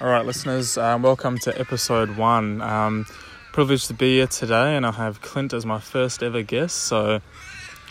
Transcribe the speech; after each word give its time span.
All 0.00 0.06
right, 0.06 0.24
listeners, 0.24 0.78
um, 0.78 1.02
welcome 1.02 1.38
to 1.38 1.58
episode 1.58 2.16
one. 2.16 2.62
Um, 2.62 3.04
privileged 3.52 3.88
to 3.88 3.94
be 3.94 4.18
here 4.18 4.28
today, 4.28 4.76
and 4.76 4.86
I 4.86 4.92
have 4.92 5.20
Clint 5.22 5.52
as 5.52 5.66
my 5.66 5.80
first 5.80 6.22
ever 6.22 6.42
guest. 6.42 6.84
So, 6.84 7.20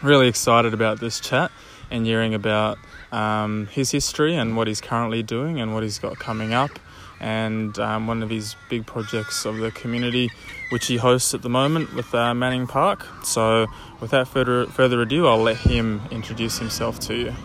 really 0.01 0.29
excited 0.29 0.73
about 0.73 1.01
this 1.01 1.19
chat 1.19 1.51
and 1.91 2.05
hearing 2.05 2.33
about 2.33 2.77
um, 3.11 3.67
his 3.73 3.91
history 3.91 4.35
and 4.35 4.55
what 4.55 4.69
he's 4.69 4.79
currently 4.79 5.21
doing 5.21 5.59
and 5.59 5.73
what 5.73 5.83
he's 5.83 5.99
got 5.99 6.17
coming 6.17 6.53
up, 6.53 6.71
and 7.19 7.77
um, 7.77 8.07
one 8.07 8.23
of 8.23 8.29
his 8.29 8.55
big 8.69 8.85
projects 8.85 9.43
of 9.43 9.57
the 9.57 9.71
community, 9.71 10.29
which 10.69 10.87
he 10.87 10.95
hosts 10.95 11.33
at 11.33 11.41
the 11.41 11.49
moment 11.49 11.93
with 11.93 12.15
uh, 12.15 12.33
Manning 12.33 12.67
Park. 12.67 13.05
So, 13.25 13.67
without 13.99 14.29
further 14.29 14.65
further 14.67 15.01
ado, 15.01 15.27
I'll 15.27 15.43
let 15.43 15.57
him 15.57 15.99
introduce 16.09 16.57
himself 16.57 17.01
to 17.01 17.15
you. 17.15 17.35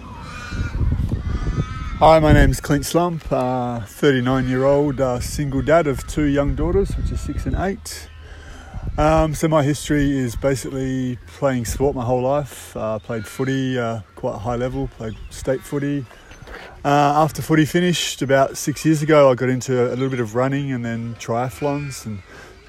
Hi, 2.02 2.18
my 2.18 2.32
name's 2.32 2.60
Clint 2.60 2.84
Slump, 2.84 3.30
uh, 3.30 3.78
39 3.78 4.48
year 4.48 4.64
old 4.64 5.00
uh, 5.00 5.20
single 5.20 5.62
dad 5.62 5.86
of 5.86 6.04
two 6.08 6.24
young 6.24 6.56
daughters, 6.56 6.96
which 6.96 7.12
are 7.12 7.16
six 7.16 7.46
and 7.46 7.54
eight. 7.54 8.08
Um, 8.98 9.36
so, 9.36 9.46
my 9.46 9.62
history 9.62 10.18
is 10.18 10.34
basically 10.34 11.16
playing 11.28 11.64
sport 11.64 11.94
my 11.94 12.04
whole 12.04 12.22
life. 12.22 12.76
Uh, 12.76 12.98
played 12.98 13.24
footy 13.24 13.78
uh, 13.78 14.00
quite 14.16 14.36
high 14.38 14.56
level, 14.56 14.88
played 14.88 15.14
state 15.30 15.60
footy. 15.60 16.04
Uh, 16.84 17.22
after 17.22 17.40
footy 17.40 17.64
finished 17.64 18.20
about 18.20 18.56
six 18.56 18.84
years 18.84 19.00
ago, 19.00 19.30
I 19.30 19.36
got 19.36 19.48
into 19.48 19.86
a 19.86 19.94
little 19.94 20.10
bit 20.10 20.18
of 20.18 20.34
running 20.34 20.72
and 20.72 20.84
then 20.84 21.14
triathlons 21.20 22.04
and 22.04 22.18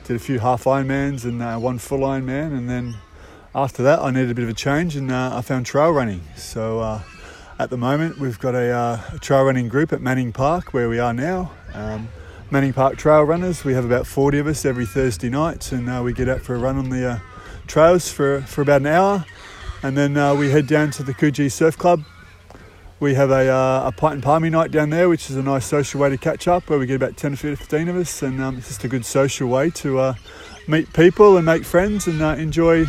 did 0.04 0.16
a 0.16 0.20
few 0.20 0.38
half 0.38 0.66
Ironmans 0.66 1.26
and 1.26 1.60
one 1.60 1.80
full 1.80 2.02
Ironman. 2.02 2.56
And 2.56 2.70
then 2.70 2.98
after 3.56 3.82
that, 3.82 3.98
I 3.98 4.12
needed 4.12 4.30
a 4.30 4.36
bit 4.36 4.44
of 4.44 4.50
a 4.50 4.54
change 4.54 4.96
and 4.96 5.12
I 5.12 5.42
found 5.42 5.66
trail 5.66 5.90
running. 5.90 6.22
So, 6.36 7.02
at 7.64 7.70
the 7.70 7.78
moment, 7.78 8.20
we've 8.20 8.40
got 8.40 8.56
a, 8.56 8.72
uh, 8.72 9.02
a, 9.14 9.20
trail 9.20 9.46
running 9.46 9.70
group 9.70 9.94
at 9.94 10.02
Manning 10.02 10.34
Park 10.34 10.74
where 10.74 10.90
we 10.90 11.00
are 11.00 11.14
now. 11.14 11.50
Um, 11.74 12.10
Manning 12.52 12.74
Park 12.74 12.98
Trail 12.98 13.24
Runners. 13.24 13.64
We 13.64 13.74
have 13.74 13.86
about 13.86 14.06
40 14.06 14.40
of 14.40 14.48
us 14.48 14.66
every 14.66 14.86
Thursday 14.86 15.30
night, 15.30 15.72
and 15.72 15.90
uh, 15.90 16.02
we 16.04 16.12
get 16.12 16.28
out 16.28 16.42
for 16.42 16.56
a 16.56 16.58
run 16.58 16.76
on 16.76 16.90
the 16.90 17.12
uh, 17.12 17.20
trails 17.66 18.12
for, 18.12 18.42
for 18.42 18.64
about 18.64 18.82
an 18.82 18.88
hour. 18.88 19.26
And 19.82 19.98
then 19.98 20.18
uh, 20.18 20.36
we 20.36 20.52
head 20.52 20.68
down 20.68 20.92
to 20.92 21.04
the 21.04 21.14
Coogee 21.14 21.50
Surf 21.50 21.78
Club. 21.78 22.04
We 23.00 23.14
have 23.14 23.32
a, 23.32 23.50
uh, 23.50 23.88
a 23.88 23.94
pint 23.94 24.16
and 24.16 24.24
palmy 24.24 24.50
night 24.50 24.72
down 24.72 24.90
there, 24.90 25.08
which 25.08 25.30
is 25.30 25.38
a 25.38 25.42
nice 25.42 25.66
social 25.66 26.02
way 26.02 26.10
to 26.10 26.18
catch 26.18 26.50
up, 26.50 26.70
where 26.70 26.78
we 26.78 26.86
get 26.86 26.98
about 26.98 27.16
10 27.16 27.32
or 27.32 27.38
15 27.38 27.88
of 27.88 27.96
us, 27.96 28.22
and 28.22 28.42
um, 28.42 28.58
it's 28.58 28.68
just 28.68 28.84
a 28.84 28.90
good 28.90 29.06
social 29.06 29.48
way 29.48 29.70
to 29.70 30.00
uh, 30.00 30.16
meet 30.68 30.92
people 30.92 31.38
and 31.38 31.46
make 31.46 31.64
friends 31.64 32.08
and 32.08 32.22
enjoy 32.22 32.84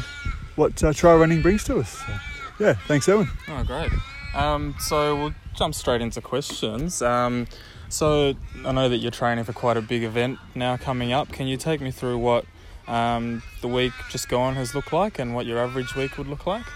what 0.56 0.77
trail 0.77 1.16
running 1.16 1.42
brings 1.42 1.62
to 1.64 1.78
us. 1.78 1.90
So, 1.90 2.18
yeah, 2.58 2.72
thanks, 2.88 3.08
Owen. 3.08 3.28
Oh, 3.48 3.62
great. 3.62 3.92
Um, 4.34 4.74
so 4.78 5.16
we'll 5.16 5.34
jump 5.54 5.74
straight 5.74 6.00
into 6.00 6.20
questions. 6.20 7.02
Um, 7.02 7.46
so 7.88 8.34
I 8.64 8.72
know 8.72 8.88
that 8.88 8.98
you're 8.98 9.10
training 9.10 9.44
for 9.44 9.52
quite 9.52 9.77
a 9.77 9.82
big 9.82 10.02
event 10.02 10.38
now 10.54 10.77
coming 10.77 11.12
up. 11.12 11.30
Can 11.32 11.46
you 11.46 11.56
take 11.56 11.80
me 11.80 11.90
through 11.90 12.18
what 12.18 12.44
um, 12.88 13.42
the 13.60 13.68
week 13.68 13.92
just 14.10 14.28
gone 14.28 14.55
has 14.56 14.74
looked 14.74 14.92
like 14.92 15.18
and 15.18 15.34
what 15.34 15.46
your 15.46 15.58
average 15.58 15.94
week 15.94 16.18
would 16.18 16.27
look 16.27 16.46
like? 16.46 16.66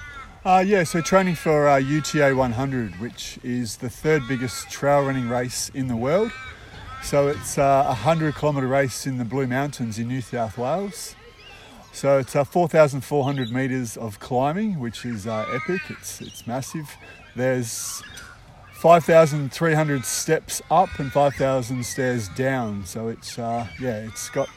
Uh, 0.44 0.62
yeah, 0.64 0.84
so 0.84 1.00
training 1.00 1.34
for 1.34 1.68
uh, 1.68 1.76
UTA 1.76 2.34
100, 2.34 3.00
which 3.00 3.38
is 3.42 3.78
the 3.78 3.90
third 3.90 4.22
biggest 4.28 4.70
trail 4.70 5.04
running 5.04 5.28
race 5.28 5.68
in 5.74 5.88
the 5.88 5.96
world. 5.96 6.30
So 7.02 7.28
it's 7.28 7.58
uh, 7.58 7.82
a 7.84 7.88
100 7.88 8.36
kilometre 8.36 8.66
race 8.66 9.06
in 9.06 9.18
the 9.18 9.24
Blue 9.24 9.46
Mountains 9.46 9.98
in 9.98 10.08
New 10.08 10.20
South 10.20 10.56
Wales. 10.56 11.16
So 11.92 12.18
it's 12.18 12.36
uh, 12.36 12.44
4,400 12.44 13.50
metres 13.50 13.96
of 13.96 14.20
climbing, 14.20 14.78
which 14.78 15.04
is 15.04 15.26
uh, 15.26 15.44
epic. 15.52 15.80
It's 15.88 16.20
it's 16.20 16.46
massive. 16.46 16.96
There's 17.36 18.02
5,300 18.72 20.04
steps 20.04 20.62
up 20.70 20.98
and 20.98 21.12
5,000 21.12 21.84
stairs 21.84 22.28
down. 22.30 22.84
So 22.86 23.08
it's 23.08 23.38
uh, 23.38 23.66
yeah, 23.80 24.06
it's 24.06 24.30
got 24.30 24.48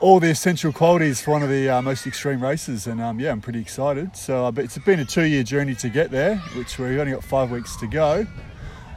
all 0.00 0.20
the 0.20 0.30
essential 0.30 0.72
qualities 0.72 1.20
for 1.20 1.32
one 1.32 1.42
of 1.42 1.48
the 1.48 1.68
uh, 1.68 1.82
most 1.82 2.06
extreme 2.06 2.40
races, 2.40 2.86
and 2.86 3.00
um, 3.00 3.18
yeah, 3.18 3.32
I'm 3.32 3.40
pretty 3.40 3.60
excited. 3.60 4.16
So, 4.16 4.46
uh, 4.46 4.50
but 4.52 4.64
it's 4.64 4.78
been 4.78 5.00
a 5.00 5.04
two-year 5.04 5.42
journey 5.42 5.74
to 5.76 5.88
get 5.88 6.10
there, 6.10 6.36
which 6.54 6.78
we've 6.78 6.98
only 6.98 7.12
got 7.12 7.24
five 7.24 7.50
weeks 7.50 7.74
to 7.76 7.86
go. 7.86 8.26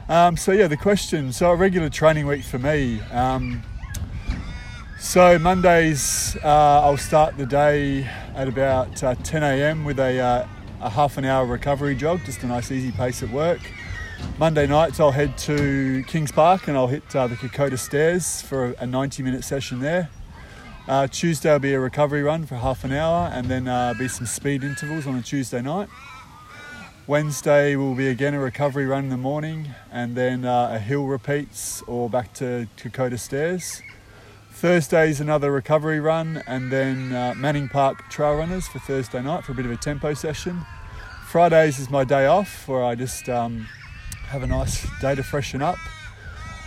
Um, 0.08 0.36
so 0.36 0.52
yeah, 0.52 0.68
the 0.68 0.76
question. 0.76 1.32
So 1.32 1.50
a 1.50 1.56
regular 1.56 1.88
training 1.88 2.26
week 2.26 2.44
for 2.44 2.58
me. 2.58 3.00
Um, 3.10 3.62
so 5.00 5.38
Mondays, 5.38 6.36
uh, 6.44 6.82
I'll 6.82 6.96
start 6.96 7.36
the 7.36 7.46
day 7.46 8.04
at 8.36 8.46
about 8.46 9.02
uh, 9.02 9.16
10 9.16 9.42
a.m. 9.42 9.84
with 9.84 9.98
a, 9.98 10.20
uh, 10.20 10.46
a 10.82 10.90
half 10.90 11.16
an 11.16 11.24
hour 11.24 11.46
recovery 11.46 11.94
jog, 11.94 12.20
just 12.24 12.42
a 12.42 12.46
nice 12.46 12.70
easy 12.70 12.90
pace 12.90 13.22
at 13.22 13.30
work. 13.30 13.60
Monday 14.38 14.66
nights, 14.66 14.98
I'll 15.00 15.12
head 15.12 15.38
to 15.38 16.04
Kings 16.06 16.32
Park 16.32 16.68
and 16.68 16.76
I'll 16.76 16.88
hit 16.88 17.14
uh, 17.14 17.28
the 17.28 17.36
Kokoda 17.36 17.78
Stairs 17.78 18.42
for 18.42 18.72
a 18.78 18.86
90 18.86 19.22
minute 19.22 19.44
session 19.44 19.80
there. 19.80 20.10
Uh, 20.88 21.06
Tuesday 21.06 21.52
will 21.52 21.60
be 21.60 21.74
a 21.74 21.80
recovery 21.80 22.22
run 22.22 22.44
for 22.44 22.56
half 22.56 22.82
an 22.82 22.92
hour 22.92 23.30
and 23.32 23.46
then 23.46 23.68
uh, 23.68 23.94
be 23.96 24.08
some 24.08 24.26
speed 24.26 24.64
intervals 24.64 25.06
on 25.06 25.14
a 25.14 25.22
Tuesday 25.22 25.62
night. 25.62 25.88
Wednesday 27.06 27.76
will 27.76 27.94
be 27.94 28.08
again 28.08 28.34
a 28.34 28.40
recovery 28.40 28.86
run 28.86 29.04
in 29.04 29.10
the 29.10 29.16
morning 29.16 29.68
and 29.90 30.16
then 30.16 30.44
a 30.44 30.78
hill 30.78 31.06
repeats 31.06 31.82
or 31.82 32.10
back 32.10 32.32
to 32.34 32.66
Kokoda 32.76 33.18
Stairs. 33.18 33.82
Thursday's 34.62 35.20
another 35.20 35.50
recovery 35.50 35.98
run, 35.98 36.40
and 36.46 36.70
then 36.70 37.12
uh, 37.12 37.34
Manning 37.36 37.68
Park 37.68 38.08
Trail 38.10 38.36
Runners 38.36 38.68
for 38.68 38.78
Thursday 38.78 39.20
night 39.20 39.42
for 39.42 39.50
a 39.50 39.54
bit 39.56 39.66
of 39.66 39.72
a 39.72 39.76
tempo 39.76 40.14
session. 40.14 40.64
Fridays 41.26 41.80
is 41.80 41.90
my 41.90 42.04
day 42.04 42.26
off 42.26 42.68
where 42.68 42.84
I 42.84 42.94
just 42.94 43.28
um, 43.28 43.66
have 44.28 44.44
a 44.44 44.46
nice 44.46 44.86
day 45.00 45.16
to 45.16 45.22
freshen 45.24 45.62
up. 45.62 45.78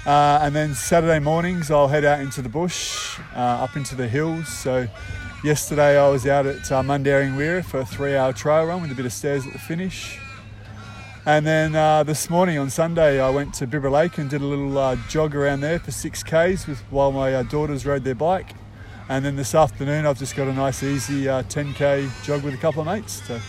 Uh, 0.05 0.39
and 0.41 0.53
then 0.53 0.75
Saturday 0.75 1.19
mornings, 1.19 1.71
I'll 1.71 1.87
head 1.87 2.03
out 2.03 2.19
into 2.19 2.41
the 2.41 2.49
bush, 2.49 3.17
uh, 3.33 3.63
up 3.63 3.77
into 3.77 3.95
the 3.95 4.09
hills. 4.09 4.49
So, 4.49 4.89
yesterday 5.41 5.97
I 5.97 6.09
was 6.09 6.27
out 6.27 6.45
at 6.45 6.69
uh, 6.69 6.83
Mundaring 6.83 7.37
Weir 7.37 7.63
for 7.63 7.79
a 7.79 7.85
three 7.85 8.17
hour 8.17 8.33
trail 8.33 8.65
run 8.65 8.81
with 8.81 8.91
a 8.91 8.95
bit 8.95 9.05
of 9.05 9.13
stairs 9.13 9.47
at 9.47 9.53
the 9.53 9.59
finish. 9.59 10.19
And 11.27 11.43
then 11.43 11.75
uh, 11.75 12.03
this 12.03 12.29
morning 12.29 12.59
on 12.59 12.69
Sunday, 12.69 13.19
I 13.19 13.31
went 13.31 13.55
to 13.55 13.65
Bibra 13.65 13.89
Lake 13.89 14.19
and 14.19 14.29
did 14.29 14.41
a 14.43 14.45
little 14.45 14.77
uh, 14.77 14.95
jog 15.09 15.33
around 15.35 15.61
there 15.61 15.79
for 15.79 15.89
six 15.89 16.21
k's 16.21 16.67
with, 16.67 16.77
while 16.91 17.11
my 17.11 17.33
uh, 17.33 17.41
daughters 17.41 17.83
rode 17.83 18.03
their 18.03 18.13
bike. 18.13 18.53
And 19.09 19.25
then 19.25 19.35
this 19.35 19.55
afternoon, 19.55 20.05
I've 20.05 20.19
just 20.19 20.35
got 20.35 20.47
a 20.47 20.53
nice, 20.53 20.83
easy 20.83 21.23
10k 21.23 22.07
uh, 22.07 22.23
jog 22.23 22.43
with 22.43 22.53
a 22.53 22.57
couple 22.57 22.81
of 22.81 22.85
mates. 22.85 23.23
So 23.27 23.39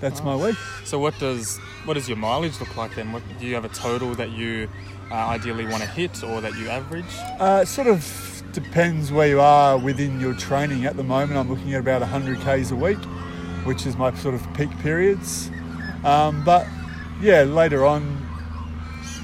that's 0.00 0.22
my 0.22 0.34
week. 0.34 0.56
So 0.86 0.98
what 0.98 1.18
does 1.18 1.58
what 1.84 1.94
does 1.94 2.08
your 2.08 2.16
mileage 2.16 2.58
look 2.58 2.74
like 2.74 2.94
then? 2.94 3.12
What, 3.12 3.22
do 3.38 3.46
you 3.46 3.54
have 3.54 3.66
a 3.66 3.70
total 3.70 4.14
that 4.14 4.30
you 4.30 4.70
uh, 5.10 5.14
ideally 5.14 5.66
want 5.66 5.82
to 5.82 5.88
hit 5.90 6.24
or 6.24 6.40
that 6.40 6.54
you 6.56 6.70
average? 6.70 7.04
Uh, 7.38 7.60
it 7.64 7.68
sort 7.68 7.88
of 7.88 8.42
depends 8.52 9.12
where 9.12 9.28
you 9.28 9.42
are 9.42 9.76
within 9.76 10.20
your 10.20 10.32
training. 10.32 10.86
At 10.86 10.96
the 10.96 11.04
moment, 11.04 11.38
I'm 11.38 11.50
looking 11.50 11.74
at 11.74 11.80
about 11.80 12.00
100 12.00 12.40
k's 12.40 12.70
a 12.70 12.76
week, 12.76 13.04
which 13.64 13.84
is 13.84 13.94
my 13.98 14.14
sort 14.14 14.34
of 14.34 14.54
peak 14.54 14.70
periods. 14.78 15.50
Um, 16.02 16.42
but 16.44 16.66
yeah, 17.20 17.42
later 17.42 17.84
on, 17.84 18.26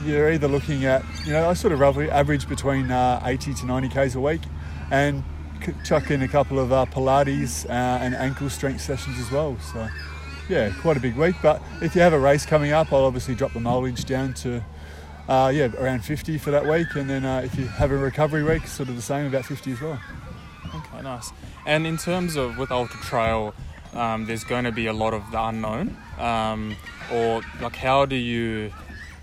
you're 0.04 0.30
either 0.30 0.48
looking 0.48 0.84
at, 0.84 1.04
you 1.24 1.32
know, 1.32 1.48
I 1.48 1.54
sort 1.54 1.72
of 1.72 1.80
roughly 1.80 2.10
average 2.10 2.48
between 2.48 2.90
uh, 2.90 3.20
80 3.24 3.54
to 3.54 3.66
90 3.66 3.88
Ks 3.88 4.14
a 4.14 4.20
week 4.20 4.42
and 4.90 5.24
chuck 5.84 6.10
in 6.10 6.22
a 6.22 6.28
couple 6.28 6.58
of 6.58 6.72
uh, 6.72 6.84
Pilates 6.86 7.68
uh, 7.68 7.72
and 7.72 8.14
ankle 8.14 8.50
strength 8.50 8.82
sessions 8.82 9.18
as 9.18 9.30
well. 9.30 9.56
So, 9.72 9.88
yeah, 10.48 10.70
quite 10.80 10.96
a 10.96 11.00
big 11.00 11.16
week. 11.16 11.36
But 11.42 11.62
if 11.80 11.94
you 11.94 12.02
have 12.02 12.12
a 12.12 12.18
race 12.18 12.44
coming 12.44 12.72
up, 12.72 12.92
I'll 12.92 13.04
obviously 13.04 13.34
drop 13.34 13.52
the 13.52 13.60
mileage 13.60 14.04
down 14.04 14.34
to, 14.34 14.62
uh, 15.28 15.50
yeah, 15.54 15.74
around 15.78 16.04
50 16.04 16.38
for 16.38 16.50
that 16.50 16.66
week. 16.66 16.88
And 16.94 17.08
then 17.08 17.24
uh, 17.24 17.42
if 17.44 17.58
you 17.58 17.66
have 17.66 17.90
a 17.90 17.96
recovery 17.96 18.42
week, 18.42 18.66
sort 18.66 18.88
of 18.88 18.96
the 18.96 19.02
same, 19.02 19.26
about 19.26 19.46
50 19.46 19.72
as 19.72 19.80
well. 19.80 20.00
Okay, 20.74 21.02
nice. 21.02 21.30
And 21.66 21.86
in 21.86 21.96
terms 21.96 22.36
of 22.36 22.58
with 22.58 22.70
Ultra 22.70 23.00
Trail, 23.00 23.54
um, 23.94 24.26
there's 24.26 24.44
going 24.44 24.64
to 24.64 24.72
be 24.72 24.86
a 24.86 24.92
lot 24.92 25.14
of 25.14 25.30
the 25.30 25.42
unknown. 25.42 25.96
Um, 26.18 26.76
or 27.12 27.42
like 27.60 27.76
how 27.76 28.06
do 28.06 28.16
you 28.16 28.72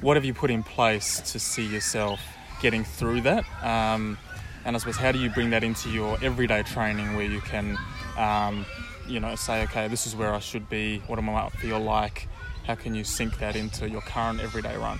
what 0.02 0.18
have 0.18 0.26
you 0.26 0.34
put 0.34 0.52
in 0.52 0.64
place 0.64 1.20
to 1.32 1.40
see 1.40 1.66
yourself 1.66 2.20
getting 2.62 2.84
through 2.84 3.22
that? 3.22 3.46
Um, 3.64 4.18
and 4.66 4.76
i 4.76 4.80
suppose 4.80 4.96
how 4.96 5.12
do 5.12 5.20
you 5.20 5.30
bring 5.30 5.50
that 5.50 5.64
into 5.64 5.90
your 5.90 6.18
everyday 6.22 6.64
training 6.64 7.16
where 7.16 7.26
you 7.26 7.42
can 7.42 7.78
um, 8.18 8.66
you 9.08 9.20
know 9.20 9.36
say 9.36 9.64
okay 9.64 9.88
this 9.90 10.08
is 10.08 10.16
where 10.16 10.34
i 10.34 10.40
should 10.40 10.70
be. 10.70 11.00
What 11.08 11.20
am 11.20 11.30
i 11.30 11.50
feel 11.50 11.80
like? 11.80 12.28
How 12.66 12.76
can 12.76 12.96
you 12.96 13.04
sync 13.04 13.40
that 13.40 13.56
into 13.56 13.90
your 13.90 14.02
current 14.02 14.40
everyday 14.40 14.78
run? 14.78 15.00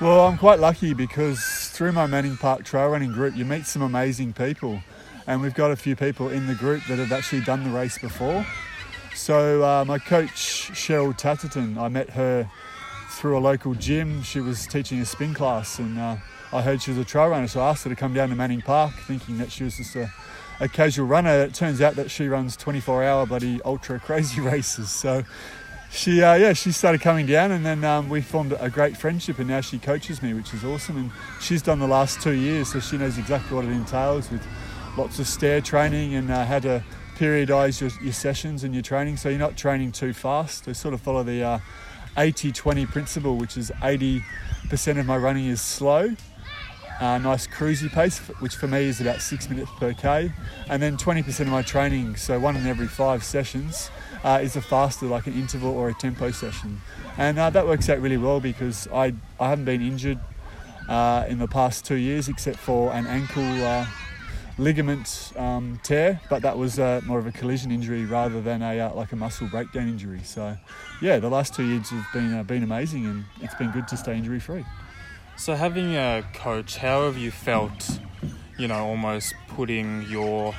Well 0.00 0.26
i'm 0.26 0.38
quite 0.38 0.60
lucky 0.60 0.94
because 0.94 1.40
through 1.72 1.92
my 1.92 2.06
manning 2.06 2.36
park 2.36 2.64
trail 2.64 2.88
running 2.88 3.12
group 3.12 3.36
you 3.36 3.44
meet 3.44 3.66
some 3.66 3.82
amazing 3.82 4.32
people. 4.32 4.80
And 5.28 5.42
we've 5.42 5.54
got 5.54 5.72
a 5.72 5.76
few 5.76 5.96
people 5.96 6.28
in 6.28 6.46
the 6.46 6.54
group 6.54 6.84
that 6.86 7.00
have 7.00 7.10
actually 7.10 7.40
done 7.40 7.64
the 7.64 7.70
race 7.70 7.98
before 7.98 8.46
so 9.16 9.64
uh, 9.64 9.84
my 9.84 9.98
coach 9.98 10.70
Cheryl 10.72 11.16
Tatterton, 11.16 11.78
I 11.78 11.88
met 11.88 12.10
her 12.10 12.48
through 13.10 13.38
a 13.38 13.40
local 13.40 13.74
gym. 13.74 14.22
She 14.22 14.40
was 14.40 14.66
teaching 14.66 15.00
a 15.00 15.06
spin 15.06 15.32
class, 15.32 15.78
and 15.78 15.98
uh, 15.98 16.16
I 16.52 16.62
heard 16.62 16.82
she 16.82 16.90
was 16.90 16.98
a 16.98 17.04
trail 17.04 17.28
runner, 17.28 17.48
so 17.48 17.60
I 17.60 17.70
asked 17.70 17.84
her 17.84 17.90
to 17.90 17.96
come 17.96 18.12
down 18.12 18.28
to 18.28 18.34
Manning 18.34 18.60
Park, 18.60 18.92
thinking 19.06 19.38
that 19.38 19.50
she 19.50 19.64
was 19.64 19.78
just 19.78 19.96
a, 19.96 20.12
a 20.60 20.68
casual 20.68 21.06
runner. 21.06 21.30
It 21.30 21.54
turns 21.54 21.80
out 21.80 21.94
that 21.96 22.10
she 22.10 22.28
runs 22.28 22.56
24-hour 22.56 23.26
bloody 23.26 23.60
ultra 23.64 23.98
crazy 24.00 24.40
races. 24.40 24.90
So 24.90 25.24
she 25.90 26.22
uh, 26.22 26.34
yeah 26.34 26.52
she 26.52 26.72
started 26.72 27.00
coming 27.00 27.26
down, 27.26 27.52
and 27.52 27.64
then 27.64 27.84
um, 27.84 28.10
we 28.10 28.20
formed 28.20 28.54
a 28.60 28.68
great 28.68 28.96
friendship, 28.96 29.38
and 29.38 29.48
now 29.48 29.62
she 29.62 29.78
coaches 29.78 30.22
me, 30.22 30.34
which 30.34 30.52
is 30.52 30.62
awesome. 30.62 30.96
And 30.98 31.10
she's 31.40 31.62
done 31.62 31.78
the 31.78 31.88
last 31.88 32.20
two 32.20 32.34
years, 32.34 32.72
so 32.72 32.80
she 32.80 32.98
knows 32.98 33.16
exactly 33.16 33.56
what 33.56 33.64
it 33.64 33.70
entails 33.70 34.30
with 34.30 34.46
lots 34.98 35.18
of 35.18 35.26
stair 35.26 35.60
training 35.60 36.14
and 36.14 36.30
uh, 36.30 36.44
how 36.44 36.58
to 36.58 36.84
periodise 37.18 37.80
your, 37.80 37.90
your, 38.02 38.12
sessions 38.12 38.64
and 38.64 38.74
your 38.74 38.82
training, 38.82 39.16
so 39.16 39.28
you're 39.28 39.38
not 39.38 39.56
training 39.56 39.92
too 39.92 40.12
fast. 40.12 40.64
To 40.64 40.74
sort 40.74 40.94
of 40.94 41.00
follow 41.00 41.22
the 41.22 41.60
80-20 42.16 42.84
uh, 42.86 42.90
principle, 42.90 43.36
which 43.36 43.56
is 43.56 43.70
80% 43.82 44.22
of 44.98 45.06
my 45.06 45.16
running 45.16 45.46
is 45.46 45.60
slow 45.60 46.14
uh, 47.00 47.18
nice 47.18 47.46
cruisy 47.46 47.90
pace, 47.90 48.18
which 48.40 48.56
for 48.56 48.66
me 48.66 48.84
is 48.84 49.00
about 49.00 49.20
six 49.20 49.50
minutes 49.50 49.70
per 49.78 49.92
k, 49.92 50.32
and 50.68 50.82
then 50.82 50.96
20% 50.96 51.40
of 51.40 51.48
my 51.48 51.62
training, 51.62 52.16
so 52.16 52.38
one 52.38 52.56
in 52.56 52.66
every 52.66 52.86
five 52.86 53.22
sessions, 53.22 53.90
uh, 54.24 54.38
is 54.42 54.56
a 54.56 54.62
faster, 54.62 55.06
like 55.06 55.26
an 55.26 55.34
interval 55.34 55.70
or 55.70 55.88
a 55.88 55.94
tempo 55.94 56.30
session, 56.30 56.80
and 57.18 57.38
uh, 57.38 57.50
that 57.50 57.66
works 57.66 57.88
out 57.88 58.00
really 58.00 58.16
well 58.16 58.40
because 58.40 58.88
I 58.88 59.14
I 59.38 59.50
haven't 59.50 59.66
been 59.66 59.82
injured 59.82 60.18
uh, 60.88 61.26
in 61.28 61.38
the 61.38 61.48
past 61.48 61.84
two 61.84 61.96
years 61.96 62.28
except 62.28 62.58
for 62.58 62.92
an 62.92 63.06
ankle. 63.06 63.42
Uh, 64.58 64.62
ligament 64.62 65.32
um, 65.36 65.78
tear, 65.82 66.20
but 66.28 66.42
that 66.42 66.56
was 66.56 66.78
uh, 66.78 67.00
more 67.04 67.18
of 67.18 67.26
a 67.26 67.32
collision 67.32 67.70
injury 67.70 68.04
rather 68.04 68.40
than 68.40 68.62
a 68.62 68.92
like 68.94 69.12
a 69.12 69.16
muscle 69.16 69.48
breakdown 69.48 69.88
injury. 69.88 70.20
So, 70.24 70.56
yeah, 71.00 71.18
the 71.18 71.28
last 71.28 71.54
two 71.54 71.64
years 71.64 71.90
have 71.90 72.06
been 72.12 72.42
been 72.44 72.62
amazing, 72.62 73.06
and 73.06 73.24
it's 73.40 73.54
been 73.54 73.70
good 73.70 73.88
to 73.88 73.96
stay 73.96 74.16
injury 74.16 74.40
free. 74.40 74.64
So, 75.36 75.54
having 75.54 75.96
a 75.96 76.24
coach, 76.32 76.78
how 76.78 77.04
have 77.04 77.18
you 77.18 77.30
felt, 77.30 78.00
you 78.58 78.68
know, 78.68 78.86
almost 78.86 79.34
putting 79.48 80.02
your 80.08 80.54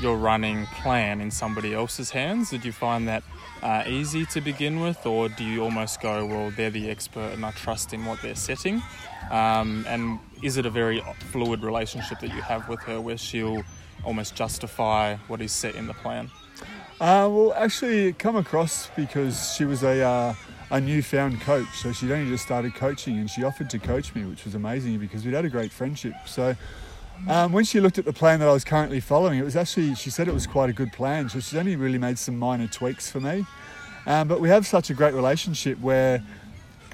your 0.00 0.16
running 0.16 0.66
plan 0.66 1.20
in 1.20 1.30
somebody 1.30 1.74
else's 1.74 2.10
hands? 2.10 2.50
Did 2.50 2.64
you 2.64 2.72
find 2.72 3.08
that 3.08 3.22
uh, 3.62 3.84
easy 3.86 4.26
to 4.26 4.40
begin 4.40 4.80
with, 4.80 5.04
or 5.06 5.28
do 5.28 5.44
you 5.44 5.62
almost 5.62 6.00
go, 6.00 6.26
well, 6.26 6.50
they're 6.50 6.70
the 6.70 6.90
expert 6.90 7.32
and 7.32 7.44
I 7.44 7.52
trust 7.52 7.92
in 7.92 8.04
what 8.04 8.20
they're 8.22 8.34
setting? 8.34 8.82
Um, 9.30 9.84
and 9.88 10.18
is 10.42 10.56
it 10.56 10.66
a 10.66 10.70
very 10.70 11.00
fluid 11.30 11.62
relationship 11.62 12.20
that 12.20 12.34
you 12.34 12.42
have 12.42 12.68
with 12.68 12.80
her 12.80 13.00
where 13.00 13.16
she'll 13.16 13.62
almost 14.04 14.34
justify 14.34 15.16
what 15.28 15.40
is 15.40 15.52
set 15.52 15.74
in 15.76 15.86
the 15.86 15.94
plan? 15.94 16.30
Uh, 17.00 17.28
well, 17.30 17.54
actually, 17.56 18.12
come 18.12 18.36
across 18.36 18.88
because 18.96 19.54
she 19.54 19.64
was 19.64 19.82
a. 19.82 20.02
Uh, 20.02 20.34
a 20.72 20.80
newfound 20.80 21.38
coach. 21.42 21.68
So 21.74 21.92
she'd 21.92 22.10
only 22.10 22.30
just 22.30 22.44
started 22.44 22.74
coaching 22.74 23.18
and 23.18 23.30
she 23.30 23.44
offered 23.44 23.68
to 23.70 23.78
coach 23.78 24.14
me, 24.14 24.24
which 24.24 24.46
was 24.46 24.54
amazing 24.54 24.98
because 24.98 25.22
we'd 25.22 25.34
had 25.34 25.44
a 25.44 25.50
great 25.50 25.70
friendship. 25.70 26.14
So 26.26 26.56
um, 27.28 27.52
when 27.52 27.64
she 27.64 27.80
looked 27.80 27.98
at 27.98 28.04
the 28.04 28.12
plan 28.12 28.40
that 28.40 28.48
I 28.48 28.52
was 28.52 28.64
currently 28.64 29.00
following, 29.00 29.38
it 29.38 29.44
was 29.44 29.56
actually, 29.56 29.94
she 29.94 30.10
said 30.10 30.28
it 30.28 30.34
was 30.34 30.46
quite 30.46 30.70
a 30.70 30.72
good 30.72 30.92
plan. 30.92 31.28
So 31.28 31.40
she's 31.40 31.54
only 31.54 31.76
really 31.76 31.98
made 31.98 32.18
some 32.18 32.38
minor 32.38 32.66
tweaks 32.66 33.10
for 33.10 33.20
me. 33.20 33.46
Um, 34.06 34.26
but 34.26 34.40
we 34.40 34.48
have 34.48 34.66
such 34.66 34.90
a 34.90 34.94
great 34.94 35.14
relationship 35.14 35.78
where 35.78 36.22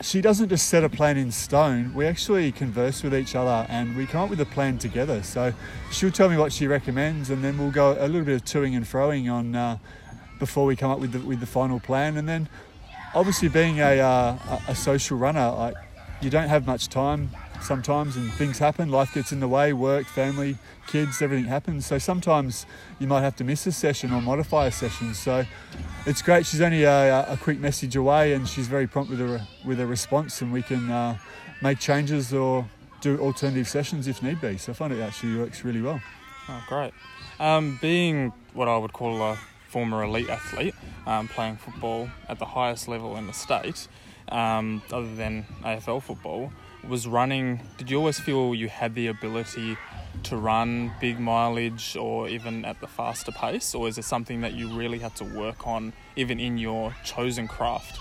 she 0.03 0.21
doesn't 0.21 0.49
just 0.49 0.69
set 0.69 0.85
a 0.85 0.89
plan 0.89 1.17
in 1.17 1.33
stone. 1.33 1.95
We 1.95 2.07
actually 2.07 2.53
converse 2.53 3.03
with 3.03 3.15
each 3.15 3.35
other 3.35 3.67
and 3.71 3.97
we 3.97 4.07
come 4.07 4.25
up 4.25 4.31
with 4.31 4.41
a 4.41 4.47
plan 4.47 4.79
together. 4.79 5.23
So 5.23 5.53
she'll 5.91 6.13
tell 6.13 6.29
me 6.29 6.37
what 6.37 6.53
she 6.53 6.67
recommends, 6.67 7.31
and 7.31 7.43
then 7.43 7.59
we'll 7.59 7.71
go 7.71 7.97
a 7.99 8.07
little 8.07 8.25
bit 8.25 8.35
of 8.35 8.45
toing 8.45 8.77
and 8.77 8.85
froing 8.85 9.33
on 9.33 9.57
uh, 9.57 9.79
before 10.39 10.67
we 10.67 10.77
come 10.77 10.91
up 10.91 11.01
with 11.01 11.13
the, 11.13 11.21
with 11.21 11.41
the 11.41 11.47
final 11.47 11.81
plan. 11.81 12.17
And 12.17 12.29
then 12.29 12.49
obviously 13.15 13.49
being 13.49 13.81
a, 13.81 13.99
uh, 13.99 14.61
a 14.69 14.75
social 14.75 15.17
runner, 15.17 15.51
like 15.51 15.75
you 16.21 16.31
don't 16.31 16.49
have 16.49 16.67
much 16.67 16.89
time 16.89 17.31
sometimes 17.61 18.17
and 18.17 18.33
things 18.33 18.59
happen. 18.59 18.91
Life 18.91 19.15
gets 19.15 19.33
in 19.33 19.41
the 19.41 19.49
way, 19.49 19.73
work, 19.73 20.07
family, 20.07 20.59
kids, 20.87 21.23
everything 21.23 21.47
happens. 21.47 21.87
So 21.87 21.99
sometimes 21.99 22.67
you 22.99 23.07
might 23.07 23.23
have 23.23 23.37
to 23.37 23.45
miss 23.45 23.67
a 23.67 23.73
session 23.73 24.13
or 24.13 24.21
modify 24.21 24.67
a 24.67 24.73
session. 24.73 25.15
So 25.15 25.45
it's 26.07 26.23
great. 26.23 26.47
She's 26.47 26.61
only 26.61 26.85
a, 26.85 27.33
a 27.33 27.37
quick 27.37 27.59
message 27.59 27.97
away 27.97 28.33
and 28.33 28.49
she's 28.49 28.69
very 28.69 28.87
prompt 28.87 29.11
with 29.11 29.21
a, 29.21 29.47
with 29.65 29.81
a 29.81 29.87
response 29.87 30.41
and 30.43 30.53
we 30.53 30.63
can 30.63 30.91
uh, 30.91 31.19
make 31.63 31.79
changes 31.79 32.33
or 32.33 32.69
do 33.01 33.19
alternative 33.21 33.69
sessions 33.69 34.09
if 34.09 34.23
need 34.23 34.41
be. 34.41 34.57
So 34.57 34.73
I 34.73 34.75
find 34.75 34.93
it 34.93 35.01
actually 35.01 35.37
works 35.37 35.65
really 35.65 35.83
well. 35.83 36.01
Oh, 36.49 36.65
great. 36.69 36.93
Um, 37.39 37.79
being 37.81 38.33
what 38.55 38.69
I 38.69 38.77
would 38.77 38.93
call 38.93 39.23
a 39.23 39.39
former 39.69 40.03
elite 40.03 40.31
athlete 40.31 40.75
um, 41.07 41.29
playing 41.29 41.57
football 41.57 42.09
at 42.29 42.39
the 42.39 42.47
highest 42.47 42.89
level 42.89 43.17
in 43.17 43.27
the 43.27 43.33
state, 43.33 43.87
um, 44.31 44.83
other 44.93 45.15
than 45.15 45.45
AFL 45.63 46.03
football, 46.03 46.53
was 46.89 47.07
running. 47.07 47.61
Did 47.77 47.91
you 47.91 47.99
always 47.99 48.19
feel 48.19 48.55
you 48.55 48.69
had 48.69 48.95
the 48.95 49.07
ability 49.07 49.77
to 50.25 50.37
run 50.37 50.93
big 51.01 51.21
mileage 51.21 51.97
or 51.97 52.29
even 52.29 52.65
at 52.65 52.81
the 52.81 52.87
faster 52.87 53.31
pace, 53.31 53.75
or 53.75 53.89
is 53.89 53.99
it 53.99 54.05
something 54.05 54.41
that 54.41 54.55
you 54.55 54.69
really 54.69 54.99
had 54.99 55.15
to 55.17 55.25
work 55.25 55.67
on 55.67 55.93
even 56.17 56.41
in 56.41 56.59
your 56.59 56.95
chosen 57.05 57.47
craft? 57.47 58.01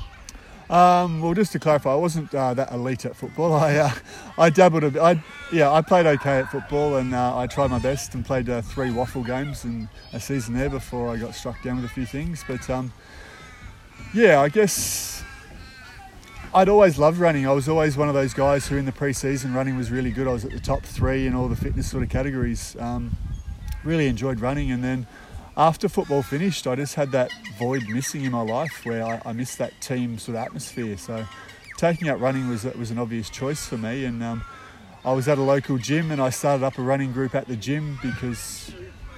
Um, 0.69 1.21
well, 1.21 1.33
just 1.33 1.53
to 1.53 1.59
clarify, 1.59 1.93
I 1.93 1.95
wasn't 1.95 2.33
uh, 2.35 2.53
that 2.53 2.71
elite 2.73 3.05
at 3.05 3.15
football. 3.15 3.53
I 3.67 3.75
uh, 3.75 3.91
I 4.37 4.49
dabbled 4.49 4.83
a 4.83 4.91
bit. 4.91 5.01
I 5.01 5.23
yeah, 5.51 5.71
I 5.71 5.81
played 5.81 6.05
okay 6.05 6.39
at 6.39 6.51
football, 6.51 6.97
and 6.97 7.13
uh, 7.13 7.37
I 7.37 7.47
tried 7.47 7.71
my 7.71 7.79
best 7.79 8.15
and 8.15 8.25
played 8.25 8.49
uh, 8.49 8.61
three 8.61 8.89
WAFL 8.89 9.25
games 9.25 9.63
in 9.63 9.87
a 10.11 10.19
season 10.19 10.55
there 10.55 10.69
before 10.69 11.09
I 11.09 11.17
got 11.17 11.35
struck 11.35 11.61
down 11.63 11.77
with 11.77 11.85
a 11.85 11.93
few 11.93 12.05
things. 12.05 12.43
But 12.45 12.69
um, 12.69 12.91
yeah, 14.13 14.41
I 14.41 14.49
guess 14.49 15.16
I'd 16.53 16.69
always 16.69 16.97
loved 16.97 17.19
running. 17.19 17.45
I 17.45 17.51
was 17.51 17.67
always 17.67 17.97
one 17.97 18.07
of 18.07 18.13
those 18.13 18.33
guys 18.33 18.67
who, 18.67 18.77
in 18.77 18.85
the 18.85 18.91
pre-season, 18.91 19.53
running 19.53 19.75
was 19.75 19.91
really 19.91 20.11
good. 20.11 20.27
I 20.27 20.33
was 20.33 20.45
at 20.45 20.51
the 20.51 20.59
top 20.59 20.81
three 20.81 21.27
in 21.27 21.35
all 21.35 21.49
the 21.49 21.57
fitness 21.57 21.91
sort 21.91 22.03
of 22.03 22.09
categories. 22.09 22.75
Um, 22.79 23.15
really 23.83 24.07
enjoyed 24.07 24.39
running, 24.39 24.71
and 24.71 24.81
then 24.83 25.07
after 25.57 25.89
football 25.89 26.21
finished, 26.21 26.65
I 26.65 26.75
just 26.75 26.95
had 26.95 27.11
that 27.11 27.31
void 27.59 27.83
missing 27.89 28.23
in 28.23 28.31
my 28.31 28.41
life 28.41 28.85
where 28.85 29.03
I, 29.03 29.21
I 29.25 29.33
missed 29.33 29.57
that 29.57 29.79
team 29.81 30.17
sort 30.17 30.37
of 30.37 30.43
atmosphere. 30.43 30.97
So 30.97 31.25
taking 31.77 32.07
up 32.07 32.21
running 32.21 32.47
was 32.47 32.63
was 32.63 32.91
an 32.91 32.97
obvious 32.97 33.29
choice 33.29 33.65
for 33.67 33.77
me, 33.77 34.05
and 34.05 34.23
um, 34.23 34.43
I 35.03 35.11
was 35.11 35.27
at 35.27 35.37
a 35.37 35.43
local 35.43 35.77
gym 35.77 36.11
and 36.11 36.21
I 36.21 36.29
started 36.29 36.63
up 36.65 36.77
a 36.77 36.81
running 36.81 37.11
group 37.11 37.35
at 37.35 37.47
the 37.47 37.57
gym 37.57 37.99
because 38.01 38.71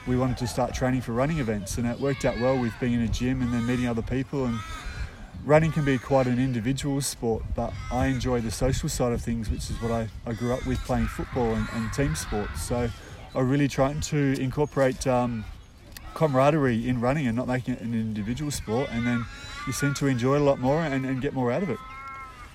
we 0.08 0.18
wanted 0.18 0.38
to 0.38 0.48
start 0.48 0.74
training 0.74 1.02
for 1.02 1.12
running 1.12 1.38
events, 1.38 1.78
and 1.78 1.88
it 1.88 2.00
worked 2.00 2.26
out 2.26 2.40
well 2.40 2.60
with 2.60 2.74
being 2.80 2.94
in 2.94 3.02
a 3.02 3.08
gym 3.08 3.44
and 3.44 3.54
then 3.54 3.68
meeting 3.68 3.88
other 3.88 4.02
people 4.02 4.46
and. 4.46 4.58
Running 5.46 5.72
can 5.72 5.86
be 5.86 5.98
quite 5.98 6.28
an 6.28 6.38
individual 6.38 7.02
sport, 7.02 7.44
but 7.56 7.74
I 7.92 8.08
enjoy 8.08 8.42
the 8.42 8.52
social 8.52 8.90
side 8.90 9.14
of 9.14 9.22
things, 9.22 9.50
which 9.50 9.70
is 9.70 9.82
what 9.82 9.92
I, 9.92 10.10
I 10.26 10.34
grew 10.34 10.54
up 10.54 10.66
with 10.66 10.80
playing 10.80 11.08
football 11.08 11.54
and, 11.54 11.66
and 11.74 11.92
team 11.94 12.14
sports. 12.16 12.62
So 12.62 12.90
I 13.34 13.40
really 13.40 13.68
trying 13.68 14.02
to 14.02 14.40
incorporate 14.40 15.08
um, 15.08 15.46
camaraderie 16.14 16.88
in 16.88 17.00
running 17.00 17.26
and 17.26 17.38
not 17.38 17.48
making 17.48 17.76
it 17.76 17.82
an 17.82 17.94
individual 17.94 18.52
sport, 18.52 18.90
and 18.92 19.08
then 19.08 19.26
you 19.66 19.74
seem 19.74 19.94
to 19.96 20.08
enjoy 20.08 20.36
it 20.36 20.42
a 20.42 20.44
lot 20.44 20.60
more 20.60 20.82
and, 20.82 21.06
and 21.06 21.22
get 21.22 21.34
more 21.34 21.52
out 21.52 21.64
of 21.64 21.70
it. 21.70 21.80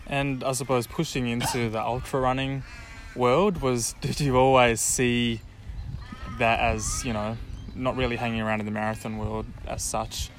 And 0.06 0.44
I 0.44 0.52
suppose 0.52 0.86
pushing 0.86 1.26
into 1.26 1.70
the 1.70 1.80
ultra 1.80 2.20
running 2.20 2.62
world 3.16 3.62
was 3.62 3.94
did 4.00 4.20
you 4.20 4.36
always 4.36 4.80
see 4.80 5.40
that 6.38 6.60
as 6.60 7.04
you 7.04 7.12
know 7.12 7.36
not 7.74 7.96
really 7.96 8.16
hanging 8.16 8.40
around 8.40 8.60
in 8.60 8.66
the 8.66 8.72
marathon 8.72 9.16
world 9.16 9.46
as 9.66 9.82
such? 9.82 10.30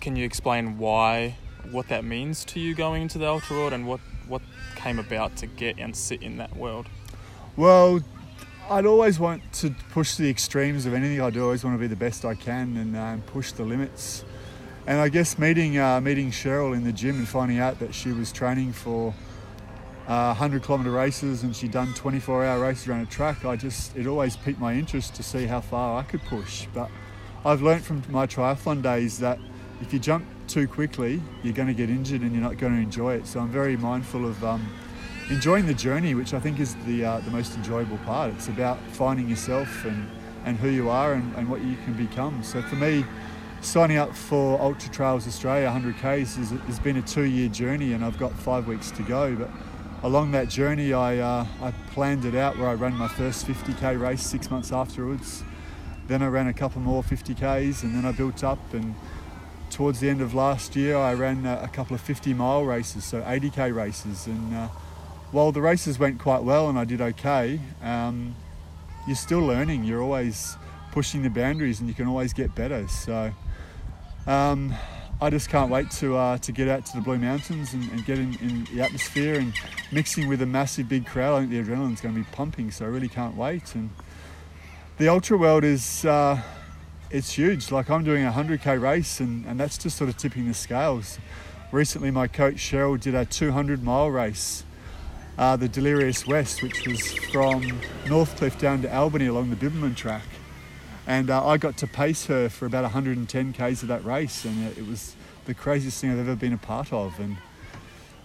Can 0.00 0.16
you 0.16 0.24
explain 0.26 0.76
why 0.76 1.36
what 1.72 1.88
that 1.88 2.04
means 2.04 2.44
to 2.46 2.60
you 2.60 2.74
going 2.74 3.02
into 3.02 3.18
the 3.18 3.26
ultra 3.26 3.56
world 3.56 3.72
and 3.72 3.86
what 3.86 4.00
what 4.28 4.42
came 4.74 4.98
about 4.98 5.36
to 5.36 5.46
get 5.46 5.78
and 5.78 5.94
sit 5.94 6.22
in 6.22 6.36
that 6.38 6.56
world? 6.56 6.86
Well, 7.56 8.00
I'd 8.68 8.86
always 8.86 9.20
want 9.20 9.52
to 9.54 9.70
push 9.90 10.16
the 10.16 10.28
extremes 10.28 10.86
of 10.86 10.94
anything 10.94 11.20
I 11.20 11.30
do. 11.30 11.40
I 11.40 11.44
always 11.44 11.64
want 11.64 11.76
to 11.76 11.80
be 11.80 11.86
the 11.86 11.96
best 11.96 12.24
I 12.24 12.34
can 12.34 12.76
and 12.76 12.96
uh, 12.96 13.16
push 13.26 13.52
the 13.52 13.64
limits. 13.64 14.24
And 14.86 15.00
I 15.00 15.08
guess 15.08 15.38
meeting 15.38 15.78
uh, 15.78 16.00
meeting 16.00 16.30
Cheryl 16.30 16.74
in 16.74 16.84
the 16.84 16.92
gym 16.92 17.16
and 17.16 17.28
finding 17.28 17.58
out 17.58 17.78
that 17.78 17.94
she 17.94 18.12
was 18.12 18.32
training 18.32 18.72
for 18.72 19.14
uh, 20.06 20.34
100 20.34 20.62
kilometre 20.62 20.90
races 20.90 21.42
and 21.42 21.54
she'd 21.54 21.72
done 21.72 21.92
24 21.94 22.44
hour 22.44 22.60
races 22.60 22.86
around 22.88 23.00
a 23.00 23.06
track, 23.06 23.44
I 23.44 23.56
just 23.56 23.96
it 23.96 24.06
always 24.06 24.36
piqued 24.36 24.60
my 24.60 24.74
interest 24.74 25.14
to 25.16 25.22
see 25.22 25.46
how 25.46 25.60
far 25.60 25.98
I 25.98 26.02
could 26.04 26.22
push. 26.22 26.66
But 26.72 26.90
I've 27.44 27.62
learned 27.62 27.84
from 27.84 28.02
my 28.08 28.26
triathlon 28.26 28.82
days 28.82 29.18
that 29.18 29.38
if 29.80 29.92
you 29.92 29.98
jump 29.98 30.24
too 30.46 30.66
quickly, 30.66 31.20
you're 31.42 31.52
going 31.52 31.68
to 31.68 31.74
get 31.74 31.90
injured 31.90 32.22
and 32.22 32.32
you're 32.32 32.42
not 32.42 32.58
going 32.58 32.74
to 32.74 32.80
enjoy 32.80 33.14
it. 33.14 33.26
So 33.26 33.40
I'm 33.40 33.50
very 33.50 33.76
mindful 33.76 34.24
of 34.26 34.42
um, 34.44 34.66
enjoying 35.30 35.66
the 35.66 35.74
journey, 35.74 36.14
which 36.14 36.34
I 36.34 36.40
think 36.40 36.60
is 36.60 36.74
the 36.86 37.04
uh, 37.04 37.20
the 37.20 37.30
most 37.30 37.54
enjoyable 37.56 37.98
part. 37.98 38.32
It's 38.32 38.48
about 38.48 38.78
finding 38.92 39.28
yourself 39.28 39.84
and, 39.84 40.08
and 40.44 40.56
who 40.56 40.68
you 40.68 40.88
are 40.88 41.14
and, 41.14 41.34
and 41.36 41.48
what 41.48 41.62
you 41.62 41.76
can 41.84 41.94
become. 41.94 42.42
So 42.42 42.62
for 42.62 42.76
me, 42.76 43.04
signing 43.60 43.96
up 43.96 44.14
for 44.14 44.60
Ultra 44.60 44.90
Trails 44.92 45.26
Australia 45.26 45.68
100Ks 45.68 46.36
has, 46.36 46.50
has 46.50 46.78
been 46.78 46.96
a 46.96 47.02
two 47.02 47.24
year 47.24 47.48
journey 47.48 47.92
and 47.92 48.04
I've 48.04 48.18
got 48.18 48.32
five 48.32 48.66
weeks 48.66 48.90
to 48.92 49.02
go. 49.02 49.34
But 49.34 49.50
along 50.02 50.32
that 50.32 50.48
journey, 50.48 50.92
I, 50.92 51.18
uh, 51.18 51.46
I 51.60 51.72
planned 51.90 52.24
it 52.24 52.34
out 52.34 52.56
where 52.58 52.68
I 52.68 52.74
ran 52.74 52.94
my 52.94 53.08
first 53.08 53.46
50k 53.46 54.00
race 54.00 54.22
six 54.22 54.50
months 54.50 54.72
afterwards. 54.72 55.42
Then 56.06 56.22
I 56.22 56.28
ran 56.28 56.46
a 56.46 56.54
couple 56.54 56.80
more 56.80 57.02
50ks 57.02 57.82
and 57.82 57.94
then 57.94 58.04
I 58.04 58.12
built 58.12 58.44
up 58.44 58.72
and 58.72 58.94
towards 59.70 60.00
the 60.00 60.08
end 60.08 60.20
of 60.20 60.34
last 60.34 60.76
year 60.76 60.96
I 60.96 61.14
ran 61.14 61.46
a, 61.46 61.60
a 61.64 61.68
couple 61.68 61.94
of 61.94 62.00
50 62.00 62.34
mile 62.34 62.64
races, 62.64 63.04
so 63.04 63.22
80k 63.22 63.74
races 63.74 64.26
and 64.26 64.54
uh, 64.54 64.68
while 65.32 65.52
the 65.52 65.60
races 65.60 65.98
went 65.98 66.18
quite 66.20 66.42
well 66.42 66.68
and 66.68 66.78
I 66.78 66.84
did 66.84 67.00
okay, 67.00 67.60
um, 67.82 68.34
you're 69.06 69.16
still 69.16 69.40
learning. 69.40 69.84
You're 69.84 70.02
always 70.02 70.56
pushing 70.92 71.22
the 71.22 71.30
boundaries 71.30 71.80
and 71.80 71.88
you 71.88 71.94
can 71.94 72.06
always 72.06 72.32
get 72.32 72.54
better. 72.54 72.86
So 72.88 73.32
um, 74.26 74.74
I 75.20 75.30
just 75.30 75.48
can't 75.48 75.70
wait 75.70 75.90
to 75.92 76.16
uh, 76.16 76.38
to 76.38 76.52
get 76.52 76.68
out 76.68 76.86
to 76.86 76.96
the 76.96 77.02
Blue 77.02 77.18
Mountains 77.18 77.72
and, 77.72 77.90
and 77.90 78.04
get 78.04 78.18
in, 78.18 78.34
in, 78.40 78.64
the 78.64 78.82
atmosphere 78.82 79.36
and 79.36 79.54
mixing 79.92 80.28
with 80.28 80.42
a 80.42 80.46
massive 80.46 80.88
big 80.88 81.06
crowd. 81.06 81.36
I 81.36 81.38
think 81.40 81.50
the 81.52 81.62
adrenaline's 81.62 82.00
going 82.00 82.14
to 82.14 82.20
be 82.20 82.26
pumping, 82.32 82.70
so 82.70 82.84
I 82.84 82.88
really 82.88 83.08
can't 83.08 83.36
wait. 83.36 83.74
And 83.74 83.90
the 84.98 85.08
ultra 85.08 85.36
world 85.36 85.64
is 85.64 86.04
uh, 86.04 86.40
it's 87.10 87.32
huge. 87.32 87.70
Like 87.70 87.90
I'm 87.90 88.04
doing 88.04 88.24
a 88.24 88.32
100k 88.32 88.80
race, 88.80 89.20
and, 89.20 89.44
and 89.46 89.58
that's 89.58 89.78
just 89.78 89.96
sort 89.96 90.10
of 90.10 90.16
tipping 90.16 90.48
the 90.48 90.54
scales. 90.54 91.18
Recently, 91.72 92.10
my 92.10 92.28
coach 92.28 92.56
Cheryl 92.56 93.00
did 93.00 93.14
a 93.14 93.24
200 93.24 93.82
mile 93.82 94.10
race, 94.10 94.64
uh, 95.38 95.56
the 95.56 95.68
Delirious 95.68 96.26
West, 96.26 96.62
which 96.62 96.86
was 96.86 97.12
from 97.30 97.62
Northcliffe 98.06 98.58
down 98.58 98.82
to 98.82 98.94
Albany 98.94 99.26
along 99.26 99.50
the 99.50 99.56
Bibbulmun 99.56 99.96
track 99.96 100.22
and 101.06 101.30
uh, 101.30 101.46
I 101.46 101.56
got 101.56 101.76
to 101.78 101.86
pace 101.86 102.26
her 102.26 102.48
for 102.48 102.66
about 102.66 102.82
110 102.82 103.52
k's 103.52 103.82
of 103.82 103.88
that 103.88 104.04
race, 104.04 104.44
and 104.44 104.66
it, 104.66 104.78
it, 104.78 104.86
was 104.86 105.14
the 105.44 105.54
craziest 105.54 106.00
thing 106.00 106.10
I've 106.10 106.18
ever 106.18 106.34
been 106.34 106.52
a 106.52 106.58
part 106.58 106.92
of. 106.92 107.18
And 107.20 107.36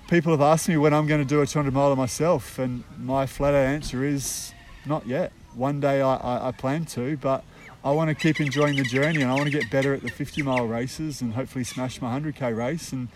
people 0.09 0.31
have 0.31 0.41
asked 0.41 0.67
me 0.67 0.77
when 0.77 0.93
I'm 0.93 1.05
going 1.05 1.21
to 1.21 1.27
do 1.27 1.41
a 1.41 1.45
200 1.45 1.71
miler 1.71 1.95
myself, 1.95 2.57
and 2.57 2.83
my 2.97 3.27
flat 3.27 3.53
out 3.53 3.67
answer 3.67 4.03
is 4.03 4.53
not 4.85 5.05
yet. 5.05 5.31
One 5.53 5.79
day 5.79 6.01
I, 6.01 6.15
I, 6.15 6.47
I 6.47 6.51
plan 6.51 6.85
to, 6.85 7.17
but 7.17 7.43
I 7.83 7.91
want 7.91 8.09
to 8.09 8.15
keep 8.15 8.39
enjoying 8.39 8.75
the 8.75 8.83
journey, 8.83 9.23
and 9.23 9.31
I 9.31 9.33
want 9.33 9.45
to 9.45 9.51
get 9.51 9.71
better 9.71 9.93
at 9.95 10.03
the 10.03 10.09
50 10.09 10.43
mile 10.43 10.67
races, 10.67 11.19
and 11.19 11.33
hopefully 11.33 11.63
smash 11.63 11.99
my 11.99 12.19
100k 12.19 12.55
race, 12.55 12.91
and 12.91 13.07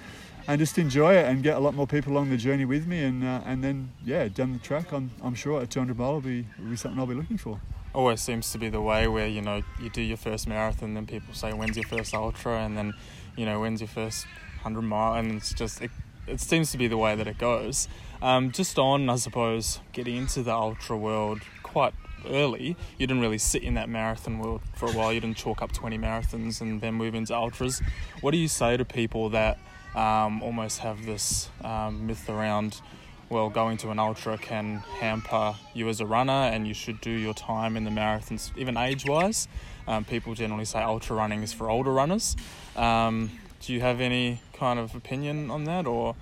and 0.47 0.59
just 0.59 0.77
enjoy 0.77 1.15
it 1.15 1.25
and 1.25 1.41
get 1.41 1.57
a 1.57 1.59
lot 1.59 1.73
more 1.73 1.87
people 1.87 2.13
along 2.13 2.29
the 2.29 2.37
journey 2.37 2.65
with 2.65 2.87
me, 2.87 3.03
and 3.03 3.23
uh, 3.23 3.41
and 3.45 3.63
then 3.63 3.91
yeah, 4.03 4.27
down 4.27 4.53
the 4.53 4.59
track, 4.59 4.91
I'm 4.91 5.11
I'm 5.21 5.35
sure 5.35 5.61
a 5.61 5.67
200 5.67 5.97
mile 5.97 6.13
will 6.13 6.21
be 6.21 6.47
will 6.59 6.71
be 6.71 6.75
something 6.75 6.99
I'll 6.99 7.05
be 7.05 7.13
looking 7.13 7.37
for. 7.37 7.61
Always 7.93 8.21
seems 8.21 8.51
to 8.51 8.57
be 8.57 8.69
the 8.69 8.81
way 8.81 9.07
where 9.07 9.27
you 9.27 9.41
know 9.41 9.61
you 9.79 9.91
do 9.91 10.01
your 10.01 10.17
first 10.17 10.47
marathon, 10.47 10.95
then 10.95 11.05
people 11.05 11.35
say 11.35 11.53
when's 11.53 11.77
your 11.77 11.85
first 11.85 12.15
ultra, 12.15 12.59
and 12.59 12.75
then 12.75 12.93
you 13.35 13.45
know 13.45 13.59
when's 13.59 13.81
your 13.81 13.87
first 13.87 14.25
hundred 14.63 14.81
mile, 14.81 15.13
and 15.13 15.31
it's 15.31 15.53
just 15.53 15.79
it, 15.79 15.91
it 16.25 16.39
seems 16.41 16.71
to 16.71 16.77
be 16.79 16.87
the 16.87 16.97
way 16.97 17.15
that 17.15 17.27
it 17.27 17.37
goes. 17.37 17.87
Um, 18.19 18.51
just 18.51 18.79
on, 18.79 19.09
I 19.09 19.17
suppose, 19.17 19.79
getting 19.93 20.15
into 20.15 20.41
the 20.41 20.53
ultra 20.53 20.97
world 20.97 21.41
quite 21.61 21.93
early. 22.29 22.75
You 22.97 23.07
didn't 23.07 23.21
really 23.21 23.37
sit 23.37 23.63
in 23.63 23.75
that 23.75 23.89
marathon 23.89 24.39
world 24.39 24.61
for 24.73 24.87
a 24.87 24.91
while. 24.91 25.11
You 25.11 25.19
didn't 25.19 25.37
chalk 25.37 25.61
up 25.61 25.71
20 25.71 25.97
marathons 25.97 26.61
and 26.61 26.81
then 26.81 26.93
move 26.93 27.15
into 27.15 27.35
ultras. 27.35 27.81
What 28.21 28.31
do 28.31 28.37
you 28.37 28.47
say 28.47 28.77
to 28.77 28.85
people 28.85 29.29
that 29.29 29.57
um, 29.95 30.41
almost 30.41 30.79
have 30.79 31.05
this 31.05 31.49
um, 31.63 32.07
myth 32.07 32.29
around? 32.29 32.81
well, 33.29 33.49
going 33.49 33.77
to 33.77 33.89
an 33.89 33.99
ultra 33.99 34.37
can 34.37 34.77
hamper 34.99 35.55
you 35.73 35.89
as 35.89 35.99
a 35.99 36.05
runner, 36.05 36.31
and 36.31 36.67
you 36.67 36.73
should 36.73 37.01
do 37.01 37.09
your 37.09 37.33
time 37.33 37.75
in 37.75 37.83
the 37.83 37.89
marathons, 37.89 38.55
even 38.57 38.77
age 38.77 39.05
wise. 39.05 39.47
Um, 39.87 40.05
people 40.05 40.33
generally 40.35 40.65
say 40.65 40.81
ultra 40.81 41.15
running 41.15 41.43
is 41.43 41.53
for 41.53 41.69
older 41.69 41.91
runners. 41.91 42.35
Um, 42.75 43.31
do 43.61 43.73
you 43.73 43.81
have 43.81 43.99
any 43.99 44.41
kind 44.53 44.79
of 44.79 44.95
opinion 44.95 45.49
on 45.49 45.63
that, 45.65 45.87
or? 45.87 46.15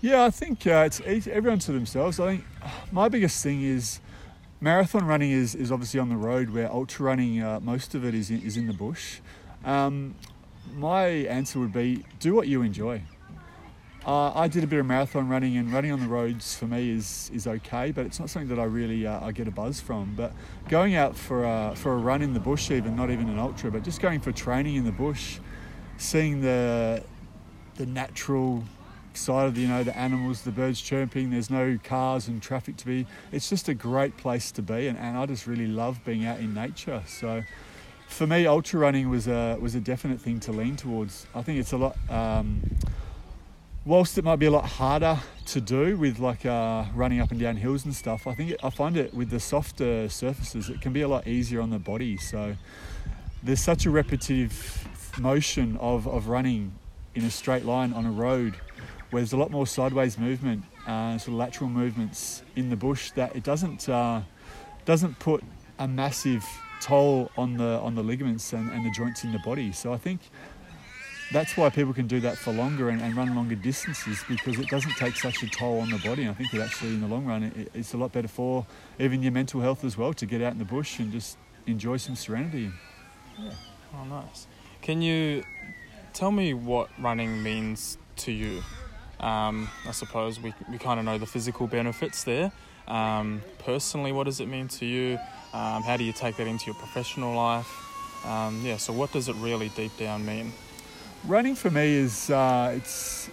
Yeah, 0.00 0.24
I 0.24 0.30
think 0.30 0.66
uh, 0.66 0.88
it's 1.04 1.26
everyone 1.26 1.58
to 1.60 1.72
themselves. 1.72 2.20
I 2.20 2.36
think 2.36 2.44
my 2.92 3.08
biggest 3.08 3.42
thing 3.42 3.62
is 3.62 4.00
marathon 4.60 5.06
running 5.06 5.30
is, 5.30 5.54
is 5.54 5.70
obviously 5.70 6.00
on 6.00 6.08
the 6.08 6.16
road, 6.16 6.50
where 6.50 6.70
ultra 6.70 7.06
running, 7.06 7.42
uh, 7.42 7.60
most 7.60 7.94
of 7.94 8.04
it 8.04 8.14
is 8.14 8.30
in, 8.30 8.42
is 8.42 8.56
in 8.56 8.66
the 8.66 8.72
bush. 8.72 9.20
Um, 9.64 10.14
my 10.74 11.06
answer 11.06 11.58
would 11.58 11.72
be 11.72 12.04
do 12.20 12.34
what 12.34 12.48
you 12.48 12.62
enjoy. 12.62 13.02
Uh, 14.06 14.32
I 14.36 14.46
did 14.46 14.62
a 14.62 14.68
bit 14.68 14.78
of 14.78 14.86
marathon 14.86 15.28
running, 15.28 15.56
and 15.56 15.72
running 15.72 15.90
on 15.90 15.98
the 15.98 16.06
roads 16.06 16.54
for 16.54 16.66
me 16.66 16.90
is 16.90 17.28
is 17.34 17.46
okay, 17.46 17.90
but 17.90 18.06
it's 18.06 18.20
not 18.20 18.30
something 18.30 18.48
that 18.54 18.60
I 18.60 18.64
really 18.64 19.04
uh, 19.04 19.24
I 19.24 19.32
get 19.32 19.48
a 19.48 19.50
buzz 19.50 19.80
from. 19.80 20.14
But 20.16 20.32
going 20.68 20.94
out 20.94 21.16
for 21.16 21.44
a, 21.44 21.74
for 21.74 21.92
a 21.92 21.96
run 21.96 22.22
in 22.22 22.32
the 22.32 22.40
bush, 22.40 22.70
even 22.70 22.94
not 22.94 23.10
even 23.10 23.28
an 23.28 23.38
ultra, 23.38 23.70
but 23.70 23.82
just 23.82 24.00
going 24.00 24.20
for 24.20 24.30
training 24.30 24.76
in 24.76 24.84
the 24.84 24.92
bush, 24.92 25.40
seeing 25.98 26.40
the 26.40 27.02
the 27.74 27.86
natural 27.86 28.62
the 29.24 29.60
you 29.60 29.68
know 29.68 29.82
the 29.82 29.96
animals, 29.96 30.42
the 30.42 30.50
birds 30.50 30.80
chirping. 30.80 31.30
There's 31.30 31.50
no 31.50 31.78
cars 31.82 32.28
and 32.28 32.42
traffic 32.42 32.76
to 32.78 32.86
be. 32.86 33.06
It's 33.32 33.48
just 33.48 33.68
a 33.68 33.74
great 33.74 34.16
place 34.16 34.50
to 34.52 34.62
be, 34.62 34.86
and, 34.86 34.98
and 34.98 35.16
I 35.16 35.26
just 35.26 35.46
really 35.46 35.66
love 35.66 36.04
being 36.04 36.26
out 36.26 36.38
in 36.38 36.54
nature. 36.54 37.02
So 37.06 37.42
for 38.08 38.26
me, 38.26 38.46
ultra 38.46 38.80
running 38.80 39.10
was 39.10 39.28
a 39.28 39.56
was 39.60 39.74
a 39.74 39.80
definite 39.80 40.20
thing 40.20 40.40
to 40.40 40.52
lean 40.52 40.76
towards. 40.76 41.26
I 41.34 41.42
think 41.42 41.58
it's 41.58 41.72
a 41.72 41.76
lot. 41.76 41.96
Um, 42.10 42.62
whilst 43.84 44.18
it 44.18 44.24
might 44.24 44.36
be 44.36 44.46
a 44.46 44.50
lot 44.50 44.66
harder 44.66 45.18
to 45.46 45.60
do 45.60 45.96
with 45.96 46.18
like 46.18 46.44
uh, 46.44 46.84
running 46.94 47.20
up 47.20 47.30
and 47.30 47.40
down 47.40 47.56
hills 47.56 47.84
and 47.84 47.94
stuff, 47.94 48.26
I 48.26 48.34
think 48.34 48.50
it, 48.50 48.60
I 48.62 48.70
find 48.70 48.96
it 48.96 49.14
with 49.14 49.30
the 49.30 49.40
softer 49.40 50.08
surfaces, 50.08 50.68
it 50.68 50.80
can 50.80 50.92
be 50.92 51.02
a 51.02 51.08
lot 51.08 51.26
easier 51.26 51.60
on 51.60 51.70
the 51.70 51.78
body. 51.78 52.16
So 52.16 52.56
there's 53.42 53.60
such 53.60 53.86
a 53.86 53.90
repetitive 53.90 54.88
motion 55.18 55.76
of, 55.76 56.06
of 56.08 56.28
running 56.28 56.72
in 57.14 57.24
a 57.24 57.30
straight 57.30 57.64
line 57.64 57.92
on 57.92 58.04
a 58.04 58.10
road 58.10 58.56
where 59.10 59.20
there's 59.20 59.32
a 59.32 59.36
lot 59.36 59.50
more 59.50 59.66
sideways 59.66 60.18
movement, 60.18 60.64
uh, 60.86 61.18
sort 61.18 61.28
of 61.28 61.34
lateral 61.34 61.70
movements 61.70 62.42
in 62.56 62.70
the 62.70 62.76
bush 62.76 63.10
that 63.12 63.34
it 63.36 63.42
doesn't 63.42 63.88
uh, 63.88 64.22
doesn't 64.84 65.18
put 65.18 65.42
a 65.78 65.88
massive 65.88 66.44
toll 66.80 67.30
on 67.36 67.56
the 67.56 67.78
on 67.80 67.94
the 67.94 68.02
ligaments 68.02 68.52
and, 68.52 68.70
and 68.72 68.84
the 68.84 68.90
joints 68.90 69.24
in 69.24 69.32
the 69.32 69.38
body. 69.40 69.72
So 69.72 69.92
I 69.92 69.96
think 69.96 70.20
that's 71.32 71.56
why 71.56 71.70
people 71.70 71.92
can 71.92 72.06
do 72.06 72.20
that 72.20 72.38
for 72.38 72.52
longer 72.52 72.88
and, 72.88 73.02
and, 73.02 73.16
run 73.16 73.34
longer 73.34 73.56
distances 73.56 74.22
because 74.28 74.58
it 74.60 74.68
doesn't 74.68 74.92
take 74.92 75.16
such 75.16 75.42
a 75.42 75.48
toll 75.48 75.80
on 75.80 75.90
the 75.90 75.98
body. 75.98 76.28
I 76.28 76.34
think 76.34 76.52
that 76.52 76.60
actually, 76.60 76.90
in 76.90 77.00
the 77.00 77.08
long 77.08 77.26
run, 77.26 77.42
it, 77.42 77.70
it's 77.74 77.94
a 77.94 77.96
lot 77.96 78.12
better 78.12 78.28
for 78.28 78.64
even 78.98 79.22
your 79.22 79.32
mental 79.32 79.60
health 79.60 79.84
as 79.84 79.96
well 79.96 80.12
to 80.14 80.26
get 80.26 80.40
out 80.40 80.52
in 80.52 80.58
the 80.58 80.64
bush 80.64 81.00
and 81.00 81.10
just 81.10 81.36
enjoy 81.66 81.96
some 81.96 82.14
serenity. 82.14 82.70
Yeah. 83.38 83.50
Oh, 83.94 84.04
nice. 84.04 84.46
Can 84.82 85.02
you 85.02 85.42
tell 86.12 86.30
me 86.30 86.54
what 86.54 86.90
running 86.98 87.42
means 87.42 87.98
to 88.18 88.30
you? 88.30 88.62
Um, 89.20 89.68
I 89.86 89.92
suppose 89.92 90.40
we, 90.40 90.54
we 90.70 90.78
kind 90.78 90.98
of 90.98 91.06
know 91.06 91.18
the 91.18 91.26
physical 91.26 91.66
benefits 91.66 92.24
there. 92.24 92.52
Um, 92.86 93.42
personally, 93.58 94.12
what 94.12 94.24
does 94.24 94.40
it 94.40 94.46
mean 94.46 94.68
to 94.68 94.86
you? 94.86 95.18
Um, 95.52 95.82
how 95.82 95.96
do 95.96 96.04
you 96.04 96.12
take 96.12 96.36
that 96.36 96.46
into 96.46 96.66
your 96.66 96.74
professional 96.74 97.34
life? 97.34 98.26
Um, 98.26 98.62
yeah, 98.64 98.76
so 98.76 98.92
what 98.92 99.12
does 99.12 99.28
it 99.28 99.36
really 99.36 99.70
deep 99.70 99.96
down 99.96 100.24
mean? 100.26 100.52
running 101.26 101.54
for 101.54 101.70
me 101.70 101.94
is 101.94 102.30
uh, 102.30 102.72
it's 102.76 103.28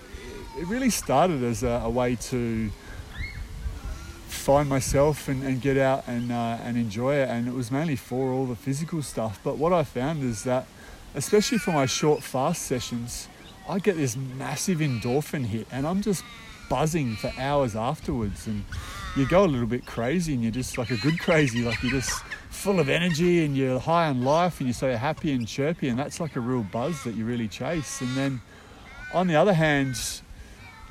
it 0.57 0.67
really 0.67 0.89
started 0.89 1.43
as 1.43 1.63
a, 1.63 1.81
a, 1.83 1.89
way 1.89 2.15
to 2.15 2.69
find 4.27 4.69
myself 4.69 5.27
and, 5.27 5.43
and 5.43 5.61
get 5.61 5.77
out 5.77 6.03
and 6.07 6.31
uh, 6.31 6.57
and 6.63 6.77
enjoy 6.77 7.15
it, 7.15 7.29
and 7.29 7.47
it 7.47 7.53
was 7.53 7.71
mainly 7.71 7.95
for 7.95 8.31
all 8.31 8.45
the 8.45 8.55
physical 8.55 9.01
stuff. 9.01 9.39
But 9.43 9.57
what 9.57 9.73
I 9.73 9.83
found 9.83 10.23
is 10.23 10.43
that, 10.43 10.65
especially 11.15 11.57
for 11.57 11.71
my 11.71 11.85
short 11.85 12.23
fast 12.23 12.63
sessions, 12.63 13.27
I 13.67 13.79
get 13.79 13.95
this 13.95 14.15
massive 14.15 14.79
endorphin 14.79 15.45
hit, 15.45 15.67
and 15.71 15.87
I'm 15.87 16.01
just 16.01 16.23
buzzing 16.69 17.15
for 17.15 17.31
hours 17.37 17.75
afterwards, 17.75 18.47
and 18.47 18.63
you 19.15 19.27
go 19.27 19.43
a 19.43 19.47
little 19.47 19.67
bit 19.67 19.85
crazy, 19.85 20.33
and 20.33 20.43
you're 20.43 20.51
just 20.51 20.77
like 20.77 20.91
a 20.91 20.97
good 20.97 21.19
crazy, 21.19 21.63
like 21.63 21.81
you're 21.81 21.91
just 21.91 22.23
full 22.53 22.79
of 22.79 22.87
energy 22.87 23.43
and 23.43 23.57
you're 23.57 23.79
high 23.79 24.07
on 24.07 24.23
life 24.23 24.59
and 24.59 24.67
you're 24.67 24.73
so 24.73 24.95
happy 24.95 25.33
and 25.33 25.47
chirpy 25.47 25.89
and 25.89 25.99
that's 25.99 26.19
like 26.19 26.35
a 26.37 26.39
real 26.39 26.63
buzz 26.63 27.03
that 27.03 27.15
you 27.15 27.25
really 27.25 27.47
chase. 27.47 27.99
And 27.99 28.15
then 28.15 28.41
on 29.13 29.27
the 29.27 29.35
other 29.35 29.53
hand 29.53 29.97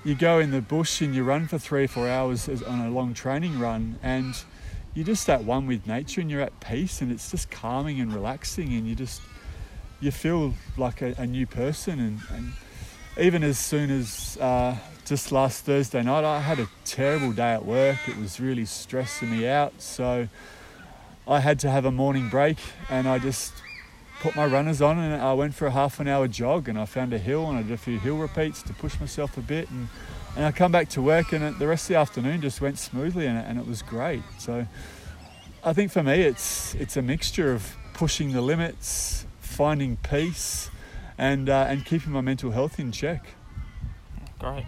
you 0.04 0.14
go 0.14 0.38
in 0.40 0.50
the 0.50 0.60
bush 0.60 1.00
and 1.00 1.14
you 1.14 1.22
run 1.22 1.46
for 1.46 1.58
three 1.58 1.84
or 1.84 1.88
four 1.88 2.08
hours 2.08 2.48
on 2.48 2.80
a 2.80 2.90
long 2.90 3.14
training 3.14 3.58
run 3.58 3.98
and 4.02 4.34
you're 4.92 5.06
just 5.06 5.30
at 5.30 5.44
one 5.44 5.66
with 5.66 5.86
nature 5.86 6.20
and 6.20 6.30
you're 6.30 6.42
at 6.42 6.60
peace 6.60 7.00
and 7.00 7.10
it's 7.10 7.30
just 7.30 7.50
calming 7.50 8.00
and 8.00 8.12
relaxing 8.12 8.74
and 8.74 8.86
you 8.86 8.94
just 8.94 9.22
you 10.02 10.10
feel 10.10 10.52
like 10.76 11.00
a, 11.00 11.14
a 11.16 11.26
new 11.26 11.46
person 11.46 11.98
and, 12.00 12.20
and, 12.32 12.52
even 13.20 13.44
as 13.44 13.58
soon 13.58 13.90
as 13.90 14.38
uh, 14.40 14.74
just 15.04 15.32
last 15.32 15.66
Thursday 15.66 16.02
night 16.02 16.24
I 16.24 16.40
had 16.40 16.58
a 16.58 16.66
terrible 16.86 17.32
day 17.32 17.52
at 17.52 17.62
work 17.62 17.98
it 18.08 18.16
was 18.16 18.40
really 18.40 18.64
stressing 18.64 19.30
me 19.30 19.46
out 19.46 19.82
so 19.82 20.28
I 21.28 21.40
had 21.40 21.58
to 21.60 21.70
have 21.70 21.84
a 21.84 21.92
morning 21.92 22.30
break 22.30 22.56
and 22.88 23.06
I 23.06 23.18
just 23.18 23.52
put 24.20 24.34
my 24.34 24.46
runners 24.46 24.80
on 24.80 24.98
and 24.98 25.20
I 25.20 25.34
went 25.34 25.54
for 25.54 25.66
a 25.66 25.70
half 25.70 26.00
an 26.00 26.08
hour 26.08 26.26
jog 26.26 26.68
and 26.68 26.78
I 26.78 26.86
found 26.86 27.12
a 27.12 27.18
hill 27.18 27.50
and 27.50 27.58
I 27.58 27.62
did 27.62 27.72
a 27.72 27.76
few 27.76 27.98
hill 27.98 28.16
repeats 28.16 28.62
to 28.62 28.72
push 28.72 28.98
myself 28.98 29.36
a 29.36 29.42
bit 29.42 29.68
and, 29.70 29.88
and 30.34 30.46
I 30.46 30.52
come 30.52 30.72
back 30.72 30.88
to 30.90 31.02
work 31.02 31.32
and 31.32 31.58
the 31.58 31.66
rest 31.66 31.84
of 31.84 31.88
the 31.88 31.96
afternoon 31.96 32.40
just 32.40 32.62
went 32.62 32.78
smoothly 32.78 33.26
and, 33.26 33.36
and 33.36 33.58
it 33.58 33.66
was 33.66 33.82
great. 33.82 34.22
So 34.38 34.66
I 35.62 35.72
think 35.74 35.92
for 35.92 36.02
me 36.02 36.22
it's 36.22 36.74
it's 36.76 36.96
a 36.96 37.02
mixture 37.02 37.52
of 37.52 37.76
pushing 37.92 38.32
the 38.32 38.40
limits, 38.40 39.26
finding 39.62 39.96
peace, 39.98 40.70
and 41.16 41.48
uh, 41.48 41.66
and 41.68 41.86
keeping 41.86 42.10
my 42.12 42.20
mental 42.20 42.50
health 42.50 42.80
in 42.80 42.90
check. 42.90 43.24
Great. 44.40 44.64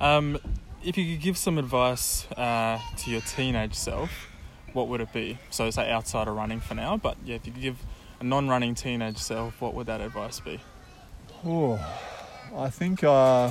Um, 0.00 0.38
if 0.84 0.96
you 0.96 1.12
could 1.12 1.24
give 1.24 1.36
some 1.36 1.58
advice 1.58 2.24
uh, 2.36 2.78
to 2.98 3.10
your 3.10 3.20
teenage 3.22 3.74
self, 3.74 4.28
what 4.74 4.86
would 4.86 5.00
it 5.00 5.12
be? 5.12 5.38
So 5.50 5.68
say 5.70 5.90
outside 5.90 6.28
of 6.28 6.36
running 6.36 6.60
for 6.60 6.76
now, 6.76 6.96
but 6.96 7.16
yeah, 7.24 7.34
if 7.34 7.46
you 7.48 7.52
could 7.52 7.62
give 7.62 7.78
a 8.20 8.24
non-running 8.24 8.76
teenage 8.76 9.18
self, 9.18 9.60
what 9.60 9.74
would 9.74 9.88
that 9.88 10.00
advice 10.00 10.38
be? 10.38 10.60
Oh, 11.44 11.84
I 12.54 12.70
think 12.70 13.02
uh, 13.02 13.50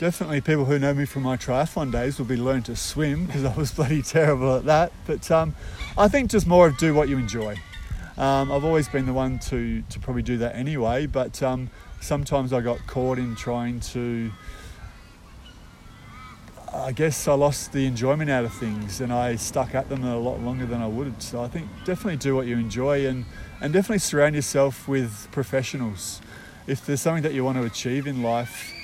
definitely 0.00 0.40
people 0.40 0.64
who 0.64 0.80
know 0.80 0.94
me 0.94 1.04
from 1.04 1.22
my 1.22 1.36
triathlon 1.36 1.92
days 1.92 2.18
will 2.18 2.26
be 2.26 2.36
learn 2.36 2.64
to 2.64 2.74
swim 2.74 3.26
because 3.26 3.44
I 3.44 3.54
was 3.54 3.70
bloody 3.78 4.02
terrible 4.02 4.56
at 4.56 4.64
that. 4.64 4.90
But 5.06 5.30
um, 5.30 5.54
I 5.96 6.08
think 6.08 6.32
just 6.32 6.48
more 6.48 6.66
of 6.66 6.76
do 6.76 6.92
what 6.92 7.08
you 7.08 7.18
enjoy. 7.18 7.56
Um, 8.18 8.50
I've 8.50 8.64
always 8.64 8.88
been 8.88 9.04
the 9.04 9.12
one 9.12 9.38
to, 9.40 9.82
to 9.82 10.00
probably 10.00 10.22
do 10.22 10.38
that 10.38 10.56
anyway, 10.56 11.04
but 11.06 11.42
um, 11.42 11.68
sometimes 12.00 12.52
I 12.52 12.62
got 12.62 12.86
caught 12.86 13.18
in 13.18 13.36
trying 13.36 13.80
to. 13.80 14.30
I 16.72 16.92
guess 16.92 17.28
I 17.28 17.34
lost 17.34 17.72
the 17.72 17.86
enjoyment 17.86 18.30
out 18.30 18.44
of 18.44 18.52
things 18.52 19.00
and 19.00 19.12
I 19.12 19.36
stuck 19.36 19.74
at 19.74 19.88
them 19.88 20.04
a 20.04 20.18
lot 20.18 20.40
longer 20.40 20.66
than 20.66 20.82
I 20.82 20.86
would. 20.86 21.22
So 21.22 21.42
I 21.42 21.48
think 21.48 21.68
definitely 21.84 22.16
do 22.16 22.34
what 22.36 22.46
you 22.46 22.56
enjoy 22.56 23.06
and, 23.06 23.24
and 23.62 23.72
definitely 23.72 24.00
surround 24.00 24.34
yourself 24.34 24.86
with 24.86 25.28
professionals. 25.30 26.20
If 26.66 26.84
there's 26.84 27.00
something 27.00 27.22
that 27.22 27.32
you 27.32 27.44
want 27.44 27.56
to 27.56 27.64
achieve 27.64 28.06
in 28.06 28.22
life, 28.22 28.74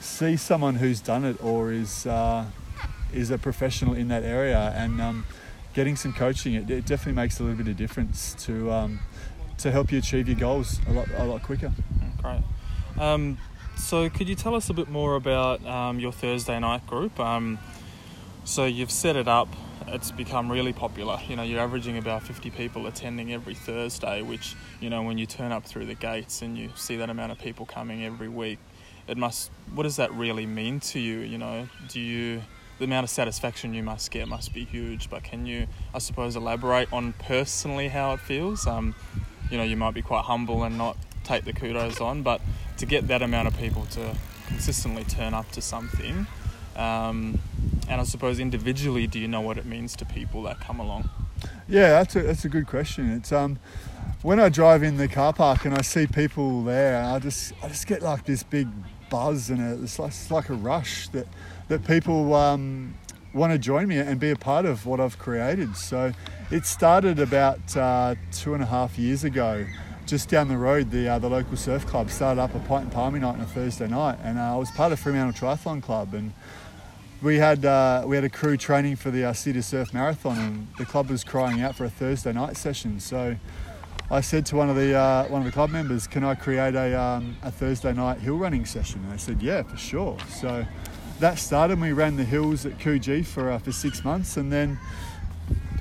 see 0.00 0.36
someone 0.36 0.76
who's 0.76 1.00
done 1.00 1.24
it 1.24 1.42
or 1.42 1.72
is 1.72 2.06
uh, 2.06 2.44
is 3.12 3.30
a 3.30 3.38
professional 3.38 3.94
in 3.94 4.08
that 4.08 4.22
area 4.22 4.72
and 4.76 5.00
um, 5.00 5.24
getting 5.74 5.96
some 5.96 6.12
coaching. 6.12 6.54
It, 6.54 6.70
it, 6.70 6.86
definitely 6.86 7.20
makes 7.20 7.40
a 7.40 7.42
little 7.42 7.58
bit 7.58 7.68
of 7.68 7.76
difference 7.76 8.34
to 8.44 8.70
um, 8.72 9.00
to 9.58 9.70
help 9.70 9.92
you 9.92 9.98
achieve 9.98 10.28
your 10.28 10.38
goals 10.38 10.80
a 10.88 10.92
lot 10.92 11.08
a 11.16 11.24
lot 11.24 11.42
quicker. 11.42 11.72
Great. 12.22 12.42
Um, 12.98 13.38
so, 13.76 14.08
could 14.08 14.28
you 14.28 14.34
tell 14.34 14.54
us 14.54 14.70
a 14.70 14.74
bit 14.74 14.88
more 14.88 15.16
about 15.16 15.64
um, 15.66 15.98
your 15.98 16.12
Thursday 16.12 16.58
night 16.58 16.86
group? 16.86 17.18
Um, 17.18 17.58
so, 18.44 18.64
you've 18.64 18.90
set 18.90 19.16
it 19.16 19.28
up. 19.28 19.48
It's 19.88 20.10
become 20.10 20.50
really 20.50 20.72
popular. 20.72 21.18
You 21.28 21.36
know, 21.36 21.42
you're 21.42 21.60
averaging 21.60 21.98
about 21.98 22.22
50 22.22 22.50
people 22.50 22.86
attending 22.86 23.32
every 23.32 23.54
Thursday, 23.54 24.22
which, 24.22 24.54
you 24.80 24.88
know, 24.88 25.02
when 25.02 25.18
you 25.18 25.26
turn 25.26 25.52
up 25.52 25.66
through 25.66 25.86
the 25.86 25.94
gates 25.94 26.40
and 26.40 26.56
you 26.56 26.70
see 26.74 26.96
that 26.96 27.10
amount 27.10 27.32
of 27.32 27.38
people 27.38 27.66
coming 27.66 28.04
every 28.04 28.28
week, 28.28 28.58
it 29.06 29.18
must. 29.18 29.50
What 29.74 29.82
does 29.82 29.96
that 29.96 30.12
really 30.12 30.46
mean 30.46 30.80
to 30.80 31.00
you? 31.00 31.18
You 31.18 31.38
know, 31.38 31.68
do 31.88 32.00
you 32.00 32.42
the 32.78 32.84
amount 32.84 33.04
of 33.04 33.10
satisfaction 33.10 33.74
you 33.74 33.82
must 33.82 34.10
get 34.10 34.28
must 34.28 34.52
be 34.52 34.64
huge. 34.64 35.10
But 35.10 35.22
can 35.22 35.46
you, 35.46 35.66
I 35.92 35.98
suppose, 35.98 36.36
elaborate 36.36 36.92
on 36.92 37.12
personally 37.14 37.88
how 37.88 38.14
it 38.14 38.20
feels? 38.20 38.66
Um, 38.66 38.94
you 39.50 39.58
know, 39.58 39.64
you 39.64 39.76
might 39.76 39.94
be 39.94 40.02
quite 40.02 40.24
humble 40.24 40.64
and 40.64 40.76
not 40.76 40.96
take 41.22 41.44
the 41.44 41.52
kudos 41.52 42.00
on, 42.00 42.22
but 42.22 42.40
to 42.78 42.86
get 42.86 43.08
that 43.08 43.22
amount 43.22 43.48
of 43.48 43.56
people 43.56 43.86
to 43.86 44.16
consistently 44.46 45.04
turn 45.04 45.34
up 45.34 45.50
to 45.52 45.62
something, 45.62 46.26
um, 46.76 47.38
and 47.88 48.00
I 48.00 48.04
suppose 48.04 48.40
individually, 48.40 49.06
do 49.06 49.18
you 49.18 49.28
know 49.28 49.40
what 49.40 49.58
it 49.58 49.64
means 49.64 49.96
to 49.96 50.04
people 50.04 50.42
that 50.42 50.60
come 50.60 50.80
along? 50.80 51.08
Yeah, 51.68 51.90
that's 51.90 52.16
a 52.16 52.22
that's 52.22 52.44
a 52.44 52.48
good 52.48 52.66
question. 52.66 53.10
It's 53.12 53.32
um, 53.32 53.58
when 54.22 54.40
I 54.40 54.48
drive 54.48 54.82
in 54.82 54.96
the 54.96 55.08
car 55.08 55.32
park 55.32 55.64
and 55.64 55.74
I 55.74 55.82
see 55.82 56.06
people 56.06 56.64
there, 56.64 57.02
I 57.02 57.18
just 57.18 57.52
I 57.62 57.68
just 57.68 57.86
get 57.86 58.02
like 58.02 58.24
this 58.24 58.42
big 58.42 58.68
buzz 59.10 59.50
and 59.50 59.82
it's 59.82 59.98
like 59.98 60.08
it's 60.08 60.30
like 60.30 60.48
a 60.48 60.54
rush 60.54 61.08
that 61.08 61.26
that 61.68 61.86
people 61.86 62.34
um, 62.34 62.94
want 63.32 63.52
to 63.52 63.58
join 63.58 63.88
me 63.88 63.98
and 63.98 64.20
be 64.20 64.30
a 64.30 64.36
part 64.36 64.64
of 64.64 64.86
what 64.86 65.00
I've 65.00 65.18
created. 65.18 65.76
So 65.76 66.12
it 66.50 66.66
started 66.66 67.18
about 67.18 67.76
uh, 67.76 68.14
two 68.32 68.54
and 68.54 68.62
a 68.62 68.66
half 68.66 68.98
years 68.98 69.24
ago. 69.24 69.66
Just 70.06 70.28
down 70.28 70.48
the 70.48 70.58
road, 70.58 70.90
the 70.90 71.08
uh, 71.08 71.18
the 71.18 71.30
local 71.30 71.56
surf 71.56 71.86
club 71.86 72.10
started 72.10 72.38
up 72.38 72.54
a 72.54 72.58
pint 72.60 72.84
and 72.84 72.92
palmy 72.92 73.20
night 73.20 73.36
on 73.36 73.40
a 73.40 73.46
Thursday 73.46 73.88
night, 73.88 74.18
and 74.22 74.38
uh, 74.38 74.54
I 74.54 74.56
was 74.58 74.70
part 74.70 74.92
of 74.92 75.00
Fremantle 75.00 75.32
Triathlon 75.32 75.82
Club, 75.82 76.12
and 76.12 76.34
we 77.22 77.36
had 77.36 77.64
uh, 77.64 78.04
we 78.06 78.14
had 78.14 78.22
a 78.22 78.28
crew 78.28 78.58
training 78.58 78.96
for 78.96 79.10
the 79.10 79.24
uh, 79.24 79.32
City 79.32 79.62
Surf 79.62 79.94
Marathon, 79.94 80.36
and 80.36 80.68
the 80.76 80.84
club 80.84 81.08
was 81.08 81.24
crying 81.24 81.62
out 81.62 81.74
for 81.74 81.86
a 81.86 81.90
Thursday 81.90 82.34
night 82.34 82.58
session. 82.58 83.00
So 83.00 83.34
I 84.10 84.20
said 84.20 84.44
to 84.46 84.56
one 84.56 84.68
of 84.68 84.76
the 84.76 84.94
uh, 84.94 85.24
one 85.28 85.40
of 85.40 85.46
the 85.46 85.52
club 85.52 85.70
members, 85.70 86.06
"Can 86.06 86.22
I 86.22 86.34
create 86.34 86.74
a 86.74 87.00
um, 87.00 87.38
a 87.42 87.50
Thursday 87.50 87.94
night 87.94 88.18
hill 88.18 88.36
running 88.36 88.66
session?" 88.66 89.00
And 89.04 89.12
they 89.12 89.16
said, 89.16 89.40
"Yeah, 89.40 89.62
for 89.62 89.78
sure." 89.78 90.18
So 90.28 90.66
that 91.20 91.38
started. 91.38 91.80
We 91.80 91.92
ran 91.92 92.16
the 92.16 92.24
hills 92.24 92.66
at 92.66 92.78
Coogee 92.78 93.24
for 93.24 93.50
uh, 93.50 93.58
for 93.58 93.72
six 93.72 94.04
months, 94.04 94.36
and 94.36 94.52
then 94.52 94.78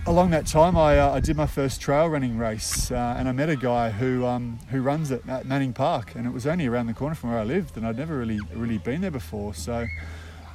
along 0.05 0.31
that 0.31 0.45
time, 0.45 0.75
I, 0.75 0.99
uh, 0.99 1.13
I 1.13 1.19
did 1.19 1.37
my 1.37 1.45
first 1.45 1.79
trail 1.79 2.07
running 2.07 2.37
race, 2.37 2.91
uh, 2.91 3.15
and 3.17 3.29
I 3.29 3.31
met 3.31 3.49
a 3.49 3.55
guy 3.55 3.89
who 3.89 4.25
um, 4.25 4.59
who 4.69 4.81
runs 4.81 5.11
it 5.11 5.27
at 5.27 5.45
Manning 5.45 5.73
Park, 5.73 6.15
and 6.15 6.27
it 6.27 6.31
was 6.31 6.45
only 6.45 6.67
around 6.67 6.87
the 6.87 6.93
corner 6.93 7.15
from 7.15 7.31
where 7.31 7.39
I 7.39 7.43
lived, 7.43 7.77
and 7.77 7.85
I'd 7.85 7.97
never 7.97 8.17
really 8.17 8.39
really 8.53 8.77
been 8.77 9.01
there 9.01 9.11
before. 9.11 9.53
So 9.53 9.87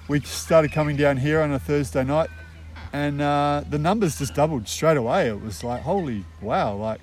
we 0.09 0.21
started 0.21 0.73
coming 0.73 0.97
down 0.97 1.17
here 1.19 1.41
on 1.41 1.53
a 1.53 1.59
Thursday 1.59 2.05
night, 2.05 2.31
and 2.93 3.21
uh, 3.21 3.63
the 3.69 3.79
numbers 3.79 4.19
just 4.19 4.35
doubled 4.35 4.69
straight 4.69 4.97
away. 4.97 5.29
It 5.29 5.41
was 5.41 5.65
like 5.65 5.83
holy 5.83 6.25
wow, 6.41 6.75
like 6.75 7.01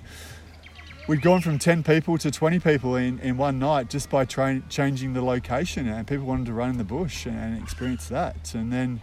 we'd 1.06 1.22
gone 1.22 1.40
from 1.40 1.58
10 1.58 1.84
people 1.84 2.18
to 2.18 2.30
20 2.30 2.58
people 2.58 2.96
in, 2.96 3.18
in 3.20 3.36
one 3.36 3.58
night 3.58 3.88
just 3.88 4.10
by 4.10 4.24
tra- 4.24 4.62
changing 4.68 5.12
the 5.12 5.22
location 5.22 5.86
and 5.86 6.06
people 6.06 6.26
wanted 6.26 6.46
to 6.46 6.52
run 6.52 6.70
in 6.70 6.78
the 6.78 6.84
bush 6.84 7.26
and, 7.26 7.38
and 7.38 7.62
experience 7.62 8.08
that. 8.08 8.54
And 8.54 8.72
then 8.72 9.00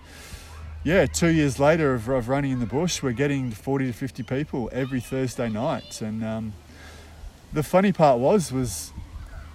yeah 0.84 1.06
two 1.06 1.30
years 1.30 1.60
later 1.60 1.93
of, 1.93 2.10
of, 2.10 2.28
running 2.28 2.51
in 2.51 2.60
the 2.60 2.65
bush 2.65 3.01
we're 3.01 3.13
getting 3.13 3.51
40 3.51 3.88
to 3.88 3.93
50 3.93 4.23
people 4.23 4.69
every 4.73 4.99
thursday 4.99 5.47
night. 5.47 6.01
And 6.01 6.23
um, 6.23 6.54
the 7.54 7.63
funny 7.63 7.93
part 7.93 8.19
was 8.19 8.51
was 8.51 8.91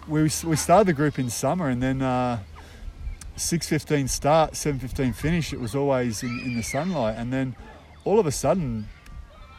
we, 0.06 0.22
we 0.22 0.56
started 0.56 0.86
the 0.86 0.94
group 0.94 1.18
in 1.18 1.28
summer 1.28 1.68
and 1.68 1.82
then 1.82 2.00
uh, 2.00 2.38
6.15 3.36 4.08
start 4.08 4.52
7.15 4.52 5.14
finish 5.14 5.52
it 5.52 5.60
was 5.60 5.74
always 5.74 6.22
in, 6.22 6.40
in 6.40 6.56
the 6.56 6.62
sunlight. 6.62 7.16
And 7.18 7.30
then 7.30 7.56
all 8.04 8.18
of 8.18 8.26
a 8.26 8.32
sudden 8.32 8.88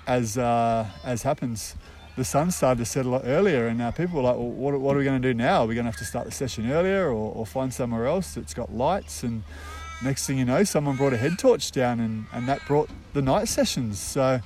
as 0.07 0.39
uh, 0.39 0.87
as 1.03 1.21
happens 1.21 1.75
the 2.19 2.25
sun 2.25 2.51
started 2.51 2.79
to 2.79 2.85
set 2.85 3.05
a 3.05 3.09
lot 3.09 3.21
earlier, 3.23 3.67
and 3.67 3.81
uh, 3.81 3.91
people 3.91 4.17
were 4.17 4.23
like, 4.23 4.35
well, 4.35 4.49
what, 4.49 4.77
what, 4.77 4.93
are 4.93 4.99
we 4.99 5.05
going 5.05 5.21
to 5.21 5.25
do 5.25 5.33
now? 5.33 5.63
Are 5.63 5.67
we 5.67 5.73
going 5.73 5.85
to 5.85 5.91
have 5.91 5.99
to 5.99 6.05
start 6.05 6.25
the 6.25 6.33
session 6.33 6.69
earlier 6.69 7.05
or, 7.07 7.33
or, 7.33 7.45
find 7.45 7.73
somewhere 7.73 8.07
else 8.07 8.33
that's 8.33 8.53
got 8.53 8.75
lights? 8.75 9.23
And 9.23 9.43
next 10.03 10.27
thing 10.27 10.37
you 10.37 10.43
know, 10.43 10.65
someone 10.65 10.97
brought 10.97 11.13
a 11.13 11.17
head 11.17 11.39
torch 11.39 11.71
down, 11.71 12.01
and, 12.01 12.25
and 12.33 12.45
that 12.49 12.59
brought 12.67 12.89
the 13.13 13.21
night 13.21 13.47
sessions. 13.47 13.99
So 13.99 14.41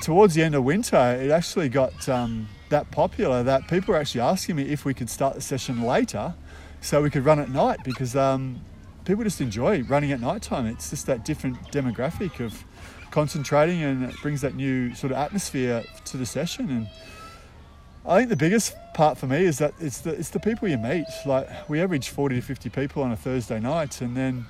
towards 0.00 0.34
the 0.34 0.42
end 0.42 0.54
of 0.54 0.64
winter, 0.64 0.96
it 0.96 1.30
actually 1.30 1.68
got 1.68 2.08
um, 2.08 2.48
that 2.70 2.90
popular 2.90 3.42
that 3.42 3.68
people 3.68 3.92
were 3.92 4.00
actually 4.00 4.22
asking 4.22 4.56
me 4.56 4.62
if 4.62 4.86
we 4.86 4.94
could 4.94 5.10
start 5.10 5.34
the 5.34 5.42
session 5.42 5.82
later 5.82 6.34
so 6.80 7.02
we 7.02 7.10
could 7.10 7.26
run 7.26 7.38
at 7.38 7.50
night 7.50 7.80
because 7.84 8.16
um, 8.16 8.58
people 9.04 9.22
just 9.22 9.42
enjoy 9.42 9.82
running 9.82 10.12
at 10.12 10.20
night 10.20 10.40
time. 10.40 10.64
It's 10.64 10.88
just 10.88 11.04
that 11.06 11.26
different 11.26 11.58
demographic 11.72 12.40
of 12.40 12.64
concentrating 13.12 13.82
and 13.82 14.02
it 14.04 14.16
brings 14.22 14.40
that 14.40 14.56
new 14.56 14.94
sort 14.94 15.12
of 15.12 15.18
atmosphere 15.18 15.84
to 16.06 16.16
the 16.16 16.26
session. 16.26 16.68
And 16.70 16.88
I 18.04 18.18
think 18.18 18.30
the 18.30 18.36
biggest 18.36 18.74
part 18.94 19.16
for 19.16 19.28
me 19.28 19.44
is 19.44 19.58
that 19.58 19.74
it's 19.78 20.00
the 20.00 20.10
it's 20.10 20.30
the 20.30 20.40
people 20.40 20.66
you 20.66 20.78
meet. 20.78 21.04
Like 21.24 21.48
we 21.68 21.80
average 21.80 22.08
40 22.08 22.36
to 22.36 22.42
50 22.42 22.68
people 22.70 23.02
on 23.02 23.12
a 23.12 23.16
Thursday 23.16 23.60
night 23.60 24.00
and 24.00 24.16
then 24.16 24.46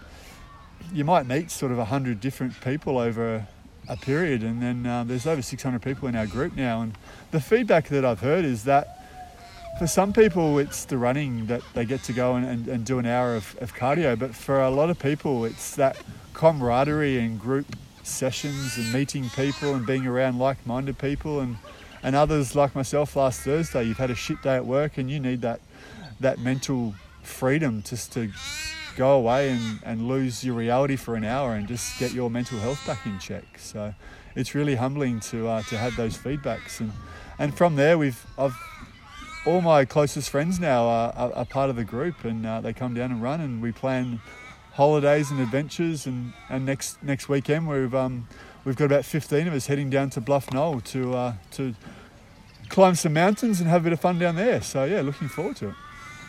you 0.93 1.05
might 1.05 1.27
meet 1.27 1.51
sort 1.51 1.71
of 1.71 1.79
100 1.79 2.21
different 2.21 2.59
people 2.63 2.99
over 2.99 3.47
a, 3.89 3.97
period. 3.97 4.43
And 4.43 4.63
then 4.63 4.87
uh, 4.87 5.05
there's 5.05 5.27
over 5.27 5.43
600 5.43 5.83
people 5.83 6.09
in 6.09 6.17
our 6.17 6.27
group 6.27 6.57
now. 6.57 6.81
And 6.81 6.97
the 7.31 7.41
feedback 7.41 7.89
that 7.89 8.05
I've 8.05 8.21
heard 8.21 8.45
is 8.45 8.65
that 8.65 8.99
for 9.79 9.87
some 9.87 10.13
people 10.13 10.59
it's 10.59 10.87
the 10.87 10.97
running 10.97 11.47
that 11.47 11.63
they 11.75 11.85
get 11.85 12.03
to 12.05 12.13
go 12.13 12.37
and, 12.37 12.47
and, 12.47 12.69
and 12.69 12.85
do 12.87 12.99
an 12.99 13.07
hour 13.07 13.37
of, 13.37 13.57
of 13.61 13.75
cardio. 13.75 14.19
But 14.19 14.35
for 14.35 14.63
a 14.63 14.71
lot 14.71 14.89
of 14.89 14.99
people 14.99 15.45
it's 15.45 15.77
that 15.77 15.99
camaraderie 16.33 17.19
and 17.19 17.39
group 17.39 17.67
sessions 18.03 18.77
and 18.77 18.93
meeting 18.93 19.29
people 19.31 19.75
and 19.75 19.87
being 19.87 20.07
around 20.07 20.39
like-minded 20.39 20.99
people 20.99 21.41
and 21.41 21.57
and 22.03 22.17
others 22.17 22.57
like 22.57 22.75
myself 22.75 23.15
last 23.15 23.43
Thursday. 23.43 23.85
You've 23.85 23.99
had 23.99 24.11
a 24.11 24.15
shit 24.15 24.43
day 24.43 24.57
at 24.57 24.67
work 24.67 24.99
and 24.99 25.11
you 25.11 25.21
need 25.21 25.41
that 25.43 25.61
that 26.21 26.39
mental 26.39 26.95
freedom 27.23 27.83
just 27.83 28.13
to 28.13 28.31
go 28.97 29.13
away 29.13 29.51
and, 29.51 29.81
and 29.85 30.09
lose 30.09 30.45
your 30.45 30.55
reality 30.55 30.97
for 30.97 31.15
an 31.15 31.25
hour 31.25 31.55
and 31.55 31.67
just 31.67 31.99
get 31.99 32.13
your 32.13 32.31
mental 32.31 32.59
health 32.59 32.85
back 32.87 33.07
in 33.07 33.19
check. 33.19 33.59
So 33.59 33.95
it's 34.35 34.55
really 34.55 34.75
humbling 34.75 35.21
to 35.21 35.49
uh, 35.49 35.63
to 35.63 35.79
have 35.79 35.97
those 35.97 36.17
feedbacks. 36.17 36.81
And 36.81 36.93
and 37.39 37.57
from 37.57 37.77
there 37.77 37.97
we've 37.99 38.25
I've 38.37 38.57
all 39.45 39.61
my 39.61 39.85
closest 39.85 40.31
friends 40.31 40.61
now 40.61 40.85
are, 40.85 41.13
are, 41.17 41.33
are 41.33 41.45
part 41.45 41.69
of 41.69 41.77
the 41.77 41.85
group 41.85 42.25
and 42.25 42.47
uh, 42.47 42.61
they 42.61 42.73
come 42.73 42.95
down 42.95 43.11
and 43.11 43.23
run 43.23 43.41
and 43.41 43.61
we 43.61 43.73
plan 43.73 44.21
holidays 44.75 45.31
and 45.31 45.41
adventures. 45.41 46.07
And, 46.07 46.33
and 46.49 46.67
next 46.67 47.03
next 47.03 47.29
weekend 47.29 47.69
we've 47.69 47.95
um, 47.95 48.29
we've 48.65 48.77
got 48.77 48.87
about 48.87 49.05
15 49.05 49.49
of 49.49 49.55
us 49.55 49.67
heading 49.67 49.91
down 49.91 50.11
to 50.11 50.21
Bluff 50.21 50.53
Knoll 50.53 50.81
to 50.81 51.15
uh, 51.15 51.35
to 51.53 51.75
climb 52.69 52.95
some 52.95 53.13
mountains 53.13 53.61
and 53.61 53.69
have 53.69 53.83
a 53.83 53.85
bit 53.85 53.93
of 53.93 54.01
fun 54.01 54.19
down 54.19 54.37
there. 54.37 54.63
So 54.63 54.85
yeah, 54.85 55.03
looking 55.03 55.29
forward 55.29 55.57
to 55.57 55.71
it. 55.71 55.75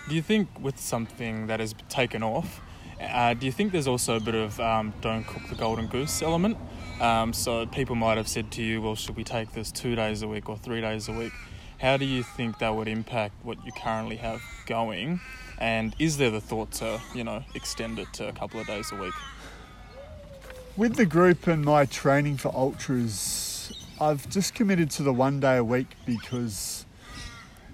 Do 0.09 0.15
you 0.15 0.21
think 0.21 0.49
with 0.59 0.79
something 0.79 1.47
that 1.47 1.61
has 1.61 1.73
taken 1.87 2.23
off, 2.23 2.59
uh, 2.99 3.33
do 3.33 3.45
you 3.45 3.51
think 3.51 3.71
there's 3.71 3.87
also 3.87 4.17
a 4.17 4.19
bit 4.19 4.35
of 4.35 4.59
um, 4.59 4.93
don't 5.01 5.25
cook 5.25 5.43
the 5.49 5.55
golden 5.55 5.87
goose 5.87 6.21
element? 6.21 6.57
Um, 6.99 7.33
so 7.33 7.65
people 7.65 7.95
might 7.95 8.17
have 8.17 8.27
said 8.27 8.51
to 8.51 8.63
you, 8.63 8.81
well, 8.81 8.95
should 8.95 9.15
we 9.15 9.23
take 9.23 9.53
this 9.53 9.71
two 9.71 9.95
days 9.95 10.21
a 10.21 10.27
week 10.27 10.49
or 10.49 10.57
three 10.57 10.81
days 10.81 11.07
a 11.07 11.13
week? 11.13 11.33
How 11.79 11.97
do 11.97 12.05
you 12.05 12.23
think 12.23 12.59
that 12.59 12.75
would 12.75 12.87
impact 12.87 13.33
what 13.43 13.65
you 13.65 13.71
currently 13.71 14.17
have 14.17 14.41
going? 14.65 15.19
And 15.59 15.95
is 15.99 16.17
there 16.17 16.31
the 16.31 16.41
thought 16.41 16.71
to, 16.73 16.99
you 17.13 17.23
know, 17.23 17.43
extend 17.55 17.99
it 17.99 18.11
to 18.13 18.27
a 18.27 18.33
couple 18.33 18.59
of 18.59 18.67
days 18.67 18.91
a 18.91 18.95
week? 18.95 19.13
With 20.75 20.95
the 20.95 21.05
group 21.05 21.47
and 21.47 21.63
my 21.63 21.85
training 21.85 22.37
for 22.37 22.53
ultras, 22.55 23.71
I've 24.01 24.27
just 24.29 24.55
committed 24.55 24.89
to 24.91 25.03
the 25.03 25.13
one 25.13 25.39
day 25.39 25.57
a 25.57 25.63
week 25.63 25.95
because 26.05 26.85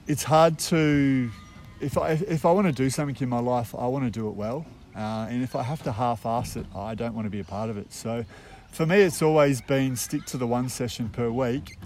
it's 0.08 0.24
hard 0.24 0.60
to. 0.60 1.32
If 1.80 1.98
I 1.98 2.12
if 2.12 2.46
I 2.46 2.52
want 2.52 2.68
to 2.68 2.74
do 2.74 2.90
something 2.90 3.16
in 3.22 3.30
my 3.30 3.40
life, 3.40 3.74
I 3.74 3.88
want 3.88 4.04
to 4.06 4.12
do 4.12 4.28
it 4.28 4.36
well, 4.36 4.66
uh, 4.96 5.28
and 5.30 5.42
if 5.42 5.56
I 5.56 5.64
have 5.64 5.82
to 5.84 5.94
half-ass 5.94 6.58
it, 6.58 6.66
I 6.76 6.94
don't 6.94 7.16
want 7.16 7.26
to 7.26 7.30
be 7.30 7.40
a 7.40 7.46
part 7.46 7.70
of 7.70 7.78
it. 7.78 7.94
So, 7.94 8.26
for 8.72 8.86
me, 8.86 8.98
it's 8.98 9.22
always 9.22 9.62
been 9.62 9.96
stick 9.96 10.26
to 10.26 10.38
the 10.38 10.46
one 10.46 10.68
session 10.68 11.08
per 11.08 11.30
week, 11.30 11.78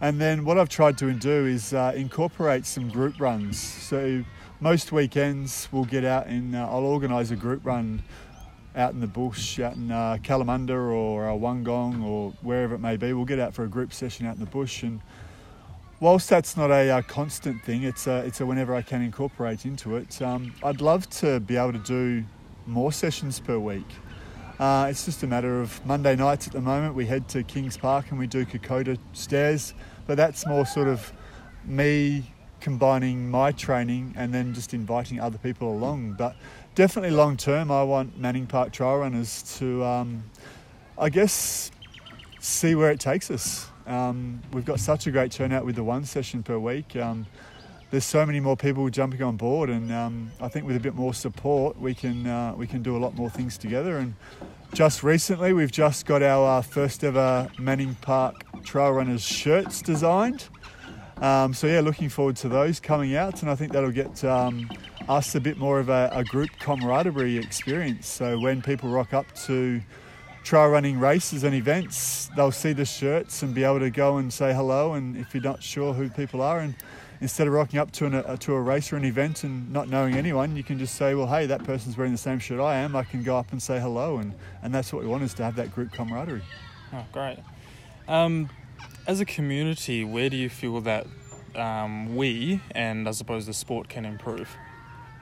And 0.00 0.20
then 0.20 0.44
what 0.44 0.58
I've 0.58 0.68
tried 0.68 0.98
to 0.98 1.12
do 1.12 1.46
is 1.46 1.72
uh, 1.72 1.92
incorporate 1.96 2.66
some 2.66 2.88
group 2.88 3.18
runs. 3.18 3.58
So 3.58 4.24
most 4.60 4.92
weekends 4.92 5.68
we'll 5.72 5.84
get 5.84 6.04
out 6.04 6.26
and 6.26 6.54
uh, 6.54 6.68
I'll 6.70 6.84
organise 6.84 7.30
a 7.30 7.36
group 7.36 7.64
run 7.64 8.02
out 8.74 8.92
in 8.92 9.00
the 9.00 9.06
bush, 9.06 9.58
out 9.58 9.74
in 9.76 9.90
uh, 9.90 10.18
Kalamunda 10.22 10.92
or 10.92 11.30
uh, 11.30 11.32
Wollongong 11.32 12.04
or 12.04 12.32
wherever 12.42 12.74
it 12.74 12.80
may 12.80 12.96
be. 12.96 13.14
We'll 13.14 13.24
get 13.24 13.38
out 13.38 13.54
for 13.54 13.64
a 13.64 13.68
group 13.68 13.92
session 13.92 14.26
out 14.26 14.34
in 14.34 14.40
the 14.40 14.50
bush 14.50 14.82
and 14.82 15.00
whilst 15.98 16.28
that's 16.28 16.58
not 16.58 16.70
a, 16.70 16.90
uh, 16.90 17.02
constant 17.02 17.62
thing, 17.64 17.82
it's 17.82 18.06
a, 18.06 18.18
it's 18.26 18.40
a 18.40 18.46
whenever 18.46 18.74
I 18.74 18.82
can 18.82 19.00
incorporate 19.00 19.64
into 19.64 19.96
it. 19.96 20.20
Um, 20.20 20.52
I'd 20.62 20.82
love 20.82 21.08
to 21.20 21.40
be 21.40 21.56
able 21.56 21.72
to 21.72 21.78
do 21.78 22.24
more 22.66 22.92
sessions 22.92 23.40
per 23.40 23.58
week. 23.58 23.86
Uh, 24.58 24.86
it's 24.88 25.04
just 25.04 25.22
a 25.22 25.26
matter 25.26 25.60
of 25.60 25.84
Monday 25.84 26.16
nights 26.16 26.46
at 26.46 26.54
the 26.54 26.62
moment. 26.62 26.94
We 26.94 27.04
head 27.04 27.28
to 27.28 27.42
Kings 27.42 27.76
Park 27.76 28.06
and 28.08 28.18
we 28.18 28.26
do 28.26 28.46
Kokoda 28.46 28.98
stairs, 29.12 29.74
but 30.06 30.16
that's 30.16 30.46
more 30.46 30.64
sort 30.64 30.88
of 30.88 31.12
me 31.66 32.32
combining 32.60 33.30
my 33.30 33.52
training 33.52 34.14
and 34.16 34.32
then 34.32 34.54
just 34.54 34.72
inviting 34.72 35.20
other 35.20 35.36
people 35.36 35.70
along. 35.70 36.14
But 36.14 36.36
definitely 36.74 37.14
long 37.14 37.36
term, 37.36 37.70
I 37.70 37.82
want 37.82 38.18
Manning 38.18 38.46
Park 38.46 38.72
trail 38.72 38.96
runners 38.96 39.42
to, 39.58 39.84
um, 39.84 40.24
I 40.96 41.10
guess, 41.10 41.70
see 42.40 42.74
where 42.74 42.90
it 42.90 42.98
takes 42.98 43.30
us. 43.30 43.68
Um, 43.86 44.40
we've 44.52 44.64
got 44.64 44.80
such 44.80 45.06
a 45.06 45.10
great 45.10 45.32
turnout 45.32 45.66
with 45.66 45.76
the 45.76 45.84
one 45.84 46.06
session 46.06 46.42
per 46.42 46.58
week. 46.58 46.96
Um, 46.96 47.26
there's 47.90 48.04
so 48.04 48.26
many 48.26 48.40
more 48.40 48.56
people 48.56 48.88
jumping 48.90 49.22
on 49.22 49.36
board, 49.36 49.70
and 49.70 49.92
um, 49.92 50.30
I 50.40 50.48
think 50.48 50.66
with 50.66 50.76
a 50.76 50.80
bit 50.80 50.94
more 50.94 51.14
support, 51.14 51.80
we 51.80 51.94
can 51.94 52.26
uh, 52.26 52.54
we 52.56 52.66
can 52.66 52.82
do 52.82 52.96
a 52.96 52.98
lot 52.98 53.14
more 53.14 53.30
things 53.30 53.56
together. 53.56 53.98
And 53.98 54.14
just 54.74 55.02
recently, 55.02 55.52
we've 55.52 55.70
just 55.70 56.04
got 56.06 56.22
our 56.22 56.58
uh, 56.58 56.62
first 56.62 57.04
ever 57.04 57.48
Manning 57.58 57.94
Park 58.00 58.42
Trail 58.64 58.90
Runners 58.90 59.22
shirts 59.22 59.82
designed. 59.82 60.48
Um, 61.18 61.54
so 61.54 61.66
yeah, 61.66 61.80
looking 61.80 62.08
forward 62.08 62.36
to 62.36 62.48
those 62.48 62.80
coming 62.80 63.14
out, 63.14 63.42
and 63.42 63.50
I 63.50 63.54
think 63.54 63.72
that'll 63.72 63.90
get 63.92 64.22
um, 64.24 64.68
us 65.08 65.34
a 65.34 65.40
bit 65.40 65.56
more 65.56 65.78
of 65.78 65.88
a, 65.88 66.10
a 66.12 66.24
group 66.24 66.50
camaraderie 66.58 67.38
experience. 67.38 68.08
So 68.08 68.38
when 68.38 68.60
people 68.62 68.90
rock 68.90 69.14
up 69.14 69.32
to 69.46 69.80
trail 70.42 70.68
running 70.68 70.98
races 70.98 71.44
and 71.44 71.54
events, 71.54 72.28
they'll 72.36 72.52
see 72.52 72.72
the 72.72 72.84
shirts 72.84 73.42
and 73.42 73.54
be 73.54 73.64
able 73.64 73.80
to 73.80 73.90
go 73.90 74.18
and 74.18 74.32
say 74.32 74.52
hello. 74.52 74.94
And 74.94 75.16
if 75.16 75.32
you're 75.34 75.42
not 75.42 75.62
sure 75.62 75.94
who 75.94 76.10
people 76.10 76.42
are, 76.42 76.58
and 76.58 76.74
instead 77.20 77.46
of 77.46 77.52
rocking 77.52 77.78
up 77.78 77.90
to, 77.92 78.06
an, 78.06 78.14
a, 78.14 78.36
to 78.38 78.54
a 78.54 78.60
race 78.60 78.92
or 78.92 78.96
an 78.96 79.04
event 79.04 79.44
and 79.44 79.72
not 79.72 79.88
knowing 79.88 80.14
anyone, 80.14 80.56
you 80.56 80.62
can 80.62 80.78
just 80.78 80.96
say, 80.96 81.14
well, 81.14 81.26
hey, 81.26 81.46
that 81.46 81.64
person's 81.64 81.96
wearing 81.96 82.12
the 82.12 82.18
same 82.18 82.38
shirt 82.38 82.60
I 82.60 82.76
am. 82.76 82.94
I 82.96 83.04
can 83.04 83.22
go 83.22 83.36
up 83.36 83.52
and 83.52 83.62
say 83.62 83.80
hello. 83.80 84.18
And, 84.18 84.34
and 84.62 84.74
that's 84.74 84.92
what 84.92 85.02
we 85.02 85.08
want 85.08 85.22
is 85.22 85.34
to 85.34 85.44
have 85.44 85.56
that 85.56 85.74
group 85.74 85.92
camaraderie. 85.92 86.42
Oh, 86.92 87.04
great. 87.12 87.38
Um, 88.08 88.48
as 89.06 89.20
a 89.20 89.24
community, 89.24 90.04
where 90.04 90.28
do 90.28 90.36
you 90.36 90.48
feel 90.48 90.80
that 90.82 91.06
um, 91.54 92.16
we 92.16 92.60
and 92.72 93.08
I 93.08 93.12
suppose 93.12 93.46
the 93.46 93.54
sport 93.54 93.88
can 93.88 94.04
improve? 94.04 94.48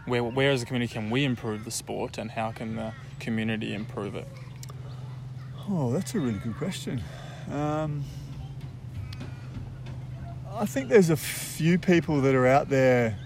Where, 0.06 0.22
where 0.22 0.50
as 0.50 0.62
a 0.62 0.66
community 0.66 0.92
can 0.92 1.10
we 1.10 1.24
improve 1.24 1.64
the 1.64 1.70
sport 1.70 2.18
and 2.18 2.30
how 2.30 2.52
can 2.52 2.76
the 2.76 2.92
community 3.20 3.74
improve 3.74 4.14
it? 4.14 4.28
Oh, 5.68 5.90
that's 5.92 6.14
a 6.14 6.20
really 6.20 6.38
good 6.38 6.56
question. 6.56 7.02
Um, 7.50 8.04
I 10.56 10.66
think 10.66 10.88
there's 10.88 11.10
a 11.10 11.16
few 11.16 11.80
people 11.80 12.20
that 12.20 12.32
are 12.32 12.46
out 12.46 12.68
there 12.68 13.18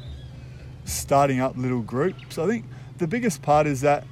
starting 0.87 1.41
up 1.41 1.59
little 1.59 1.83
groups. 1.83 2.39
I 2.39 2.47
think 2.47 2.65
the 2.97 3.07
biggest 3.07 3.43
part 3.43 3.67
is 3.67 3.83
that 3.83 4.05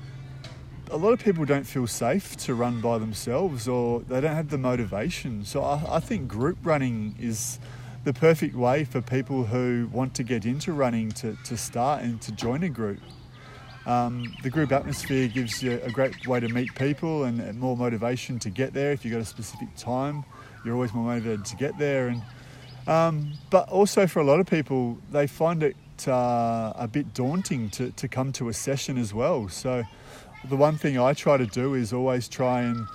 a 0.90 0.98
lot 0.98 1.12
of 1.12 1.18
people 1.18 1.46
don't 1.46 1.64
feel 1.64 1.86
safe 1.86 2.36
to 2.36 2.54
run 2.54 2.82
by 2.82 2.98
themselves 2.98 3.68
or 3.68 4.00
they 4.00 4.20
don't 4.20 4.34
have 4.34 4.50
the 4.50 4.58
motivation. 4.58 5.46
So 5.46 5.62
I, 5.62 5.96
I 5.96 6.00
think 6.00 6.28
group 6.28 6.58
running 6.62 7.16
is 7.18 7.58
the 8.04 8.12
perfect 8.12 8.54
way 8.54 8.84
for 8.84 9.00
people 9.00 9.44
who 9.44 9.88
want 9.90 10.12
to 10.16 10.22
get 10.22 10.44
into 10.44 10.74
running 10.74 11.10
to, 11.12 11.38
to 11.44 11.56
start 11.56 12.02
and 12.02 12.20
to 12.20 12.32
join 12.32 12.64
a 12.64 12.68
group. 12.68 13.00
Um, 13.86 14.34
the 14.42 14.50
group 14.50 14.72
atmosphere 14.72 15.28
gives 15.28 15.62
you 15.62 15.80
a 15.82 15.90
great 15.90 16.26
way 16.26 16.40
to 16.40 16.48
meet 16.48 16.74
people 16.74 17.24
and 17.24 17.58
more 17.58 17.78
motivation 17.78 18.38
to 18.40 18.50
get 18.50 18.74
there. 18.74 18.92
If 18.92 19.06
you've 19.06 19.12
got 19.12 19.22
a 19.22 19.24
specific 19.24 19.74
time, 19.74 20.22
you're 20.66 20.74
always 20.74 20.92
more 20.92 21.06
motivated 21.06 21.46
to 21.46 21.56
get 21.56 21.78
there. 21.78 22.08
And 22.08 22.20
um, 22.86 23.32
but 23.50 23.68
also 23.68 24.06
for 24.06 24.20
a 24.20 24.24
lot 24.24 24.40
of 24.40 24.46
people, 24.46 24.98
they 25.10 25.26
find 25.26 25.62
it 25.62 25.76
uh, 26.06 26.72
a 26.76 26.88
bit 26.90 27.14
daunting 27.14 27.70
to, 27.70 27.90
to 27.92 28.08
come 28.08 28.32
to 28.32 28.48
a 28.48 28.52
session 28.52 28.98
as 28.98 29.14
well. 29.14 29.48
So 29.48 29.84
the 30.48 30.56
one 30.56 30.76
thing 30.76 30.98
I 30.98 31.14
try 31.14 31.36
to 31.36 31.46
do 31.46 31.74
is 31.74 31.92
always 31.92 32.28
try 32.28 32.62
and 32.62 32.86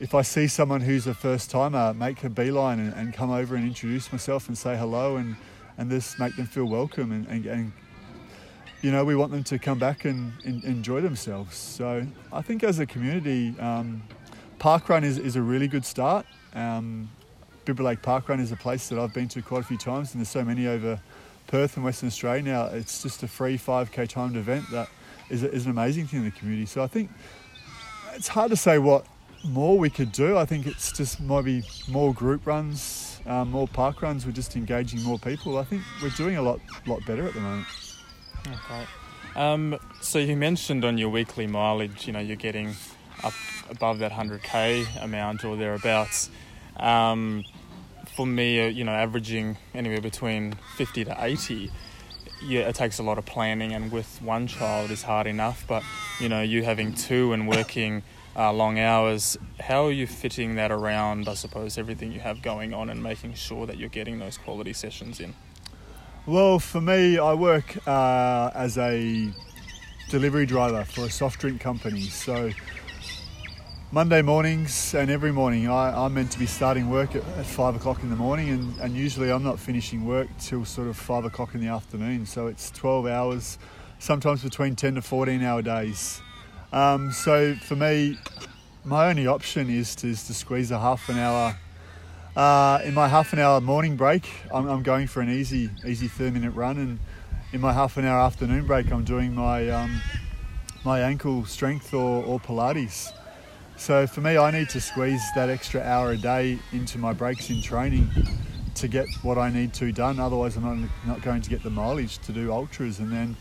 if 0.00 0.14
I 0.14 0.22
see 0.22 0.48
someone 0.48 0.80
who's 0.80 1.06
a 1.06 1.14
first 1.14 1.50
timer, 1.50 1.94
make 1.94 2.24
a 2.24 2.28
beeline 2.28 2.80
and, 2.80 2.92
and, 2.94 3.14
come 3.14 3.30
over 3.30 3.54
and 3.54 3.64
introduce 3.64 4.10
myself 4.10 4.48
and 4.48 4.58
say 4.58 4.76
hello 4.76 5.16
and, 5.16 5.36
and 5.78 5.88
just 5.88 6.18
make 6.18 6.34
them 6.36 6.46
feel 6.46 6.64
welcome 6.64 7.12
and, 7.12 7.26
and, 7.28 7.46
and 7.46 7.72
you 8.82 8.90
know, 8.90 9.04
we 9.04 9.14
want 9.14 9.30
them 9.30 9.44
to 9.44 9.58
come 9.58 9.78
back 9.78 10.04
and, 10.04 10.32
and 10.44 10.64
enjoy 10.64 11.00
themselves. 11.00 11.56
So 11.56 12.06
I 12.32 12.42
think 12.42 12.64
as 12.64 12.80
a 12.80 12.86
community, 12.86 13.54
um, 13.58 14.02
Parkrun 14.58 15.04
is, 15.04 15.16
is 15.16 15.36
a 15.36 15.42
really 15.42 15.68
good 15.68 15.84
start. 15.84 16.26
Um, 16.54 17.08
Bibra 17.64 17.84
Lake 17.84 18.02
Parkrun 18.02 18.40
is 18.40 18.52
a 18.52 18.56
place 18.56 18.88
that 18.88 18.98
I've 18.98 19.14
been 19.14 19.28
to 19.28 19.42
quite 19.42 19.60
a 19.62 19.64
few 19.64 19.78
times, 19.78 20.12
and 20.12 20.20
there's 20.20 20.28
so 20.28 20.44
many 20.44 20.66
over 20.66 21.00
Perth 21.46 21.76
and 21.76 21.84
Western 21.84 22.08
Australia 22.08 22.42
now. 22.42 22.66
It's 22.66 23.02
just 23.02 23.22
a 23.22 23.28
free 23.28 23.56
5k 23.56 24.08
timed 24.08 24.36
event 24.36 24.70
that 24.70 24.88
is, 25.30 25.42
is 25.42 25.64
an 25.64 25.70
amazing 25.70 26.06
thing 26.06 26.20
in 26.20 26.24
the 26.26 26.30
community. 26.30 26.66
So 26.66 26.82
I 26.82 26.86
think 26.86 27.10
it's 28.14 28.28
hard 28.28 28.50
to 28.50 28.56
say 28.56 28.78
what 28.78 29.06
more 29.44 29.78
we 29.78 29.90
could 29.90 30.12
do. 30.12 30.36
I 30.36 30.44
think 30.44 30.66
it's 30.66 30.92
just 30.92 31.20
maybe 31.20 31.62
more 31.88 32.12
group 32.12 32.46
runs, 32.46 33.20
um, 33.26 33.50
more 33.50 33.68
park 33.68 34.02
runs. 34.02 34.26
We're 34.26 34.32
just 34.32 34.56
engaging 34.56 35.02
more 35.02 35.18
people. 35.18 35.58
I 35.58 35.64
think 35.64 35.82
we're 36.02 36.10
doing 36.10 36.36
a 36.36 36.42
lot, 36.42 36.60
lot 36.86 37.04
better 37.06 37.26
at 37.26 37.34
the 37.34 37.40
moment. 37.40 37.66
Okay. 38.46 38.84
Um, 39.36 39.78
so 40.00 40.18
you 40.18 40.36
mentioned 40.36 40.84
on 40.84 40.98
your 40.98 41.08
weekly 41.08 41.46
mileage, 41.46 42.06
you 42.06 42.12
know, 42.12 42.20
you're 42.20 42.36
getting 42.36 42.74
up 43.22 43.32
above 43.70 43.98
that 43.98 44.12
100k 44.12 45.02
amount 45.02 45.44
or 45.44 45.56
thereabouts. 45.56 46.30
Um, 46.76 47.44
for 48.14 48.26
me, 48.26 48.64
uh, 48.64 48.68
you 48.68 48.84
know, 48.84 48.92
averaging 48.92 49.56
anywhere 49.74 50.00
between 50.00 50.54
50 50.76 51.04
to 51.06 51.16
80, 51.18 51.70
yeah, 52.46 52.68
it 52.68 52.74
takes 52.74 52.98
a 52.98 53.02
lot 53.02 53.18
of 53.18 53.26
planning, 53.26 53.72
and 53.72 53.90
with 53.90 54.20
one 54.22 54.46
child 54.46 54.90
is 54.90 55.02
hard 55.02 55.26
enough. 55.26 55.64
But 55.66 55.82
you 56.20 56.28
know, 56.28 56.42
you 56.42 56.62
having 56.62 56.94
two 56.94 57.32
and 57.32 57.48
working 57.48 58.02
uh, 58.36 58.52
long 58.52 58.78
hours, 58.78 59.36
how 59.60 59.86
are 59.86 59.92
you 59.92 60.06
fitting 60.06 60.56
that 60.56 60.70
around? 60.70 61.28
I 61.28 61.34
suppose 61.34 61.78
everything 61.78 62.12
you 62.12 62.20
have 62.20 62.42
going 62.42 62.74
on 62.74 62.90
and 62.90 63.02
making 63.02 63.34
sure 63.34 63.66
that 63.66 63.78
you're 63.78 63.88
getting 63.88 64.18
those 64.18 64.36
quality 64.36 64.72
sessions 64.72 65.20
in. 65.20 65.34
Well, 66.26 66.58
for 66.58 66.80
me, 66.80 67.18
I 67.18 67.34
work 67.34 67.76
uh, 67.86 68.50
as 68.54 68.78
a 68.78 69.30
delivery 70.08 70.46
driver 70.46 70.84
for 70.84 71.02
a 71.02 71.10
soft 71.10 71.40
drink 71.40 71.60
company. 71.60 72.02
So 72.02 72.50
Monday 73.94 74.22
mornings 74.22 74.92
and 74.92 75.08
every 75.08 75.30
morning, 75.30 75.68
I, 75.70 76.06
am 76.06 76.14
meant 76.14 76.32
to 76.32 76.38
be 76.40 76.46
starting 76.46 76.90
work 76.90 77.14
at, 77.14 77.22
at, 77.38 77.46
five 77.46 77.76
o'clock 77.76 78.02
in 78.02 78.10
the 78.10 78.16
morning, 78.16 78.48
and, 78.48 78.76
and 78.80 78.96
usually 78.96 79.30
I'm 79.30 79.44
not 79.44 79.60
finishing 79.60 80.04
work 80.04 80.26
till 80.40 80.64
sort 80.64 80.88
of 80.88 80.96
five 80.96 81.24
o'clock 81.24 81.54
in 81.54 81.60
the 81.60 81.68
afternoon. 81.68 82.26
So 82.26 82.48
it's 82.48 82.72
12 82.72 83.06
hours, 83.06 83.56
sometimes 84.00 84.42
between 84.42 84.74
10 84.74 84.96
to 84.96 85.02
14 85.02 85.40
hour 85.44 85.62
days. 85.62 86.20
Um, 86.72 87.12
so 87.12 87.54
for 87.54 87.76
me, 87.76 88.18
my 88.84 89.06
only 89.10 89.28
option 89.28 89.70
is 89.70 89.94
to, 89.94 90.08
is 90.08 90.26
to 90.26 90.34
squeeze 90.34 90.72
a 90.72 90.80
half 90.80 91.08
an 91.08 91.16
hour 91.16 91.56
uh, 92.34 92.80
in 92.84 92.94
my 92.94 93.06
half 93.06 93.32
an 93.32 93.38
hour 93.38 93.60
morning 93.60 93.94
break, 93.94 94.28
I'm, 94.52 94.66
I'm, 94.66 94.82
going 94.82 95.06
for 95.06 95.20
an 95.20 95.30
easy, 95.30 95.70
easy 95.86 96.08
30 96.08 96.32
minute 96.32 96.50
run, 96.50 96.78
and 96.78 96.98
in 97.52 97.60
my 97.60 97.72
half 97.72 97.96
an 97.96 98.04
hour 98.06 98.18
afternoon 98.18 98.66
break, 98.66 98.90
I'm 98.90 99.04
doing 99.04 99.36
my 99.36 99.68
um, 99.68 100.02
my 100.84 100.98
ankle 100.98 101.44
strength 101.44 101.94
or, 101.94 102.24
or 102.24 102.40
Pilates. 102.40 103.12
So 103.76 104.06
for 104.06 104.20
me, 104.20 104.38
I 104.38 104.50
need 104.50 104.68
to 104.70 104.80
squeeze 104.80 105.22
that 105.34 105.50
extra 105.50 105.82
hour 105.82 106.12
a 106.12 106.16
day 106.16 106.58
into 106.72 106.98
my 106.98 107.12
breaks 107.12 107.50
in 107.50 107.60
training 107.60 108.08
to 108.76 108.88
get 108.88 109.06
what 109.22 109.36
I 109.36 109.50
need 109.50 109.74
to 109.74 109.92
done. 109.92 110.18
Otherwise, 110.18 110.56
I'm 110.56 110.82
not, 110.82 110.90
not 111.06 111.22
going 111.22 111.42
to 111.42 111.50
get 111.50 111.62
the 111.62 111.70
mileage 111.70 112.18
to 112.18 112.32
do 112.32 112.52
ultras. 112.52 112.98
And 112.98 113.12
then, 113.12 113.36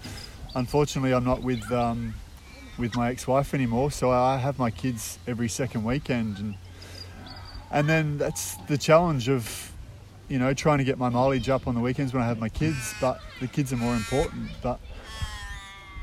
unfortunately, 0.56 1.14
I'm 1.14 1.24
not 1.24 1.42
with 1.42 1.72
um, 1.72 2.14
with 2.78 2.96
my 2.96 3.12
ex-wife 3.12 3.54
anymore, 3.54 3.92
so 3.92 4.10
I 4.10 4.38
have 4.38 4.58
my 4.58 4.72
kids 4.72 5.20
every 5.28 5.48
second 5.48 5.84
weekend, 5.84 6.40
and 6.40 6.56
and 7.72 7.88
then 7.88 8.18
that's 8.18 8.56
the 8.68 8.78
challenge 8.78 9.30
of 9.30 9.72
you 10.28 10.40
know 10.40 10.54
trying 10.54 10.80
to 10.80 10.84
get 10.84 10.98
my 10.98 11.10
mileage 11.10 11.50
up 11.50 11.68
on 11.68 11.76
the 11.76 11.82
weekends 11.82 12.14
when 12.14 12.24
I 12.24 12.28
have 12.28 12.40
my 12.40 12.50
kids. 12.50 12.94
But 13.00 13.22
the 13.40 13.48
kids 13.48 13.72
are 13.72 13.78
more 13.78 13.96
important. 13.96 14.50
But 14.62 14.80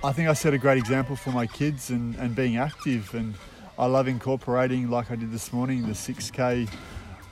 I 0.03 0.13
think 0.13 0.29
I 0.29 0.33
set 0.33 0.55
a 0.55 0.59
great 0.59 0.79
example 0.79 1.17
for 1.17 1.31
my 1.31 1.47
kids 1.47 1.91
and, 1.91 2.15
and 2.15 2.35
being 2.35 2.57
active. 2.57 3.13
And 3.15 3.35
I 3.81 3.87
love 3.87 4.09
incorporating 4.09 4.91
like 4.91 5.11
I 5.11 5.17
did 5.17 5.33
this 5.33 5.55
morning 5.55 5.87
the 5.87 5.95
6k 5.95 6.69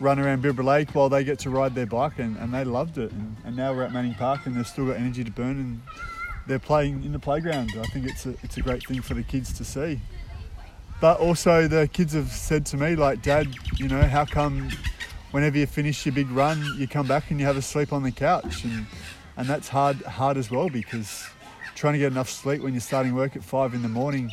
run 0.00 0.18
around 0.18 0.42
Bibra 0.42 0.64
Lake 0.64 0.94
while 0.94 1.10
they 1.10 1.22
get 1.22 1.38
to 1.40 1.50
ride 1.50 1.74
their 1.74 1.84
bike 1.84 2.18
and, 2.18 2.38
and 2.38 2.54
they 2.54 2.64
loved 2.64 2.96
it. 2.96 3.12
And, 3.12 3.36
and 3.44 3.54
now 3.54 3.74
we're 3.74 3.82
at 3.82 3.92
Manning 3.92 4.14
Park 4.14 4.46
and 4.46 4.56
they've 4.56 4.66
still 4.66 4.86
got 4.86 4.96
energy 4.96 5.22
to 5.22 5.30
burn 5.30 5.58
and 5.58 5.82
they're 6.46 6.58
playing 6.58 7.04
in 7.04 7.12
the 7.12 7.18
playground. 7.18 7.72
I 7.78 7.84
think 7.88 8.06
it's 8.06 8.24
a, 8.24 8.30
it's 8.42 8.56
a 8.56 8.62
great 8.62 8.82
thing 8.86 9.02
for 9.02 9.12
the 9.12 9.22
kids 9.22 9.52
to 9.58 9.64
see. 9.64 10.00
But 11.02 11.20
also 11.20 11.68
the 11.68 11.86
kids 11.86 12.14
have 12.14 12.32
said 12.32 12.64
to 12.66 12.78
me 12.78 12.96
like 12.96 13.20
dad 13.20 13.54
you 13.76 13.86
know 13.86 14.00
how 14.04 14.24
come 14.24 14.70
whenever 15.32 15.58
you 15.58 15.66
finish 15.66 16.06
your 16.06 16.14
big 16.14 16.30
run, 16.30 16.64
you 16.78 16.88
come 16.88 17.06
back 17.06 17.30
and 17.30 17.38
you 17.38 17.44
have 17.44 17.58
a 17.58 17.62
sleep 17.62 17.92
on 17.92 18.02
the 18.02 18.10
couch, 18.10 18.64
and 18.64 18.86
and 19.36 19.46
that's 19.46 19.68
hard 19.68 20.00
hard 20.04 20.38
as 20.38 20.50
well 20.50 20.70
because 20.70 21.28
trying 21.74 21.92
to 21.92 21.98
get 21.98 22.10
enough 22.10 22.30
sleep 22.30 22.62
when 22.62 22.72
you're 22.72 22.80
starting 22.80 23.14
work 23.14 23.36
at 23.36 23.44
five 23.44 23.74
in 23.74 23.82
the 23.82 23.88
morning. 23.88 24.30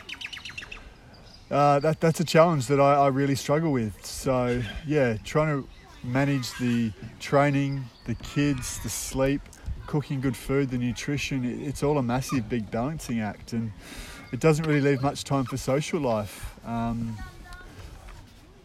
Uh, 1.50 1.80
that 1.80 2.02
that's 2.02 2.20
a 2.20 2.24
challenge 2.24 2.68
that 2.68 2.80
I, 2.80 2.96
I 2.96 3.08
really 3.08 3.36
struggle 3.36 3.72
with. 3.72 4.06
So 4.06 4.62
yeah, 4.86 5.18
trying 5.24 5.62
to 5.62 5.70
manage 6.04 6.58
the 6.58 6.92
training, 7.20 7.86
the 8.06 8.16
kids, 8.16 8.80
the 8.80 8.90
sleep, 8.90 9.42
cooking 9.86 10.22
good 10.22 10.36
food, 10.36 10.70
the 10.70 10.78
nutrition. 10.78 11.46
It's 11.64 11.84
all 11.84 11.98
a 11.98 12.04
massive 12.04 12.50
big 12.50 12.72
balancing 12.72 13.20
act, 13.22 13.54
and 13.54 13.72
it 14.32 14.40
doesn't 14.40 14.66
really 14.66 14.82
leave 14.82 15.02
much 15.02 15.24
time 15.24 15.46
for 15.46 15.58
social 15.58 16.00
life. 16.00 16.56
Um, 16.66 17.18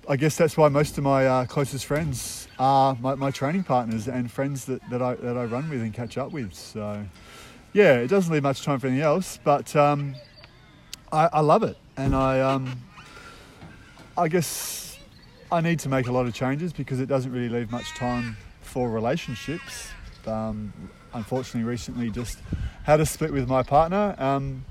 I 0.09 0.16
guess 0.16 0.37
that's 0.37 0.57
why 0.57 0.69
most 0.69 0.99
of 0.99 1.05
my 1.05 1.27
uh, 1.27 1.45
closest 1.47 1.87
friends 1.87 2.49
are 2.59 2.97
my, 3.01 3.14
my, 3.14 3.31
training 3.31 3.62
partners 3.62 4.09
and 4.09 4.29
friends 4.29 4.64
that, 4.64 4.81
that, 4.90 5.01
I, 5.01 5.14
that 5.14 5.37
I 5.37 5.45
run 5.45 5.71
with 5.71 5.83
and 5.83 5.95
catch 5.95 6.19
up 6.19 6.33
with. 6.33 6.53
So, 6.53 7.07
yeah, 7.73 7.95
it 7.99 8.09
doesn't 8.09 8.33
leave 8.33 8.43
much 8.43 8.62
time 8.62 8.81
for 8.81 8.88
anything 8.88 9.05
else, 9.05 9.38
but 9.45 9.77
um, 9.77 10.16
I, 11.12 11.29
I, 11.35 11.40
love 11.40 11.62
it. 11.62 11.77
And 12.01 12.15
I, 12.17 12.41
um, 12.41 12.81
I 14.17 14.29
guess 14.29 14.99
I 15.53 15.61
need 15.61 15.81
to 15.81 15.91
make 15.91 16.07
a 16.07 16.13
lot 16.13 16.25
of 16.25 16.33
changes 16.33 16.73
because 16.73 16.99
it 16.99 17.07
doesn't 17.07 17.31
really 17.31 17.51
leave 17.51 17.71
much 17.71 17.95
time 17.95 18.39
for 18.63 18.89
relationships. 18.89 19.91
Um, 20.27 20.73
unfortunately, 21.13 21.69
recently 21.69 22.11
just 22.11 22.39
had 22.85 23.01
a 23.01 23.07
split 23.07 23.33
with 23.33 23.49
my 23.49 23.63
partner. 23.63 24.15
Um, 24.17 24.65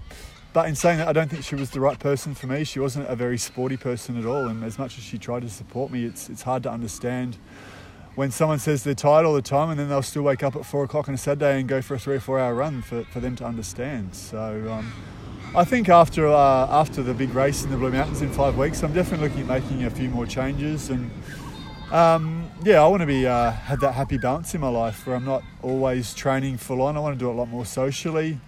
but 0.53 0.67
in 0.67 0.75
saying 0.75 0.97
that, 0.97 1.07
I 1.07 1.13
don't 1.13 1.29
think 1.29 1.43
she 1.43 1.53
was 1.53 1.69
the 1.69 1.79
right 1.79 1.99
person 1.99 2.33
for 2.33 2.47
me. 2.47 2.63
She 2.63 2.79
wasn't 2.79 3.07
a 3.07 3.15
very 3.15 3.37
sporty 3.37 3.77
person 3.77 4.17
at 4.17 4.25
all, 4.25 4.47
and 4.47 4.63
as 4.63 4.79
much 4.79 4.97
as 4.97 5.03
she 5.03 5.19
tried 5.19 5.43
to 5.43 5.49
support 5.49 5.91
me, 5.91 6.05
it's 6.05 6.29
it's 6.29 6.41
hard 6.41 6.63
to 6.63 6.71
understand 6.71 7.37
when 8.15 8.31
someone 8.31 8.57
says 8.57 8.83
they're 8.83 8.95
tired 8.95 9.27
all 9.27 9.35
the 9.35 9.41
time 9.41 9.69
and 9.69 9.79
then 9.79 9.87
they'll 9.87 10.01
still 10.01 10.23
wake 10.23 10.41
up 10.41 10.55
at 10.55 10.65
four 10.65 10.83
o'clock 10.83 11.07
on 11.07 11.13
a 11.13 11.17
Saturday 11.17 11.59
and 11.59 11.69
go 11.69 11.79
for 11.79 11.93
a 11.93 11.99
three 11.99 12.15
or 12.15 12.19
four 12.19 12.39
hour 12.39 12.55
run 12.55 12.81
for, 12.81 13.03
for 13.03 13.19
them 13.19 13.35
to 13.35 13.45
understand. 13.45 14.15
So 14.15 14.67
um, 14.71 14.91
I 15.55 15.65
think 15.65 15.89
after 15.89 16.27
uh, 16.27 16.67
after 16.67 17.01
the 17.01 17.13
big 17.13 17.33
race 17.33 17.63
in 17.63 17.71
the 17.71 17.77
Blue 17.77 17.91
Mountains 17.91 18.21
in 18.21 18.31
five 18.31 18.57
weeks, 18.57 18.83
I'm 18.83 18.93
definitely 18.93 19.29
looking 19.29 19.41
at 19.41 19.63
making 19.63 19.83
a 19.85 19.89
few 19.89 20.09
more 20.09 20.25
changes 20.25 20.89
and. 20.89 21.09
Um, 21.91 22.51
yeah, 22.63 22.83
I 22.83 22.87
want 22.87 23.01
to 23.01 23.07
be 23.07 23.25
uh, 23.25 23.49
have 23.49 23.79
that 23.79 23.93
happy 23.93 24.19
balance 24.19 24.53
in 24.53 24.61
my 24.61 24.69
life 24.69 25.07
where 25.07 25.15
I'm 25.15 25.25
not 25.25 25.41
always 25.63 26.13
training 26.13 26.57
full 26.57 26.83
on. 26.83 26.95
I 26.95 26.99
want 26.99 27.15
to 27.15 27.19
do 27.19 27.31
it 27.31 27.33
a 27.33 27.35
lot 27.35 27.49
more 27.49 27.65
socially 27.65 28.39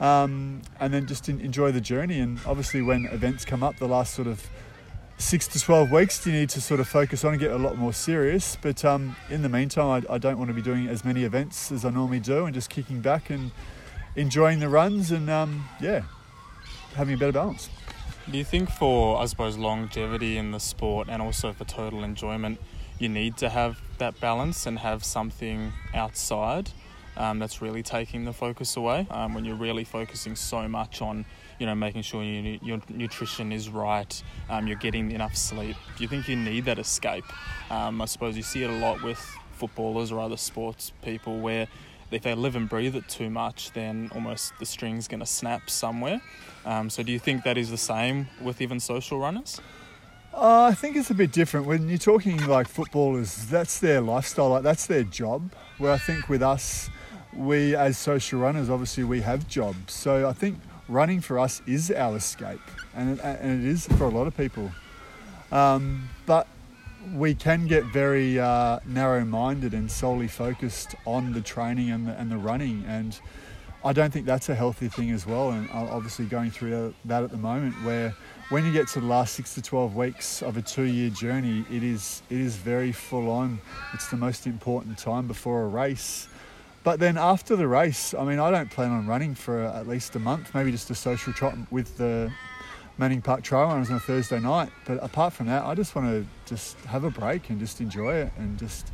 um, 0.00 0.62
and 0.80 0.92
then 0.92 1.06
just 1.06 1.28
enjoy 1.28 1.72
the 1.72 1.80
journey. 1.80 2.20
And 2.20 2.38
obviously, 2.46 2.82
when 2.82 3.06
events 3.06 3.44
come 3.44 3.62
up, 3.62 3.78
the 3.78 3.88
last 3.88 4.14
sort 4.14 4.28
of 4.28 4.48
six 5.18 5.48
to 5.48 5.60
12 5.60 5.90
weeks, 5.90 6.26
you 6.26 6.32
need 6.32 6.50
to 6.50 6.60
sort 6.60 6.78
of 6.80 6.88
focus 6.88 7.24
on 7.24 7.32
and 7.32 7.40
get 7.40 7.50
a 7.50 7.58
lot 7.58 7.76
more 7.76 7.92
serious. 7.92 8.56
But 8.60 8.84
um, 8.84 9.16
in 9.30 9.42
the 9.42 9.48
meantime, 9.48 10.04
I, 10.08 10.14
I, 10.14 10.18
don't 10.18 10.38
want 10.38 10.48
to 10.48 10.54
be 10.54 10.62
doing 10.62 10.88
as 10.88 11.04
many 11.04 11.24
events 11.24 11.70
as 11.70 11.84
I 11.84 11.90
normally 11.90 12.20
do 12.20 12.44
and 12.44 12.54
just 12.54 12.70
kicking 12.70 13.00
back 13.00 13.30
and 13.30 13.50
enjoying 14.16 14.60
the 14.60 14.68
runs 14.68 15.10
and, 15.10 15.30
um, 15.30 15.68
yeah, 15.80 16.02
having 16.94 17.14
a 17.14 17.18
better 17.18 17.32
balance. 17.32 17.68
Do 18.30 18.38
you 18.38 18.44
think 18.44 18.70
for, 18.70 19.20
I 19.20 19.26
suppose, 19.26 19.58
longevity 19.58 20.38
in 20.38 20.50
the 20.50 20.60
sport 20.60 21.08
and 21.10 21.20
also 21.20 21.52
for 21.52 21.64
total 21.64 22.04
enjoyment, 22.04 22.58
you 22.98 23.08
need 23.08 23.36
to 23.38 23.50
have 23.50 23.80
that 23.98 24.18
balance 24.20 24.66
and 24.66 24.78
have 24.78 25.04
something 25.04 25.72
outside 25.92 26.70
um, 27.16 27.38
that's 27.38 27.60
really 27.60 27.82
taking 27.82 28.24
the 28.24 28.32
focus 28.32 28.76
away 28.76 29.06
um, 29.10 29.34
when 29.34 29.44
you're 29.44 29.56
really 29.56 29.84
focusing 29.84 30.36
so 30.36 30.68
much 30.68 31.00
on 31.00 31.24
you 31.58 31.66
know 31.66 31.74
making 31.74 32.02
sure 32.02 32.22
you, 32.22 32.58
your 32.62 32.80
nutrition 32.88 33.52
is 33.52 33.68
right 33.68 34.22
um, 34.48 34.66
you're 34.66 34.76
getting 34.76 35.12
enough 35.12 35.36
sleep? 35.36 35.76
Do 35.96 36.02
you 36.02 36.08
think 36.08 36.28
you 36.28 36.36
need 36.36 36.64
that 36.64 36.78
escape? 36.78 37.24
Um, 37.70 38.00
i 38.00 38.04
suppose 38.04 38.36
you 38.36 38.42
see 38.42 38.62
it 38.62 38.70
a 38.70 38.78
lot 38.78 39.02
with 39.02 39.18
footballers 39.52 40.10
or 40.10 40.20
other 40.20 40.36
sports 40.36 40.92
people 41.02 41.40
where 41.40 41.68
if 42.10 42.22
they 42.22 42.34
live 42.34 42.54
and 42.56 42.68
breathe 42.68 42.96
it 42.96 43.08
too 43.08 43.30
much 43.30 43.72
then 43.72 44.10
almost 44.14 44.52
the 44.58 44.66
string's 44.66 45.08
going 45.08 45.20
to 45.20 45.26
snap 45.26 45.70
somewhere 45.70 46.20
um, 46.66 46.90
so 46.90 47.02
do 47.02 47.12
you 47.12 47.18
think 47.18 47.44
that 47.44 47.56
is 47.58 47.70
the 47.70 47.78
same 47.78 48.28
with 48.42 48.60
even 48.60 48.80
social 48.80 49.18
runners 49.18 49.60
uh, 50.32 50.64
I 50.64 50.74
think 50.74 50.96
it's 50.96 51.10
a 51.10 51.14
bit 51.14 51.30
different 51.30 51.64
when 51.64 51.88
you're 51.88 51.96
talking 51.96 52.44
like 52.48 52.66
footballers. 52.66 53.46
That's 53.46 53.78
their 53.78 54.00
lifestyle, 54.00 54.48
like 54.48 54.64
that's 54.64 54.84
their 54.84 55.04
job. 55.04 55.52
Where 55.78 55.92
I 55.92 55.96
think 55.96 56.28
with 56.28 56.42
us, 56.42 56.90
we 57.36 57.74
as 57.74 57.98
social 57.98 58.40
runners 58.40 58.70
obviously 58.70 59.04
we 59.04 59.20
have 59.20 59.48
jobs 59.48 59.92
so 59.92 60.28
i 60.28 60.32
think 60.32 60.58
running 60.88 61.20
for 61.20 61.38
us 61.38 61.62
is 61.66 61.90
our 61.90 62.16
escape 62.16 62.60
and 62.94 63.18
it, 63.18 63.24
and 63.24 63.64
it 63.64 63.68
is 63.68 63.86
for 63.86 64.04
a 64.04 64.08
lot 64.08 64.26
of 64.26 64.36
people 64.36 64.70
um, 65.50 66.08
but 66.26 66.46
we 67.12 67.34
can 67.34 67.66
get 67.66 67.84
very 67.84 68.38
uh, 68.38 68.80
narrow-minded 68.86 69.74
and 69.74 69.90
solely 69.90 70.26
focused 70.26 70.94
on 71.06 71.32
the 71.32 71.40
training 71.40 71.90
and 71.90 72.08
the, 72.08 72.18
and 72.18 72.30
the 72.30 72.36
running 72.36 72.84
and 72.88 73.20
i 73.84 73.92
don't 73.92 74.12
think 74.12 74.26
that's 74.26 74.48
a 74.48 74.54
healthy 74.54 74.88
thing 74.88 75.10
as 75.10 75.26
well 75.26 75.50
and 75.50 75.68
obviously 75.70 76.24
going 76.24 76.50
through 76.50 76.94
that 77.04 77.22
at 77.22 77.30
the 77.30 77.36
moment 77.36 77.74
where 77.84 78.14
when 78.50 78.64
you 78.64 78.72
get 78.72 78.88
to 78.88 79.00
the 79.00 79.06
last 79.06 79.34
six 79.34 79.54
to 79.54 79.62
12 79.62 79.94
weeks 79.96 80.42
of 80.42 80.56
a 80.56 80.62
two-year 80.62 81.10
journey 81.10 81.64
it 81.70 81.82
is 81.82 82.22
it 82.30 82.38
is 82.38 82.56
very 82.56 82.92
full 82.92 83.30
on 83.30 83.60
it's 83.92 84.08
the 84.08 84.16
most 84.16 84.46
important 84.46 84.98
time 84.98 85.26
before 85.26 85.62
a 85.62 85.68
race 85.68 86.28
but 86.84 87.00
then 87.00 87.16
after 87.16 87.56
the 87.56 87.66
race, 87.66 88.12
I 88.12 88.24
mean, 88.24 88.38
I 88.38 88.50
don't 88.50 88.70
plan 88.70 88.90
on 88.90 89.06
running 89.06 89.34
for 89.34 89.62
at 89.64 89.88
least 89.88 90.14
a 90.16 90.18
month, 90.18 90.54
maybe 90.54 90.70
just 90.70 90.90
a 90.90 90.94
social 90.94 91.32
trot 91.32 91.56
with 91.70 91.96
the 91.96 92.30
Manning 92.98 93.22
Park 93.22 93.42
Trail 93.42 93.62
Runners 93.62 93.88
on 93.88 93.96
a 93.96 94.00
Thursday 94.00 94.38
night. 94.38 94.70
But 94.84 95.02
apart 95.02 95.32
from 95.32 95.46
that, 95.46 95.64
I 95.64 95.74
just 95.74 95.96
want 95.96 96.08
to 96.08 96.26
just 96.44 96.76
have 96.84 97.04
a 97.04 97.10
break 97.10 97.48
and 97.48 97.58
just 97.58 97.80
enjoy 97.80 98.16
it. 98.16 98.32
And 98.36 98.58
just 98.58 98.92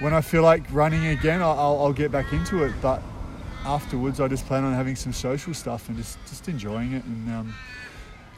when 0.00 0.14
I 0.14 0.22
feel 0.22 0.42
like 0.42 0.62
running 0.72 1.08
again, 1.08 1.42
I'll, 1.42 1.78
I'll 1.82 1.92
get 1.92 2.10
back 2.10 2.32
into 2.32 2.64
it. 2.64 2.72
But 2.80 3.02
afterwards, 3.64 4.20
I 4.20 4.28
just 4.28 4.46
plan 4.46 4.64
on 4.64 4.72
having 4.72 4.96
some 4.96 5.12
social 5.12 5.54
stuff 5.54 5.88
and 5.88 5.96
just, 5.96 6.18
just 6.26 6.48
enjoying 6.48 6.92
it. 6.92 7.04
And 7.04 7.30
um, 7.30 7.54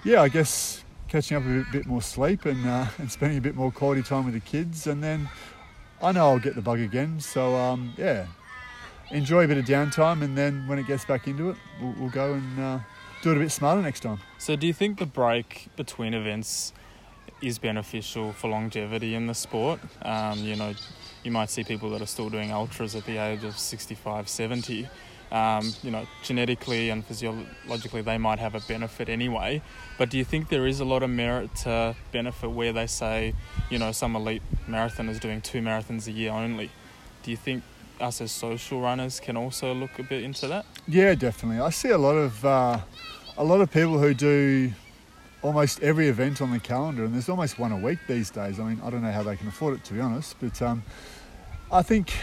yeah, 0.04 0.22
I 0.22 0.28
guess 0.28 0.84
catching 1.08 1.36
up 1.36 1.44
a 1.44 1.46
bit, 1.46 1.72
bit 1.72 1.86
more 1.86 2.02
sleep 2.02 2.44
and, 2.44 2.66
uh, 2.66 2.86
and 2.98 3.10
spending 3.10 3.38
a 3.38 3.40
bit 3.40 3.54
more 3.54 3.70
quality 3.70 4.02
time 4.02 4.24
with 4.24 4.34
the 4.34 4.40
kids. 4.40 4.86
And 4.86 5.02
then 5.02 5.28
I 6.02 6.12
know 6.12 6.30
I'll 6.30 6.38
get 6.38 6.54
the 6.54 6.62
bug 6.62 6.80
again. 6.80 7.20
So 7.20 7.54
um, 7.56 7.94
yeah, 7.96 8.26
enjoy 9.10 9.44
a 9.44 9.48
bit 9.48 9.58
of 9.58 9.64
downtime, 9.64 10.22
and 10.22 10.36
then 10.36 10.66
when 10.66 10.78
it 10.78 10.86
gets 10.86 11.04
back 11.04 11.26
into 11.26 11.50
it, 11.50 11.56
we'll, 11.80 11.94
we'll 11.98 12.10
go 12.10 12.34
and 12.34 12.60
uh, 12.60 12.78
do 13.22 13.32
it 13.32 13.36
a 13.36 13.40
bit 13.40 13.52
smarter 13.52 13.82
next 13.82 14.00
time. 14.00 14.18
So, 14.38 14.56
do 14.56 14.66
you 14.66 14.72
think 14.72 14.98
the 14.98 15.06
break 15.06 15.68
between 15.76 16.14
events 16.14 16.72
is 17.40 17.58
beneficial 17.58 18.32
for 18.32 18.48
longevity 18.48 19.14
in 19.14 19.26
the 19.26 19.34
sport? 19.34 19.80
Um, 20.02 20.38
you 20.38 20.56
know, 20.56 20.74
you 21.22 21.30
might 21.30 21.50
see 21.50 21.64
people 21.64 21.90
that 21.90 22.02
are 22.02 22.06
still 22.06 22.30
doing 22.30 22.52
ultras 22.52 22.94
at 22.94 23.04
the 23.04 23.18
age 23.18 23.44
of 23.44 23.58
65, 23.58 24.28
70. 24.28 24.88
Um, 25.34 25.74
you 25.82 25.90
know, 25.90 26.06
genetically 26.22 26.90
and 26.90 27.04
physiologically, 27.04 28.02
they 28.02 28.18
might 28.18 28.38
have 28.38 28.54
a 28.54 28.60
benefit 28.60 29.08
anyway. 29.08 29.62
But 29.98 30.08
do 30.08 30.16
you 30.16 30.24
think 30.24 30.48
there 30.48 30.64
is 30.64 30.78
a 30.78 30.84
lot 30.84 31.02
of 31.02 31.10
merit 31.10 31.52
to 31.64 31.96
benefit 32.12 32.52
where 32.52 32.72
they 32.72 32.86
say, 32.86 33.34
you 33.68 33.80
know, 33.80 33.90
some 33.90 34.14
elite 34.14 34.42
marathoners 34.68 35.18
doing 35.18 35.40
two 35.40 35.60
marathons 35.60 36.06
a 36.06 36.12
year 36.12 36.30
only? 36.30 36.70
Do 37.24 37.32
you 37.32 37.36
think 37.36 37.64
us 38.00 38.20
as 38.20 38.30
social 38.30 38.80
runners 38.80 39.18
can 39.18 39.36
also 39.36 39.74
look 39.74 39.98
a 39.98 40.04
bit 40.04 40.22
into 40.22 40.46
that? 40.46 40.66
Yeah, 40.86 41.16
definitely. 41.16 41.60
I 41.60 41.70
see 41.70 41.90
a 41.90 41.98
lot 41.98 42.14
of 42.14 42.44
uh, 42.44 42.78
a 43.36 43.42
lot 43.42 43.60
of 43.60 43.72
people 43.72 43.98
who 43.98 44.14
do 44.14 44.72
almost 45.42 45.82
every 45.82 46.08
event 46.08 46.40
on 46.42 46.52
the 46.52 46.60
calendar, 46.60 47.04
and 47.04 47.12
there's 47.12 47.28
almost 47.28 47.58
one 47.58 47.72
a 47.72 47.76
week 47.76 47.98
these 48.06 48.30
days. 48.30 48.60
I 48.60 48.64
mean, 48.64 48.80
I 48.84 48.90
don't 48.90 49.02
know 49.02 49.12
how 49.12 49.24
they 49.24 49.36
can 49.36 49.48
afford 49.48 49.74
it 49.74 49.84
to 49.86 49.94
be 49.94 50.00
honest, 50.00 50.36
but 50.40 50.62
um, 50.62 50.84
I 51.72 51.82
think 51.82 52.14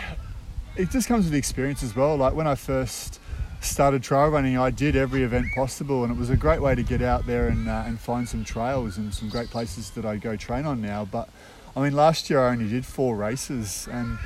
it 0.75 0.89
just 0.89 1.07
comes 1.07 1.25
with 1.25 1.33
experience 1.33 1.83
as 1.83 1.95
well. 1.95 2.15
Like 2.17 2.33
when 2.33 2.47
I 2.47 2.55
first 2.55 3.19
started 3.61 4.01
trail 4.03 4.29
running, 4.29 4.57
I 4.57 4.71
did 4.71 4.95
every 4.95 5.23
event 5.23 5.47
possible, 5.53 6.03
and 6.03 6.11
it 6.11 6.17
was 6.17 6.29
a 6.29 6.37
great 6.37 6.61
way 6.61 6.75
to 6.75 6.83
get 6.83 7.01
out 7.01 7.25
there 7.25 7.47
and 7.47 7.67
uh, 7.67 7.83
and 7.85 7.99
find 7.99 8.27
some 8.27 8.43
trails 8.43 8.97
and 8.97 9.13
some 9.13 9.29
great 9.29 9.49
places 9.49 9.91
that 9.91 10.05
I 10.05 10.17
go 10.17 10.35
train 10.35 10.65
on 10.65 10.81
now. 10.81 11.05
But 11.05 11.29
I 11.75 11.81
mean, 11.81 11.93
last 11.93 12.29
year 12.29 12.39
I 12.39 12.51
only 12.51 12.69
did 12.69 12.85
four 12.85 13.15
races, 13.15 13.87
and 13.91 14.17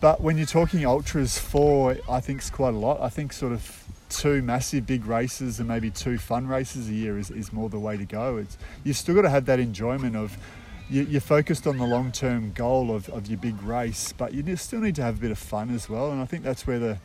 but 0.00 0.20
when 0.20 0.36
you're 0.36 0.46
talking 0.46 0.84
ultras, 0.84 1.38
four 1.38 1.96
I 2.08 2.20
think 2.20 2.42
is 2.42 2.50
quite 2.50 2.74
a 2.74 2.78
lot. 2.78 3.00
I 3.00 3.08
think 3.08 3.32
sort 3.32 3.52
of 3.52 3.84
two 4.08 4.42
massive 4.42 4.86
big 4.86 5.06
races 5.06 5.58
and 5.58 5.66
maybe 5.66 5.90
two 5.90 6.18
fun 6.18 6.46
races 6.46 6.86
a 6.90 6.92
year 6.92 7.18
is, 7.18 7.30
is 7.30 7.50
more 7.50 7.70
the 7.70 7.78
way 7.78 7.96
to 7.96 8.04
go. 8.04 8.36
It's 8.36 8.58
you've 8.84 8.96
still 8.96 9.14
got 9.14 9.22
to 9.22 9.30
have 9.30 9.46
that 9.46 9.58
enjoyment 9.58 10.16
of 10.16 10.36
you, 10.92 11.16
are 11.16 11.20
focused 11.20 11.66
on 11.66 11.78
the 11.78 11.86
long 11.86 12.12
term 12.12 12.52
goal 12.52 12.94
of, 12.94 13.08
of 13.08 13.26
your 13.26 13.38
big 13.38 13.60
race, 13.62 14.12
but 14.12 14.34
you 14.34 14.56
still 14.56 14.80
need 14.80 14.94
to 14.96 15.02
have 15.02 15.18
a 15.18 15.20
bit 15.20 15.30
of 15.30 15.38
fun 15.38 15.74
as 15.74 15.88
well. 15.88 16.12
And 16.12 16.20
I 16.20 16.26
think 16.26 16.42
that's 16.42 16.66
where 16.66 16.78
the 16.78 16.98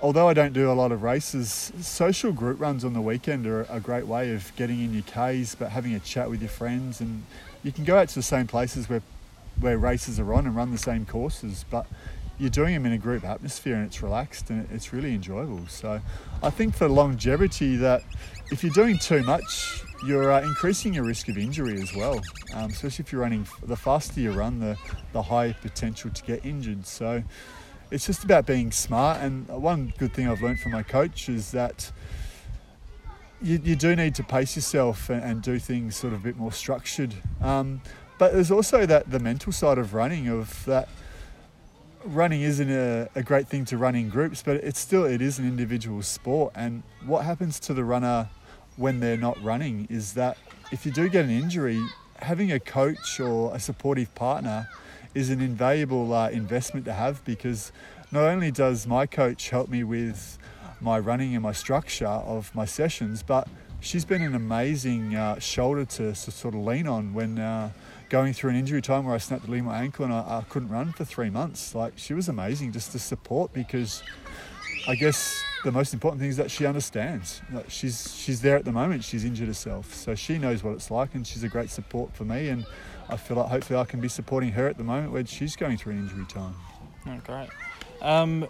although 0.00 0.28
I 0.28 0.34
don't 0.34 0.52
do 0.52 0.70
a 0.70 0.72
lot 0.72 0.92
of 0.92 1.02
races, 1.02 1.72
social 1.80 2.32
group 2.32 2.58
runs 2.58 2.84
on 2.84 2.94
the 2.94 3.02
weekend 3.02 3.46
are 3.46 3.66
a 3.68 3.80
great 3.80 4.06
way 4.06 4.32
of 4.32 4.54
getting 4.56 4.80
in 4.80 4.94
your 4.94 5.02
Ks, 5.02 5.54
but 5.54 5.70
having 5.70 5.94
a 5.94 6.00
chat 6.00 6.30
with 6.30 6.40
your 6.40 6.48
friends. 6.48 7.00
And 7.00 7.24
you 7.62 7.72
can 7.72 7.84
go 7.84 7.98
out 7.98 8.08
to 8.08 8.14
the 8.14 8.22
same 8.22 8.46
places 8.46 8.88
where 8.88 9.02
where 9.58 9.76
races 9.76 10.18
are 10.18 10.32
on 10.32 10.46
and 10.46 10.56
run 10.56 10.70
the 10.70 10.78
same 10.78 11.04
courses, 11.04 11.66
but 11.68 11.86
you're 12.38 12.48
doing 12.48 12.72
them 12.72 12.86
in 12.86 12.92
a 12.92 12.98
group 12.98 13.24
atmosphere 13.24 13.74
and 13.74 13.86
it's 13.86 14.02
relaxed 14.02 14.48
and 14.48 14.66
it's 14.72 14.92
really 14.92 15.12
enjoyable. 15.12 15.66
So 15.68 16.00
I 16.42 16.48
think 16.48 16.74
for 16.74 16.88
longevity 16.88 17.76
that 17.76 18.02
if 18.50 18.64
you're 18.64 18.72
doing 18.72 18.98
too 18.98 19.22
much, 19.22 19.82
you're 20.04 20.32
uh, 20.32 20.40
increasing 20.42 20.94
your 20.94 21.04
risk 21.04 21.28
of 21.28 21.36
injury 21.36 21.80
as 21.80 21.94
well. 21.94 22.20
Um, 22.54 22.70
especially 22.70 23.04
if 23.04 23.12
you're 23.12 23.20
running, 23.20 23.46
the 23.62 23.76
faster 23.76 24.20
you 24.20 24.32
run, 24.32 24.58
the, 24.58 24.76
the 25.12 25.22
higher 25.22 25.54
potential 25.60 26.10
to 26.10 26.22
get 26.22 26.44
injured. 26.44 26.86
So 26.86 27.22
it's 27.90 28.06
just 28.06 28.24
about 28.24 28.46
being 28.46 28.72
smart. 28.72 29.20
And 29.20 29.46
one 29.48 29.92
good 29.98 30.12
thing 30.12 30.28
I've 30.28 30.42
learned 30.42 30.60
from 30.60 30.72
my 30.72 30.82
coach 30.82 31.28
is 31.28 31.50
that 31.52 31.92
you, 33.42 33.60
you 33.62 33.76
do 33.76 33.96
need 33.96 34.14
to 34.16 34.22
pace 34.22 34.56
yourself 34.56 35.10
and, 35.10 35.22
and 35.22 35.42
do 35.42 35.58
things 35.58 35.96
sort 35.96 36.12
of 36.12 36.20
a 36.20 36.22
bit 36.22 36.36
more 36.36 36.52
structured. 36.52 37.14
Um, 37.40 37.80
but 38.18 38.32
there's 38.32 38.50
also 38.50 38.86
that 38.86 39.10
the 39.10 39.18
mental 39.18 39.52
side 39.52 39.78
of 39.78 39.94
running 39.94 40.28
of 40.28 40.64
that 40.66 40.88
running 42.04 42.42
isn't 42.42 42.70
a, 42.70 43.08
a, 43.14 43.22
great 43.22 43.46
thing 43.46 43.64
to 43.66 43.76
run 43.76 43.94
in 43.94 44.08
groups, 44.08 44.42
but 44.42 44.56
it's 44.56 44.78
still 44.78 45.04
it 45.04 45.20
is 45.20 45.38
an 45.38 45.46
individual 45.46 46.02
sport. 46.02 46.52
And 46.54 46.82
what 47.04 47.24
happens 47.24 47.60
to 47.60 47.74
the 47.74 47.84
runner 47.84 48.28
when 48.80 48.98
they're 49.00 49.16
not 49.16 49.40
running 49.42 49.86
is 49.90 50.14
that 50.14 50.38
if 50.72 50.86
you 50.86 50.90
do 50.90 51.08
get 51.10 51.26
an 51.26 51.30
injury, 51.30 51.78
having 52.16 52.50
a 52.50 52.58
coach 52.58 53.20
or 53.20 53.54
a 53.54 53.60
supportive 53.60 54.12
partner 54.14 54.68
is 55.14 55.28
an 55.28 55.40
invaluable 55.40 56.14
uh, 56.14 56.30
investment 56.30 56.86
to 56.86 56.92
have 56.94 57.22
because 57.26 57.72
not 58.10 58.24
only 58.24 58.50
does 58.50 58.86
my 58.86 59.04
coach 59.06 59.50
help 59.50 59.68
me 59.68 59.84
with 59.84 60.38
my 60.80 60.98
running 60.98 61.34
and 61.34 61.42
my 61.42 61.52
structure 61.52 62.06
of 62.06 62.54
my 62.54 62.64
sessions, 62.64 63.22
but 63.22 63.46
she's 63.80 64.06
been 64.06 64.22
an 64.22 64.34
amazing 64.34 65.14
uh, 65.14 65.38
shoulder 65.38 65.84
to, 65.84 66.14
to, 66.14 66.30
sort 66.30 66.54
of 66.54 66.60
lean 66.60 66.86
on 66.86 67.12
when 67.12 67.38
uh, 67.38 67.70
going 68.08 68.32
through 68.32 68.50
an 68.50 68.56
injury 68.56 68.80
time 68.80 69.04
where 69.04 69.14
I 69.14 69.18
snapped 69.18 69.46
the 69.46 69.60
my 69.60 69.82
ankle 69.82 70.06
and 70.06 70.14
I, 70.14 70.20
I, 70.20 70.44
couldn't 70.48 70.70
run 70.70 70.92
for 70.92 71.04
three 71.04 71.28
months. 71.28 71.74
Like 71.74 71.92
she 71.96 72.14
was 72.14 72.30
amazing 72.30 72.72
just 72.72 72.92
to 72.92 72.98
support 72.98 73.52
because 73.52 74.02
I 74.88 74.94
guess 74.94 75.44
the 75.64 75.72
most 75.72 75.92
important 75.92 76.20
thing 76.20 76.30
is 76.30 76.36
that 76.36 76.50
she 76.50 76.66
understands. 76.66 77.42
Like 77.52 77.70
she's 77.70 78.14
she's 78.16 78.40
there 78.40 78.56
at 78.56 78.64
the 78.64 78.72
moment. 78.72 79.04
She's 79.04 79.24
injured 79.24 79.48
herself, 79.48 79.94
so 79.94 80.14
she 80.14 80.38
knows 80.38 80.62
what 80.62 80.74
it's 80.74 80.90
like, 80.90 81.14
and 81.14 81.26
she's 81.26 81.42
a 81.42 81.48
great 81.48 81.70
support 81.70 82.14
for 82.14 82.24
me. 82.24 82.48
And 82.48 82.64
I 83.08 83.16
feel 83.16 83.36
like 83.36 83.48
hopefully 83.48 83.78
I 83.78 83.84
can 83.84 84.00
be 84.00 84.08
supporting 84.08 84.52
her 84.52 84.66
at 84.66 84.76
the 84.76 84.84
moment 84.84 85.12
where 85.12 85.26
she's 85.26 85.56
going 85.56 85.76
through 85.76 85.94
an 85.94 85.98
injury 86.00 86.26
time. 86.26 86.54
Oh, 87.06 87.20
great. 87.24 87.48
Um, 88.00 88.46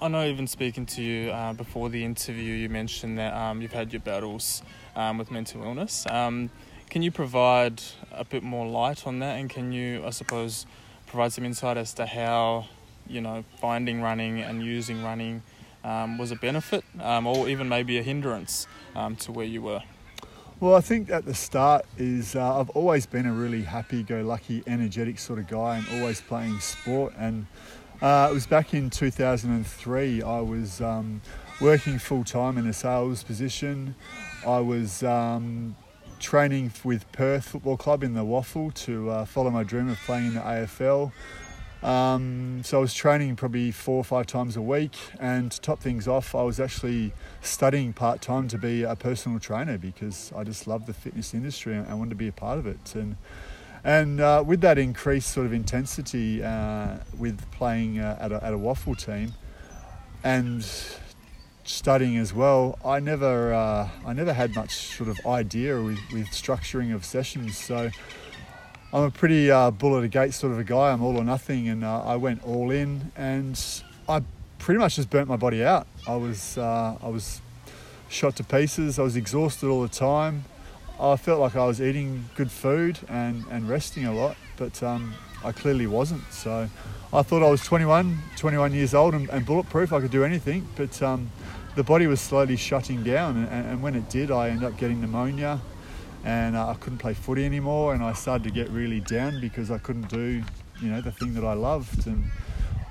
I 0.00 0.08
know 0.08 0.24
even 0.24 0.46
speaking 0.46 0.86
to 0.86 1.02
you 1.02 1.30
uh, 1.30 1.52
before 1.52 1.88
the 1.88 2.04
interview, 2.04 2.54
you 2.54 2.68
mentioned 2.68 3.18
that 3.18 3.34
um, 3.34 3.62
you've 3.62 3.72
had 3.72 3.92
your 3.92 4.00
battles 4.00 4.62
um, 4.96 5.18
with 5.18 5.30
mental 5.30 5.62
illness. 5.62 6.06
Um, 6.08 6.50
can 6.90 7.02
you 7.02 7.10
provide 7.10 7.82
a 8.10 8.24
bit 8.24 8.42
more 8.42 8.66
light 8.66 9.06
on 9.06 9.20
that, 9.20 9.38
and 9.38 9.48
can 9.48 9.72
you, 9.72 10.04
I 10.04 10.10
suppose, 10.10 10.66
provide 11.06 11.32
some 11.32 11.44
insight 11.44 11.76
as 11.76 11.94
to 11.94 12.06
how, 12.06 12.66
you 13.06 13.20
know, 13.20 13.44
finding 13.60 14.02
running 14.02 14.40
and 14.40 14.62
using 14.62 15.02
running 15.02 15.42
um, 15.84 16.18
was 16.18 16.30
a 16.30 16.36
benefit, 16.36 16.84
um, 17.00 17.26
or 17.26 17.48
even 17.48 17.68
maybe 17.68 17.98
a 17.98 18.02
hindrance 18.02 18.66
um, 18.94 19.16
to 19.16 19.32
where 19.32 19.46
you 19.46 19.62
were? 19.62 19.82
Well, 20.60 20.76
I 20.76 20.80
think 20.80 21.10
at 21.10 21.24
the 21.24 21.34
start 21.34 21.84
is 21.98 22.36
uh, 22.36 22.60
I've 22.60 22.70
always 22.70 23.04
been 23.04 23.26
a 23.26 23.32
really 23.32 23.62
happy-go-lucky, 23.62 24.62
energetic 24.66 25.18
sort 25.18 25.40
of 25.40 25.48
guy, 25.48 25.78
and 25.78 26.00
always 26.00 26.20
playing 26.20 26.60
sport. 26.60 27.14
And 27.18 27.46
uh, 28.00 28.28
it 28.30 28.34
was 28.34 28.46
back 28.46 28.72
in 28.72 28.88
2003. 28.88 30.22
I 30.22 30.40
was 30.40 30.80
um, 30.80 31.20
working 31.60 31.98
full 31.98 32.22
time 32.22 32.58
in 32.58 32.68
a 32.68 32.72
sales 32.72 33.24
position. 33.24 33.96
I 34.46 34.60
was 34.60 35.02
um, 35.02 35.74
training 36.20 36.72
with 36.84 37.10
Perth 37.10 37.48
Football 37.48 37.76
Club 37.76 38.04
in 38.04 38.14
the 38.14 38.24
WAFL 38.24 38.72
to 38.84 39.10
uh, 39.10 39.24
follow 39.24 39.50
my 39.50 39.64
dream 39.64 39.88
of 39.88 39.98
playing 40.06 40.28
in 40.28 40.34
the 40.34 40.40
AFL. 40.40 41.10
Um, 41.82 42.62
so 42.62 42.78
I 42.78 42.80
was 42.80 42.94
training 42.94 43.34
probably 43.34 43.72
four 43.72 43.96
or 43.96 44.04
five 44.04 44.26
times 44.26 44.56
a 44.56 44.62
week, 44.62 44.96
and 45.18 45.50
to 45.50 45.60
top 45.60 45.80
things 45.80 46.06
off, 46.06 46.34
I 46.34 46.42
was 46.42 46.60
actually 46.60 47.12
studying 47.40 47.92
part 47.92 48.20
time 48.20 48.46
to 48.48 48.58
be 48.58 48.84
a 48.84 48.94
personal 48.94 49.40
trainer 49.40 49.78
because 49.78 50.32
I 50.36 50.44
just 50.44 50.66
love 50.66 50.86
the 50.86 50.94
fitness 50.94 51.34
industry 51.34 51.74
and 51.74 51.88
I 51.88 51.94
wanted 51.94 52.10
to 52.10 52.16
be 52.16 52.28
a 52.28 52.32
part 52.32 52.58
of 52.58 52.66
it. 52.66 52.94
And 52.94 53.16
and 53.84 54.20
uh, 54.20 54.44
with 54.46 54.60
that 54.60 54.78
increased 54.78 55.32
sort 55.32 55.44
of 55.44 55.52
intensity 55.52 56.40
uh, 56.42 56.98
with 57.18 57.50
playing 57.50 57.98
uh, 57.98 58.16
at, 58.20 58.30
a, 58.30 58.44
at 58.44 58.54
a 58.54 58.58
WAFL 58.58 58.96
team, 59.04 59.32
and 60.22 60.64
studying 61.64 62.16
as 62.16 62.32
well, 62.32 62.78
I 62.84 63.00
never 63.00 63.52
uh, 63.52 63.88
I 64.06 64.12
never 64.12 64.32
had 64.32 64.54
much 64.54 64.70
sort 64.96 65.08
of 65.08 65.18
idea 65.26 65.82
with, 65.82 65.98
with 66.12 66.28
structuring 66.28 66.94
of 66.94 67.04
sessions. 67.04 67.58
So 67.58 67.90
I'm 68.94 69.04
a 69.04 69.10
pretty 69.10 69.50
uh, 69.50 69.70
bull 69.70 69.96
at 69.96 70.04
a 70.04 70.08
gate 70.08 70.34
sort 70.34 70.52
of 70.52 70.58
a 70.58 70.64
guy. 70.64 70.92
I'm 70.92 71.02
all 71.02 71.16
or 71.16 71.24
nothing, 71.24 71.68
and 71.68 71.82
uh, 71.82 72.02
I 72.02 72.16
went 72.16 72.44
all 72.44 72.70
in, 72.70 73.10
and 73.16 73.58
I 74.06 74.22
pretty 74.58 74.78
much 74.78 74.96
just 74.96 75.08
burnt 75.08 75.28
my 75.28 75.36
body 75.36 75.64
out. 75.64 75.86
I 76.06 76.16
was 76.16 76.58
uh, 76.58 76.98
I 77.02 77.08
was 77.08 77.40
shot 78.10 78.36
to 78.36 78.44
pieces. 78.44 78.98
I 78.98 79.02
was 79.02 79.16
exhausted 79.16 79.68
all 79.68 79.80
the 79.80 79.88
time. 79.88 80.44
I 81.00 81.16
felt 81.16 81.40
like 81.40 81.56
I 81.56 81.64
was 81.66 81.80
eating 81.80 82.28
good 82.36 82.50
food 82.50 82.98
and, 83.08 83.44
and 83.50 83.68
resting 83.68 84.04
a 84.04 84.14
lot, 84.14 84.36
but 84.56 84.82
um, 84.82 85.14
I 85.42 85.52
clearly 85.52 85.86
wasn't. 85.86 86.30
So 86.30 86.68
I 87.12 87.22
thought 87.22 87.42
I 87.42 87.50
was 87.50 87.64
21, 87.64 88.18
21 88.36 88.72
years 88.72 88.94
old 88.94 89.14
and, 89.14 89.28
and 89.30 89.44
bulletproof. 89.44 89.92
I 89.92 90.00
could 90.00 90.10
do 90.10 90.22
anything, 90.22 90.68
but 90.76 91.02
um, 91.02 91.30
the 91.74 91.82
body 91.82 92.06
was 92.06 92.20
slowly 92.20 92.56
shutting 92.56 93.02
down, 93.02 93.36
and, 93.36 93.66
and, 93.66 93.82
when 93.82 93.94
it 93.94 94.10
did, 94.10 94.30
I 94.30 94.50
ended 94.50 94.64
up 94.64 94.76
getting 94.76 95.00
pneumonia, 95.00 95.60
and 96.24 96.56
uh, 96.56 96.68
I 96.68 96.74
couldn't 96.74 96.98
play 96.98 97.14
footy 97.14 97.44
anymore, 97.44 97.94
and 97.94 98.02
I 98.02 98.12
started 98.12 98.44
to 98.44 98.50
get 98.50 98.68
really 98.70 99.00
down 99.00 99.40
because 99.40 99.70
I 99.70 99.78
couldn't 99.78 100.08
do, 100.08 100.42
you 100.80 100.88
know, 100.88 101.00
the 101.00 101.12
thing 101.12 101.34
that 101.34 101.44
I 101.44 101.54
loved, 101.54 102.06
and 102.06 102.24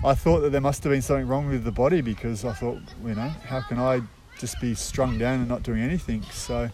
I 0.04 0.16
thought 0.16 0.42
that 0.42 0.52
there 0.52 0.62
must 0.62 0.84
have 0.84 0.92
been 0.92 1.02
something 1.02 1.28
wrong 1.28 1.50
with 1.50 1.64
the 1.64 1.72
body 1.72 2.02
because 2.02 2.44
I 2.44 2.54
thought, 2.54 2.80
you 3.06 3.16
know, 3.16 3.30
how 3.46 3.62
can 3.62 3.80
I 3.80 4.02
just 4.40 4.60
be 4.60 4.76
strung 4.76 5.18
down 5.18 5.40
and 5.40 5.48
not 5.48 5.64
doing 5.64 5.82
anything? 5.82 6.24
So 6.32 6.70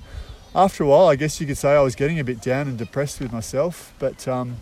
after 0.56 0.84
a 0.84 0.88
while, 0.88 1.08
I 1.08 1.16
guess 1.16 1.40
you 1.40 1.48
could 1.48 1.58
say 1.58 1.76
I 1.76 1.82
was 1.82 1.96
getting 1.96 2.20
a 2.20 2.24
bit 2.24 2.42
down 2.42 2.68
and 2.68 2.78
depressed 2.78 3.20
with 3.20 3.32
myself, 3.32 3.94
but 4.00 4.28
um, 4.28 4.58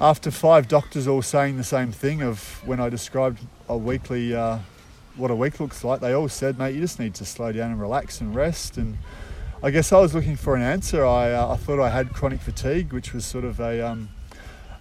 after 0.00 0.30
five 0.30 0.66
doctors 0.66 1.06
all 1.06 1.22
saying 1.22 1.56
the 1.56 1.64
same 1.64 1.92
thing 1.92 2.22
of 2.22 2.66
when 2.66 2.80
I 2.80 2.88
described 2.88 3.40
a 3.68 3.76
weekly 3.76 4.34
uh, 4.34 4.58
what 5.16 5.30
a 5.30 5.34
week 5.34 5.60
looks 5.60 5.84
like, 5.84 6.00
they 6.00 6.12
all 6.12 6.28
said, 6.28 6.58
mate, 6.58 6.74
you 6.74 6.80
just 6.80 6.98
need 6.98 7.14
to 7.14 7.24
slow 7.24 7.52
down 7.52 7.70
and 7.70 7.80
relax 7.80 8.20
and 8.20 8.34
rest. 8.34 8.76
And 8.76 8.98
I 9.64 9.70
guess 9.70 9.94
I 9.94 9.98
was 9.98 10.14
looking 10.14 10.36
for 10.36 10.54
an 10.56 10.60
answer. 10.60 11.06
I, 11.06 11.32
uh, 11.32 11.54
I 11.54 11.56
thought 11.56 11.80
I 11.80 11.88
had 11.88 12.12
chronic 12.12 12.42
fatigue, 12.42 12.92
which 12.92 13.14
was 13.14 13.24
sort 13.24 13.46
of 13.46 13.60
a, 13.60 13.80
um, 13.80 14.10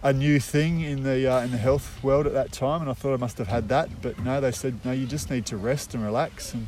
a 0.04 0.12
new 0.12 0.42
thing 0.42 0.82
in 0.82 1.04
the, 1.04 1.26
uh, 1.26 1.40
in 1.40 1.52
the 1.52 1.58
health 1.58 2.04
world 2.04 2.28
at 2.28 2.34
that 2.34 2.52
time. 2.52 2.82
And 2.82 2.90
I 2.90 2.94
thought 2.94 3.14
I 3.14 3.16
must 3.16 3.38
have 3.38 3.48
had 3.48 3.70
that. 3.70 4.02
But 4.02 4.20
no, 4.20 4.42
they 4.42 4.52
said, 4.52 4.84
no, 4.84 4.92
you 4.92 5.06
just 5.06 5.32
need 5.32 5.46
to 5.46 5.56
rest 5.56 5.94
and 5.94 6.04
relax. 6.04 6.54
And 6.54 6.68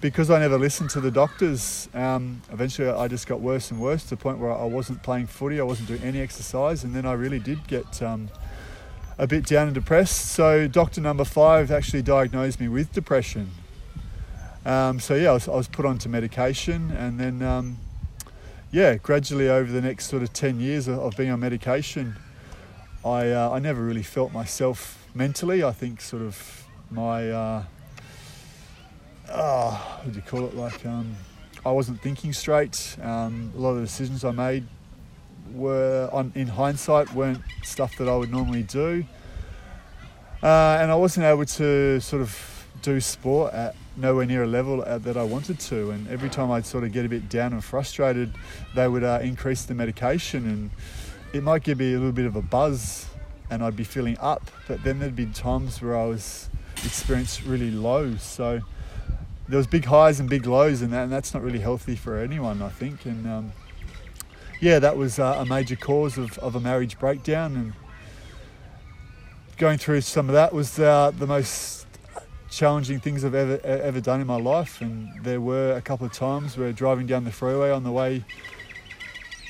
because 0.00 0.30
I 0.30 0.38
never 0.38 0.56
listened 0.56 0.90
to 0.90 1.00
the 1.00 1.10
doctors, 1.10 1.88
um, 1.94 2.42
eventually 2.52 2.90
I 2.90 3.08
just 3.08 3.26
got 3.26 3.40
worse 3.40 3.72
and 3.72 3.80
worse 3.80 4.04
to 4.04 4.10
the 4.10 4.18
point 4.18 4.38
where 4.38 4.52
I 4.52 4.64
wasn't 4.64 5.02
playing 5.02 5.26
footy, 5.26 5.58
I 5.58 5.64
wasn't 5.64 5.88
doing 5.88 6.02
any 6.04 6.20
exercise. 6.20 6.84
And 6.84 6.94
then 6.94 7.06
I 7.06 7.14
really 7.14 7.40
did 7.40 7.66
get. 7.66 8.00
Um, 8.00 8.30
a 9.20 9.26
bit 9.26 9.44
down 9.44 9.66
and 9.66 9.74
depressed. 9.74 10.26
So 10.26 10.68
doctor 10.68 11.00
number 11.00 11.24
five 11.24 11.72
actually 11.72 12.02
diagnosed 12.02 12.60
me 12.60 12.68
with 12.68 12.92
depression. 12.92 13.50
Um, 14.68 15.00
so 15.00 15.14
yeah, 15.14 15.30
I 15.30 15.32
was, 15.32 15.48
I 15.48 15.52
was, 15.52 15.66
put 15.66 15.86
onto 15.86 16.10
medication, 16.10 16.90
and 16.90 17.18
then 17.18 17.40
um, 17.40 17.78
yeah, 18.70 18.96
gradually 18.96 19.48
over 19.48 19.72
the 19.72 19.80
next 19.80 20.10
sort 20.10 20.22
of 20.22 20.34
ten 20.34 20.60
years 20.60 20.88
of, 20.88 20.98
of 20.98 21.16
being 21.16 21.30
on 21.30 21.40
medication, 21.40 22.16
I 23.02 23.30
uh, 23.30 23.50
I 23.50 23.60
never 23.60 23.82
really 23.82 24.02
felt 24.02 24.30
myself 24.30 25.08
mentally. 25.14 25.64
I 25.64 25.72
think 25.72 26.02
sort 26.02 26.22
of 26.22 26.66
my 26.90 27.30
uh, 27.30 27.62
oh, 29.30 30.00
what 30.02 30.12
do 30.12 30.16
you 30.16 30.22
call 30.22 30.44
it? 30.44 30.54
Like 30.54 30.84
um, 30.84 31.16
I 31.64 31.70
wasn't 31.70 32.02
thinking 32.02 32.34
straight. 32.34 32.94
Um, 33.00 33.50
a 33.56 33.58
lot 33.58 33.70
of 33.70 33.76
the 33.76 33.86
decisions 33.86 34.22
I 34.22 34.32
made 34.32 34.66
were 35.54 36.10
on 36.12 36.30
in 36.34 36.46
hindsight 36.46 37.10
weren't 37.14 37.40
stuff 37.62 37.96
that 37.96 38.06
I 38.06 38.14
would 38.14 38.30
normally 38.30 38.64
do, 38.64 39.06
uh, 40.42 40.76
and 40.78 40.90
I 40.90 40.94
wasn't 40.94 41.24
able 41.24 41.46
to 41.46 42.00
sort 42.00 42.20
of 42.20 42.66
do 42.82 43.00
sport 43.00 43.54
at 43.54 43.74
nowhere 43.98 44.26
near 44.26 44.44
a 44.44 44.46
level 44.46 44.82
that 44.86 45.16
I 45.16 45.22
wanted 45.22 45.58
to. 45.60 45.90
And 45.90 46.08
every 46.08 46.30
time 46.30 46.50
I'd 46.50 46.64
sort 46.64 46.84
of 46.84 46.92
get 46.92 47.04
a 47.04 47.08
bit 47.08 47.28
down 47.28 47.52
and 47.52 47.64
frustrated, 47.64 48.32
they 48.74 48.88
would 48.88 49.04
uh, 49.04 49.20
increase 49.22 49.64
the 49.64 49.74
medication, 49.74 50.48
and 50.48 50.70
it 51.32 51.42
might 51.42 51.64
give 51.64 51.78
me 51.78 51.92
a 51.94 51.98
little 51.98 52.12
bit 52.12 52.26
of 52.26 52.36
a 52.36 52.42
buzz, 52.42 53.06
and 53.50 53.62
I'd 53.62 53.76
be 53.76 53.84
feeling 53.84 54.16
up. 54.20 54.50
But 54.66 54.84
then 54.84 54.98
there'd 54.98 55.16
be 55.16 55.26
times 55.26 55.82
where 55.82 55.96
I 55.96 56.06
was 56.06 56.48
experienced 56.84 57.42
really 57.44 57.70
low. 57.70 58.16
So 58.16 58.60
there 59.48 59.56
was 59.56 59.66
big 59.66 59.86
highs 59.86 60.20
and 60.20 60.28
big 60.28 60.46
lows, 60.46 60.82
and, 60.82 60.92
that, 60.92 61.04
and 61.04 61.12
that's 61.12 61.34
not 61.34 61.42
really 61.42 61.60
healthy 61.60 61.96
for 61.96 62.18
anyone, 62.18 62.62
I 62.62 62.68
think. 62.68 63.04
And 63.04 63.26
um, 63.26 63.52
yeah, 64.60 64.78
that 64.78 64.96
was 64.96 65.18
uh, 65.18 65.36
a 65.38 65.46
major 65.46 65.76
cause 65.76 66.18
of, 66.18 66.38
of 66.38 66.54
a 66.54 66.60
marriage 66.60 66.98
breakdown. 66.98 67.54
And 67.56 67.72
going 69.56 69.78
through 69.78 70.02
some 70.02 70.28
of 70.28 70.34
that 70.34 70.52
was 70.52 70.78
uh, 70.78 71.10
the 71.16 71.26
most 71.26 71.77
challenging 72.50 73.00
things 73.00 73.24
I've 73.24 73.34
ever 73.34 73.60
ever 73.64 74.00
done 74.00 74.20
in 74.20 74.26
my 74.26 74.36
life. 74.36 74.80
And 74.80 75.08
there 75.22 75.40
were 75.40 75.72
a 75.72 75.82
couple 75.82 76.06
of 76.06 76.12
times 76.12 76.56
where 76.56 76.72
driving 76.72 77.06
down 77.06 77.24
the 77.24 77.32
freeway 77.32 77.70
on 77.70 77.84
the 77.84 77.92
way 77.92 78.24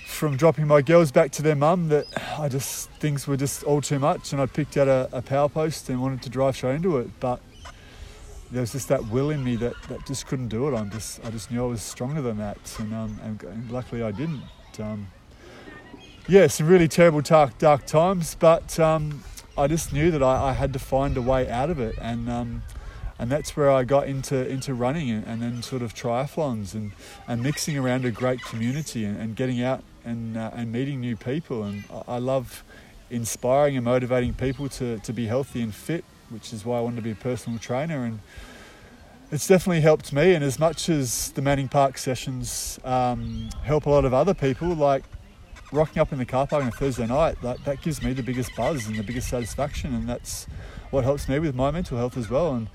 from 0.07 0.37
dropping 0.37 0.67
my 0.67 0.83
girls 0.83 1.13
back 1.13 1.31
to 1.31 1.43
their 1.43 1.55
mum 1.55 1.89
that 1.91 2.07
I 2.39 2.49
just 2.49 2.91
things 2.93 3.27
were 3.29 3.37
just 3.37 3.63
all 3.63 3.81
too 3.81 4.01
much 4.01 4.33
and 4.33 4.43
I 4.43 4.47
picked 4.47 4.77
out 4.77 4.89
a, 4.89 5.09
a 5.13 5.23
power 5.23 5.49
post 5.49 5.89
and 5.89 6.03
wanted 6.03 6.23
to 6.23 6.29
drive 6.29 6.57
straight 6.57 6.75
into 6.75 6.99
it 6.99 7.09
but 7.21 7.41
there 8.51 8.61
was 8.61 8.73
just 8.73 8.89
that 8.89 9.07
will 9.09 9.31
in 9.31 9.45
me 9.45 9.57
that, 9.57 9.75
that 9.89 10.07
just 10.07 10.27
couldn't 10.27 10.49
do 10.49 10.69
it. 10.69 10.77
I'm 10.77 10.91
just 10.91 11.25
I 11.25 11.31
just 11.31 11.51
knew 11.51 11.63
I 11.63 11.67
was 11.67 11.83
stronger 11.83 12.23
than 12.23 12.39
that, 12.39 12.59
and, 12.79 12.95
um, 12.95 13.21
and, 13.23 13.43
and 13.43 13.71
luckily 13.71 14.03
I 14.03 14.11
didn't. 14.11 14.43
Um, 14.79 15.09
yeah, 16.29 16.47
some 16.47 16.67
really 16.67 16.89
terrible 16.89 17.21
dark 17.21 17.59
dark 17.59 17.85
times, 17.87 18.37
but 18.39 18.79
um, 18.79 19.23
I 19.57 19.67
just 19.67 19.93
knew 19.93 20.11
that 20.11 20.23
I, 20.23 20.51
I, 20.51 20.53
had 20.53 20.73
to 20.75 20.79
find 20.79 21.17
a 21.17 21.23
way 21.23 21.51
out 21.51 21.69
of 21.69 21.81
it, 21.81 21.97
and 22.01 22.29
um, 22.29 22.63
and 23.19 23.31
that's 23.31 23.57
where 23.57 23.71
I 23.71 23.85
got 23.85 24.07
into 24.07 24.49
into 24.49 24.75
running 24.75 25.11
and, 25.11 25.27
and, 25.27 25.43
then 25.43 25.63
sort 25.63 25.83
of 25.83 25.95
triathlons 25.95 26.75
and, 26.75 26.93
and 27.27 27.43
mixing 27.43 27.77
around 27.77 28.05
a 28.05 28.11
great 28.11 28.41
community 28.43 29.05
and, 29.05 29.21
and 29.21 29.37
getting 29.37 29.63
out 29.63 29.83
and 30.05 30.37
uh, 30.37 30.51
and 30.55 30.71
meeting 30.73 31.01
new 31.01 31.17
people. 31.17 31.65
And 31.65 31.85
I, 31.91 32.15
I 32.15 32.19
love 32.19 32.65
inspiring 33.11 33.77
and 33.77 33.85
motivating 33.85 34.35
people 34.35 34.69
to, 34.69 34.99
to 34.99 35.13
be 35.13 35.27
healthy 35.27 35.63
and 35.63 35.75
fit 35.75 36.05
which 36.31 36.53
is 36.53 36.65
why 36.65 36.79
I 36.79 36.81
wanted 36.81 36.97
to 36.97 37.03
be 37.03 37.11
a 37.11 37.17
personal 37.17 37.59
trainer. 37.59 38.05
And 38.05 38.21
it's 39.31 39.47
definitely 39.47 39.81
helped 39.81 40.13
me. 40.13 40.35
And 40.35 40.45
as 40.45 40.59
much 40.59 40.89
as 40.89 41.31
the 41.33 41.43
Manning 41.43 41.69
Park 41.69 41.99
sessions 41.99 42.79
um, 42.85 43.51
help 43.63 43.87
a 43.87 43.91
lot 43.91 44.05
of 44.05 44.15
other 44.15 44.35
people, 44.35 44.69
like 44.69 45.05
rocking 45.73 46.01
up 46.01 46.13
in 46.13 46.19
the 46.19 46.27
car 46.27 46.47
park 46.47 46.63
on 46.63 46.69
a 46.69 46.73
Thursday 46.73 47.07
night, 47.07 47.41
that, 47.43 47.65
that 47.65 47.83
gives 47.83 48.03
me 48.03 48.13
the 48.13 48.23
biggest 48.23 48.55
buzz 48.57 48.87
and 48.87 48.97
the 48.97 49.03
biggest 49.03 49.29
satisfaction. 49.29 49.95
And 49.95 50.09
that's 50.09 50.47
what 50.91 51.05
helps 51.05 51.29
me 51.29 51.39
with 51.39 51.55
my 51.55 51.71
mental 51.71 51.99
health 51.99 52.17
as 52.17 52.31
well. 52.31 52.55
And 52.55 52.69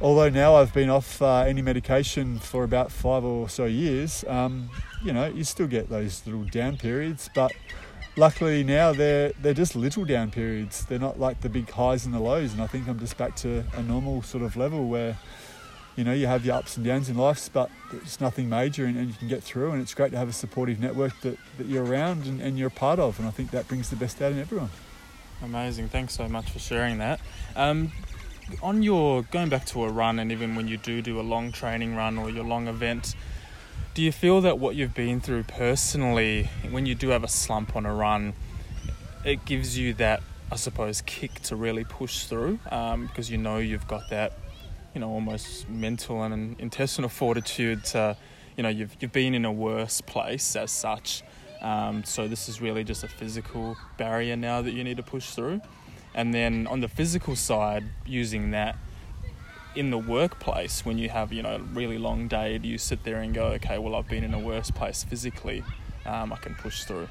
although 0.00 0.28
now 0.28 0.56
I've 0.56 0.72
been 0.72 0.90
off 0.90 1.20
uh, 1.20 1.40
any 1.40 1.62
medication 1.62 2.38
for 2.38 2.64
about 2.64 2.90
five 2.90 3.24
or 3.24 3.48
so 3.48 3.64
years, 3.64 4.24
um, 4.28 4.70
you 5.02 5.12
know, 5.12 5.26
you 5.26 5.44
still 5.44 5.66
get 5.66 5.88
those 5.88 6.22
little 6.26 6.44
down 6.44 6.76
periods, 6.76 7.30
but 7.34 7.52
luckily 8.16 8.64
now 8.64 8.92
they're 8.92 9.32
they're 9.40 9.54
just 9.54 9.76
little 9.76 10.04
down 10.04 10.30
periods. 10.30 10.84
They're 10.86 10.98
not 10.98 11.18
like 11.18 11.40
the 11.40 11.48
big 11.48 11.70
highs 11.70 12.04
and 12.04 12.14
the 12.14 12.20
lows. 12.20 12.52
And 12.52 12.62
I 12.62 12.66
think 12.66 12.88
I'm 12.88 12.98
just 12.98 13.16
back 13.16 13.36
to 13.36 13.64
a 13.74 13.82
normal 13.82 14.22
sort 14.22 14.44
of 14.44 14.56
level 14.56 14.88
where, 14.88 15.16
you 15.96 16.04
know, 16.04 16.12
you 16.12 16.26
have 16.26 16.44
your 16.44 16.56
ups 16.56 16.76
and 16.76 16.84
downs 16.84 17.08
in 17.08 17.16
life, 17.16 17.50
but 17.52 17.70
it's 17.92 18.20
nothing 18.20 18.48
major 18.48 18.84
and, 18.84 18.96
and 18.96 19.08
you 19.08 19.14
can 19.14 19.28
get 19.28 19.42
through. 19.42 19.72
And 19.72 19.80
it's 19.80 19.94
great 19.94 20.12
to 20.12 20.18
have 20.18 20.28
a 20.28 20.32
supportive 20.32 20.80
network 20.80 21.18
that, 21.20 21.38
that 21.58 21.66
you're 21.66 21.84
around 21.84 22.26
and, 22.26 22.40
and 22.40 22.58
you're 22.58 22.68
a 22.68 22.70
part 22.70 22.98
of. 22.98 23.18
And 23.18 23.28
I 23.28 23.30
think 23.30 23.50
that 23.52 23.68
brings 23.68 23.90
the 23.90 23.96
best 23.96 24.20
out 24.20 24.32
in 24.32 24.38
everyone. 24.38 24.70
Amazing. 25.42 25.88
Thanks 25.88 26.14
so 26.14 26.28
much 26.28 26.50
for 26.50 26.58
sharing 26.58 26.98
that. 26.98 27.20
Um, 27.56 27.92
on 28.62 28.82
your 28.82 29.22
going 29.22 29.48
back 29.48 29.66
to 29.66 29.84
a 29.84 29.88
run, 29.88 30.18
and 30.18 30.32
even 30.32 30.54
when 30.54 30.68
you 30.68 30.76
do 30.76 31.02
do 31.02 31.20
a 31.20 31.22
long 31.22 31.52
training 31.52 31.96
run 31.96 32.18
or 32.18 32.30
your 32.30 32.44
long 32.44 32.68
event, 32.68 33.14
do 33.94 34.02
you 34.02 34.12
feel 34.12 34.40
that 34.42 34.58
what 34.58 34.76
you've 34.76 34.94
been 34.94 35.20
through 35.20 35.42
personally, 35.44 36.48
when 36.70 36.86
you 36.86 36.94
do 36.94 37.08
have 37.08 37.24
a 37.24 37.28
slump 37.28 37.74
on 37.74 37.86
a 37.86 37.94
run, 37.94 38.34
it 39.24 39.44
gives 39.44 39.76
you 39.76 39.94
that, 39.94 40.22
I 40.50 40.56
suppose, 40.56 41.02
kick 41.02 41.40
to 41.42 41.56
really 41.56 41.84
push 41.84 42.24
through 42.24 42.58
um, 42.70 43.06
because 43.06 43.30
you 43.30 43.38
know 43.38 43.58
you've 43.58 43.88
got 43.88 44.08
that, 44.10 44.38
you 44.94 45.00
know, 45.00 45.10
almost 45.10 45.68
mental 45.68 46.22
and 46.22 46.58
intestinal 46.60 47.10
fortitude 47.20 47.84
to, 47.86 48.16
you 48.56 48.62
know, 48.62 48.68
you've, 48.68 48.96
you've 49.00 49.12
been 49.12 49.34
in 49.34 49.44
a 49.44 49.52
worse 49.52 50.00
place 50.00 50.54
as 50.56 50.70
such. 50.70 51.22
Um, 51.60 52.04
so 52.04 52.26
this 52.26 52.48
is 52.48 52.60
really 52.60 52.84
just 52.84 53.04
a 53.04 53.08
physical 53.08 53.76
barrier 53.98 54.36
now 54.36 54.62
that 54.62 54.72
you 54.72 54.84
need 54.84 54.96
to 54.96 55.02
push 55.02 55.30
through. 55.30 55.60
And 56.14 56.34
then 56.34 56.66
on 56.66 56.80
the 56.80 56.88
physical 56.88 57.36
side, 57.36 57.84
using 58.04 58.50
that 58.50 58.76
in 59.74 59.90
the 59.90 59.98
workplace 59.98 60.84
when 60.84 60.98
you 60.98 61.08
have 61.08 61.32
you 61.32 61.42
know 61.42 61.54
a 61.54 61.58
really 61.60 61.96
long 61.96 62.26
day 62.26 62.58
do 62.58 62.66
you 62.66 62.76
sit 62.76 63.04
there 63.04 63.18
and 63.18 63.32
go 63.32 63.44
okay 63.44 63.78
well 63.78 63.94
i've 63.94 64.08
been 64.08 64.24
in 64.24 64.34
a 64.34 64.38
worse 64.38 64.68
place 64.68 65.04
physically 65.04 65.62
um, 66.06 66.32
i 66.32 66.36
can 66.36 66.56
push 66.56 66.82
through. 66.82 67.08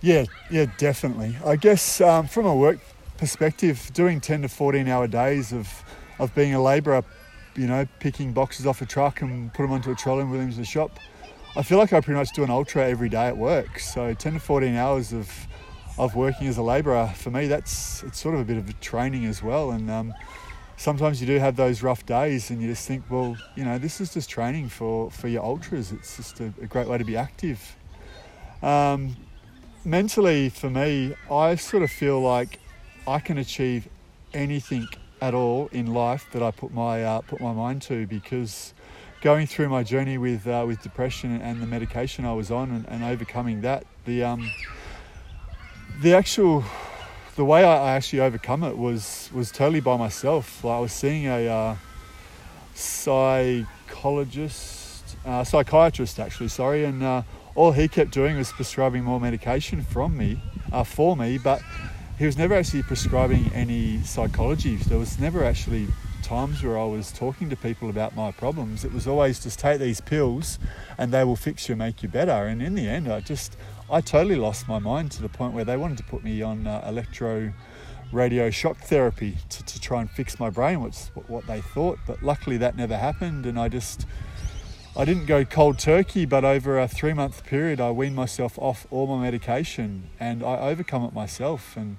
Yeah 0.00 0.24
yeah 0.50 0.66
definitely. 0.78 1.36
I 1.44 1.54
guess 1.54 2.00
um, 2.00 2.26
from 2.26 2.46
a 2.46 2.56
work 2.56 2.80
perspective 3.16 3.90
doing 3.94 4.20
10 4.20 4.42
to 4.42 4.48
14 4.48 4.88
hour 4.88 5.06
days 5.06 5.52
of 5.52 5.68
of 6.18 6.34
being 6.34 6.52
a 6.54 6.60
labourer 6.60 7.04
you 7.54 7.68
know 7.68 7.86
picking 8.00 8.32
boxes 8.32 8.66
off 8.66 8.82
a 8.82 8.86
truck 8.86 9.22
and 9.22 9.54
put 9.54 9.62
them 9.62 9.70
onto 9.70 9.92
a 9.92 9.94
trolley 9.94 10.22
and 10.22 10.32
with 10.32 10.40
them 10.40 10.50
to 10.50 10.56
the 10.56 10.64
shop 10.64 10.98
i 11.54 11.62
feel 11.62 11.78
like 11.78 11.92
i 11.92 12.00
pretty 12.00 12.18
much 12.18 12.32
do 12.32 12.42
an 12.42 12.50
ultra 12.50 12.88
every 12.88 13.08
day 13.08 13.26
at 13.26 13.36
work. 13.36 13.78
So 13.78 14.14
10 14.14 14.34
to 14.34 14.40
14 14.40 14.74
hours 14.74 15.12
of 15.12 15.30
of 15.98 16.14
working 16.14 16.46
as 16.46 16.58
a 16.58 16.62
labourer 16.62 17.12
for 17.16 17.30
me 17.30 17.46
that's 17.46 18.02
it's 18.02 18.18
sort 18.18 18.34
of 18.34 18.40
a 18.40 18.44
bit 18.44 18.56
of 18.56 18.80
training 18.80 19.26
as 19.26 19.42
well 19.42 19.70
and 19.72 19.90
um, 19.90 20.14
sometimes 20.82 21.20
you 21.20 21.26
do 21.26 21.38
have 21.38 21.54
those 21.56 21.82
rough 21.82 22.04
days 22.06 22.50
and 22.50 22.60
you 22.60 22.68
just 22.68 22.86
think, 22.86 23.04
well, 23.08 23.36
you 23.54 23.64
know, 23.64 23.78
this 23.78 24.00
is 24.00 24.12
just 24.12 24.28
training 24.28 24.68
for, 24.68 25.10
for 25.10 25.28
your 25.28 25.44
ultras. 25.44 25.92
It's 25.92 26.16
just 26.16 26.40
a, 26.40 26.52
a 26.60 26.66
great 26.66 26.88
way 26.88 26.98
to 26.98 27.04
be 27.04 27.16
active. 27.16 27.76
Um, 28.62 29.16
mentally, 29.84 30.48
for 30.48 30.68
me, 30.68 31.14
I 31.30 31.54
sort 31.54 31.84
of 31.84 31.90
feel 31.90 32.20
like 32.20 32.58
I 33.06 33.20
can 33.20 33.38
achieve 33.38 33.88
anything 34.34 34.88
at 35.20 35.34
all 35.34 35.68
in 35.70 35.86
life 35.94 36.26
that 36.32 36.42
I 36.42 36.50
put 36.50 36.72
my 36.72 37.04
uh, 37.04 37.20
put 37.20 37.40
my 37.40 37.52
mind 37.52 37.82
to 37.82 38.08
because 38.08 38.74
going 39.20 39.46
through 39.46 39.68
my 39.68 39.84
journey 39.84 40.18
with 40.18 40.48
uh, 40.48 40.64
with 40.66 40.82
depression 40.82 41.40
and 41.40 41.62
the 41.62 41.66
medication 41.66 42.24
I 42.24 42.32
was 42.32 42.50
on 42.50 42.70
and, 42.70 42.88
and 42.88 43.04
overcoming 43.04 43.60
that, 43.60 43.86
the 44.04 44.24
um, 44.24 44.50
the 46.00 46.14
actual 46.14 46.64
the 47.36 47.44
way 47.44 47.64
I 47.64 47.96
actually 47.96 48.20
overcome 48.20 48.62
it 48.62 48.76
was 48.76 49.30
was 49.32 49.50
totally 49.50 49.80
by 49.80 49.96
myself. 49.96 50.62
Like 50.64 50.76
I 50.76 50.80
was 50.80 50.92
seeing 50.92 51.26
a 51.26 51.48
uh, 51.48 51.76
psychologist, 52.74 55.16
uh, 55.24 55.44
psychiatrist 55.44 56.18
actually, 56.18 56.48
sorry, 56.48 56.84
and 56.84 57.02
uh, 57.02 57.22
all 57.54 57.72
he 57.72 57.88
kept 57.88 58.12
doing 58.12 58.36
was 58.36 58.52
prescribing 58.52 59.04
more 59.04 59.20
medication 59.20 59.82
from 59.82 60.16
me, 60.16 60.40
uh, 60.72 60.84
for 60.84 61.16
me, 61.16 61.38
but 61.38 61.60
he 62.18 62.26
was 62.26 62.38
never 62.38 62.54
actually 62.54 62.82
prescribing 62.82 63.50
any 63.54 64.02
psychology. 64.02 64.76
There 64.76 64.98
was 64.98 65.18
never 65.18 65.44
actually 65.44 65.88
times 66.22 66.62
where 66.62 66.78
I 66.78 66.84
was 66.84 67.12
talking 67.12 67.50
to 67.50 67.56
people 67.56 67.90
about 67.90 68.14
my 68.14 68.30
problems. 68.30 68.84
It 68.84 68.92
was 68.92 69.06
always 69.06 69.42
just 69.42 69.58
take 69.58 69.80
these 69.80 70.00
pills 70.00 70.58
and 70.96 71.12
they 71.12 71.24
will 71.24 71.36
fix 71.36 71.68
you, 71.68 71.76
make 71.76 72.02
you 72.02 72.08
better. 72.08 72.46
And 72.46 72.62
in 72.62 72.74
the 72.74 72.88
end, 72.88 73.10
I 73.10 73.20
just 73.20 73.56
I 73.90 74.00
totally 74.00 74.36
lost 74.36 74.68
my 74.68 74.78
mind 74.78 75.12
to 75.12 75.22
the 75.22 75.28
point 75.28 75.54
where 75.54 75.64
they 75.64 75.76
wanted 75.76 75.98
to 75.98 76.04
put 76.04 76.24
me 76.24 76.42
on 76.42 76.66
uh, 76.66 76.84
electro 76.86 77.52
radio 78.10 78.50
shock 78.50 78.78
therapy 78.78 79.36
to, 79.48 79.64
to 79.64 79.80
try 79.80 80.00
and 80.00 80.10
fix 80.10 80.38
my 80.38 80.50
brain, 80.50 80.80
what's 80.80 81.08
what 81.26 81.46
they 81.46 81.60
thought. 81.60 81.98
But 82.06 82.22
luckily 82.22 82.56
that 82.58 82.76
never 82.76 82.96
happened, 82.96 83.46
and 83.46 83.58
I 83.58 83.68
just 83.68 84.06
I 84.94 85.06
didn't 85.06 85.24
go 85.24 85.46
cold 85.46 85.78
turkey, 85.78 86.26
but 86.26 86.44
over 86.44 86.78
a 86.78 86.86
three 86.86 87.14
month 87.14 87.44
period, 87.44 87.80
I 87.80 87.90
weaned 87.90 88.14
myself 88.14 88.58
off 88.58 88.86
all 88.90 89.06
my 89.06 89.22
medication 89.22 90.10
and 90.20 90.42
I 90.42 90.58
overcome 90.58 91.04
it 91.04 91.14
myself. 91.14 91.78
And 91.78 91.96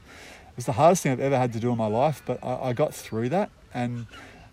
it 0.52 0.56
was 0.56 0.68
the 0.68 0.74
hardest 0.74 1.02
thing 1.02 1.12
I've 1.12 1.20
ever 1.20 1.38
had 1.38 1.54
to 1.54 1.60
do 1.60 1.72
in 1.72 1.78
my 1.78 1.88
life, 1.88 2.22
but 2.24 2.44
I, 2.44 2.70
I 2.70 2.74
got 2.74 2.94
through 2.94 3.30
that. 3.30 3.50
And 3.74 4.06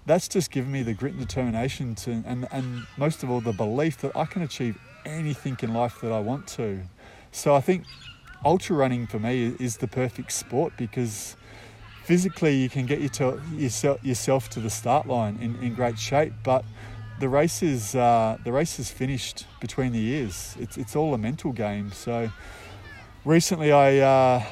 that's 0.06 0.26
just 0.26 0.50
given 0.50 0.72
me 0.72 0.82
the 0.82 0.94
grit 0.94 1.12
and 1.12 1.20
determination 1.20 1.94
to, 1.96 2.22
and, 2.24 2.48
and 2.50 2.86
most 2.96 3.22
of 3.22 3.30
all, 3.30 3.42
the 3.42 3.52
belief 3.52 3.98
that 3.98 4.16
I 4.16 4.24
can 4.24 4.40
achieve 4.40 4.78
anything 5.04 5.58
in 5.60 5.74
life 5.74 6.00
that 6.00 6.10
I 6.10 6.20
want 6.20 6.46
to. 6.48 6.80
So 7.32 7.54
I 7.54 7.60
think 7.60 7.84
ultra 8.44 8.76
running 8.76 9.06
for 9.06 9.18
me 9.18 9.54
is 9.58 9.78
the 9.78 9.88
perfect 9.88 10.32
sport 10.32 10.72
because 10.76 11.36
physically 12.04 12.56
you 12.56 12.68
can 12.68 12.86
get 12.86 13.00
yourself 13.00 14.50
to 14.50 14.60
the 14.60 14.70
start 14.70 15.06
line 15.06 15.38
in, 15.40 15.56
in 15.62 15.74
great 15.74 15.98
shape, 15.98 16.32
but 16.42 16.64
the 17.20 17.28
race 17.28 17.62
is 17.62 17.94
uh, 17.94 18.38
the 18.44 18.50
race 18.50 18.78
is 18.78 18.90
finished 18.90 19.46
between 19.60 19.92
the 19.92 19.98
years. 19.98 20.56
It's 20.58 20.78
it's 20.78 20.96
all 20.96 21.12
a 21.14 21.18
mental 21.18 21.52
game. 21.52 21.92
So 21.92 22.30
recently, 23.24 23.72
I 23.72 23.98
uh, 23.98 24.44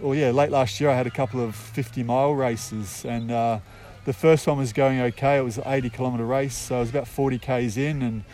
well 0.00 0.14
yeah, 0.14 0.32
late 0.32 0.50
last 0.50 0.80
year 0.80 0.90
I 0.90 0.96
had 0.96 1.06
a 1.06 1.10
couple 1.10 1.40
of 1.40 1.54
50 1.54 2.02
mile 2.02 2.34
races, 2.34 3.04
and 3.04 3.30
uh, 3.30 3.60
the 4.04 4.12
first 4.12 4.46
one 4.48 4.58
was 4.58 4.72
going 4.72 5.00
okay. 5.00 5.38
It 5.38 5.42
was 5.42 5.58
an 5.58 5.64
80 5.66 5.90
kilometer 5.90 6.26
race, 6.26 6.56
so 6.56 6.76
I 6.76 6.80
was 6.80 6.90
about 6.90 7.06
40 7.06 7.38
k's 7.38 7.76
in, 7.76 8.02
and 8.02 8.24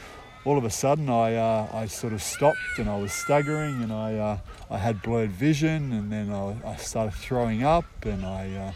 all 0.44 0.58
of 0.58 0.64
a 0.64 0.70
sudden 0.70 1.08
I, 1.08 1.36
uh, 1.36 1.68
I 1.72 1.86
sort 1.86 2.12
of 2.12 2.22
stopped 2.22 2.78
and 2.78 2.88
I 2.88 2.98
was 2.98 3.12
staggering 3.12 3.82
and 3.82 3.92
I, 3.92 4.14
uh, 4.16 4.38
I 4.70 4.78
had 4.78 5.02
blurred 5.02 5.30
vision 5.30 5.92
and 5.92 6.12
then 6.12 6.30
I, 6.30 6.56
I 6.64 6.76
started 6.76 7.14
throwing 7.14 7.62
up 7.62 7.86
and 8.02 8.24
I, 8.24 8.72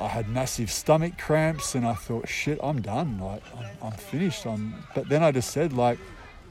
uh, 0.00 0.04
I 0.04 0.08
had 0.08 0.28
massive 0.28 0.70
stomach 0.70 1.18
cramps 1.18 1.74
and 1.74 1.86
I 1.86 1.92
thought, 1.92 2.26
shit, 2.26 2.58
I'm 2.62 2.80
done. 2.80 3.18
Like, 3.20 3.42
I'm, 3.54 3.66
I'm 3.82 3.92
finished. 3.92 4.46
I'm, 4.46 4.74
but 4.94 5.08
then 5.10 5.22
I 5.22 5.30
just 5.32 5.50
said, 5.50 5.74
like, 5.74 5.98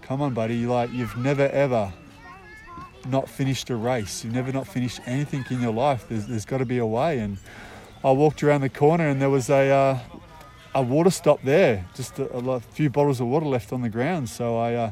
come 0.03 0.21
on, 0.21 0.35
buddy, 0.35 0.67
like, 0.67 0.91
you've 0.91 1.17
never 1.17 1.47
ever 1.47 1.91
not 3.07 3.27
finished 3.27 3.71
a 3.71 3.75
race. 3.75 4.23
You've 4.23 4.35
never 4.35 4.51
not 4.51 4.67
finished 4.67 4.99
anything 5.07 5.43
in 5.49 5.61
your 5.61 5.73
life. 5.73 6.05
There's, 6.07 6.27
there's 6.27 6.45
got 6.45 6.59
to 6.59 6.65
be 6.65 6.77
a 6.77 6.85
way. 6.85 7.17
And 7.17 7.37
I 8.03 8.11
walked 8.11 8.43
around 8.43 8.61
the 8.61 8.69
corner 8.69 9.07
and 9.07 9.19
there 9.19 9.31
was 9.31 9.49
a, 9.49 9.69
uh, 9.69 9.99
a 10.75 10.81
water 10.81 11.09
stop 11.09 11.41
there, 11.43 11.85
just 11.95 12.19
a, 12.19 12.29
a, 12.29 12.59
few 12.59 12.89
bottles 12.89 13.19
of 13.19 13.27
water 13.27 13.45
left 13.45 13.73
on 13.73 13.81
the 13.81 13.89
ground. 13.89 14.29
So 14.29 14.57
I, 14.57 14.75
uh, 14.75 14.91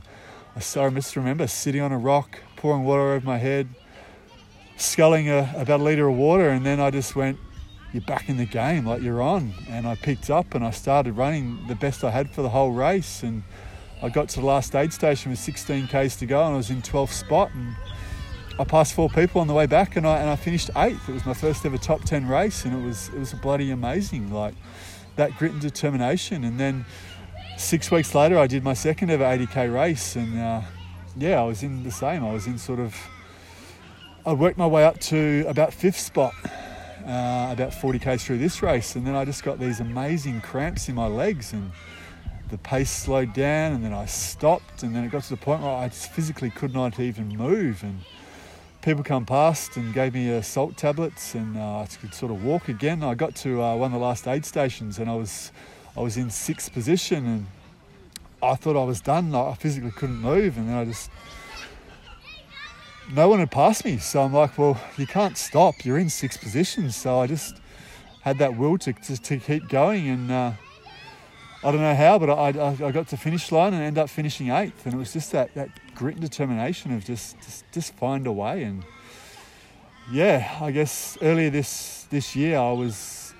I 0.56 0.60
so 0.60 0.90
just 0.90 1.16
remember 1.16 1.48
sitting 1.48 1.82
on 1.82 1.92
a 1.92 1.98
rock, 1.98 2.40
pouring 2.56 2.84
water 2.84 3.14
over 3.14 3.26
my 3.26 3.38
head, 3.38 3.68
sculling 4.78 5.30
a, 5.30 5.54
about 5.56 5.80
a 5.80 5.84
litre 5.84 6.08
of 6.08 6.16
water, 6.16 6.50
and 6.50 6.66
then 6.66 6.80
I 6.80 6.90
just 6.90 7.16
went, 7.16 7.38
"You're 7.94 8.02
back 8.02 8.28
in 8.30 8.38
the 8.38 8.46
game, 8.46 8.86
like 8.86 9.02
you're 9.02 9.22
on." 9.22 9.54
And 9.70 9.88
I 9.88 9.96
picked 9.96 10.30
up 10.30 10.56
and 10.56 10.66
I 10.66 10.72
started 10.72 11.14
running 11.14 11.60
the 11.68 11.76
best 11.76 12.04
I 12.04 12.12
had 12.12 12.30
for 12.32 12.42
the 12.42 12.50
whole 12.50 12.72
race, 12.72 13.22
and 13.22 13.44
I 14.02 14.10
got 14.10 14.30
to 14.30 14.40
the 14.40 14.46
last 14.46 14.76
aid 14.76 14.94
station 14.94 15.32
with 15.32 15.40
16 15.40 15.88
k's 15.88 16.16
to 16.18 16.26
go, 16.26 16.44
and 16.44 16.54
I 16.56 16.58
was 16.58 16.72
in 16.72 16.82
12th 16.82 17.14
spot, 17.14 17.52
and 17.54 17.76
I 18.60 18.64
passed 18.64 18.94
four 18.96 19.10
people 19.10 19.42
on 19.42 19.48
the 19.48 19.54
way 19.54 19.68
back, 19.68 19.96
and 19.96 20.08
I 20.08 20.18
and 20.18 20.30
I 20.30 20.36
finished 20.36 20.72
eighth. 20.76 21.08
It 21.08 21.14
was 21.14 21.26
my 21.28 21.36
first 21.36 21.64
ever 21.68 21.78
top 21.78 22.04
10 22.04 22.28
race, 22.28 22.66
and 22.66 22.74
it 22.74 22.84
was 22.84 23.10
it 23.10 23.20
was 23.20 23.34
bloody 23.34 23.70
amazing, 23.70 24.34
like 24.34 24.56
that 25.18 25.36
grit 25.38 25.52
and 25.52 25.62
determination. 25.62 26.44
And 26.44 26.60
then 26.60 26.86
six 27.58 27.92
weeks 27.92 28.16
later, 28.16 28.38
I 28.38 28.48
did 28.48 28.64
my 28.64 28.74
second 28.74 29.10
ever 29.12 29.24
80k 29.24 29.74
race, 29.74 30.16
and 30.16 30.40
uh, 30.40 30.62
yeah, 31.18 31.42
I 31.42 31.44
was 31.44 31.64
in 31.64 31.84
the 31.84 31.92
same. 31.92 32.24
I 32.24 32.32
was 32.32 32.48
in 32.48 32.58
sort 32.58 32.80
of. 32.80 32.96
I 34.26 34.34
worked 34.34 34.58
my 34.58 34.68
way 34.68 34.84
up 34.84 35.00
to 35.02 35.46
about 35.48 35.74
fifth 35.74 36.00
spot, 36.00 36.34
uh, 36.44 37.50
about 37.52 37.72
40k 37.72 38.20
through 38.20 38.40
this 38.40 38.62
race, 38.62 38.96
and 38.96 39.08
then 39.08 39.16
I 39.16 39.24
just 39.26 39.44
got 39.44 39.60
these 39.60 39.80
amazing 39.80 40.42
cramps 40.42 40.90
in 40.90 40.96
my 40.96 41.08
legs, 41.08 41.54
and 41.54 41.72
the 42.50 42.58
pace 42.58 42.92
slowed 42.92 43.34
down, 43.34 43.74
and 43.74 43.84
then 43.84 43.94
I 43.94 44.06
stopped, 44.06 44.84
and 44.84 44.96
then 44.96 45.04
it 45.06 45.12
got 45.12 45.24
to 45.24 45.30
the 45.30 45.38
point 45.38 45.62
where 45.62 45.72
I 45.72 45.88
just 45.88 46.12
physically 46.12 46.50
could 46.50 46.74
not 46.74 47.00
even 47.00 47.30
move, 47.30 47.84
and 47.84 48.02
people 48.82 49.04
come 49.04 49.26
past 49.26 49.78
and 49.78 49.94
gave 49.94 50.14
me 50.14 50.36
uh, 50.36 50.42
salt 50.42 50.78
tablets, 50.78 51.36
and 51.36 51.58
uh, 51.58 51.80
I 51.82 51.88
could 51.88 52.14
sort 52.14 52.32
of 52.32 52.44
walk 52.44 52.70
again. 52.70 53.04
I 53.04 53.16
got 53.16 53.36
to 53.38 53.62
uh, 53.62 53.76
one 53.76 53.94
of 53.94 54.00
the 54.00 54.06
last 54.06 54.28
aid 54.28 54.46
stations, 54.46 55.00
and 55.00 55.10
I 55.10 55.16
was 55.16 55.52
I 55.96 56.02
was 56.02 56.18
in 56.18 56.30
sixth 56.30 56.74
position, 56.74 57.26
and 57.26 57.46
I 58.42 58.56
thought 58.56 58.76
I 58.76 58.84
was 58.84 59.02
done. 59.02 59.34
I 59.34 59.54
physically 59.56 59.92
couldn't 59.92 60.18
move, 60.18 60.58
and 60.58 60.70
then 60.70 60.78
I 60.78 60.86
just 60.86 61.10
no 63.14 63.30
one 63.30 63.40
had 63.40 63.52
passed 63.52 63.86
me. 63.86 63.98
So 63.98 64.22
I'm 64.22 64.34
like, 64.34 64.58
well, 64.58 64.80
you 64.98 65.08
can't 65.08 65.38
stop. 65.38 65.86
You're 65.86 65.98
in 65.98 66.10
sixth 66.10 66.42
position. 66.42 66.92
So 66.92 67.20
I 67.20 67.28
just 67.28 67.56
had 68.22 68.38
that 68.40 68.58
will 68.58 68.78
to, 68.80 68.94
to, 68.94 69.18
to 69.18 69.38
keep 69.40 69.70
going. 69.70 70.08
And 70.08 70.32
uh, 70.32 70.52
I 71.64 71.72
don't 71.72 71.82
know 71.82 71.96
how, 71.96 72.20
but 72.20 72.30
I, 72.30 72.50
I, 72.50 72.88
I, 72.88 72.92
got 72.92 73.08
to 73.08 73.18
finish 73.18 73.52
line 73.52 73.74
and 73.74 73.82
end 73.82 73.98
up 73.98 74.10
finishing 74.10 74.52
eighth. 74.52 74.86
And 74.86 74.94
it 74.94 74.98
was 74.98 75.12
just 75.12 75.32
that, 75.32 75.56
that 75.56 75.70
grit 75.96 76.16
and 76.16 76.22
determination 76.22 76.94
of 76.94 77.04
just, 77.04 77.36
just, 77.42 77.66
just 77.72 77.94
find 77.96 78.28
a 78.28 78.32
way. 78.32 78.64
And 78.64 78.84
yeah, 80.12 80.58
I 80.62 80.70
guess 80.70 81.18
earlier 81.20 81.50
this, 81.50 82.06
this 82.12 82.36
year 82.36 82.60
I 82.60 82.72
was 82.74 83.34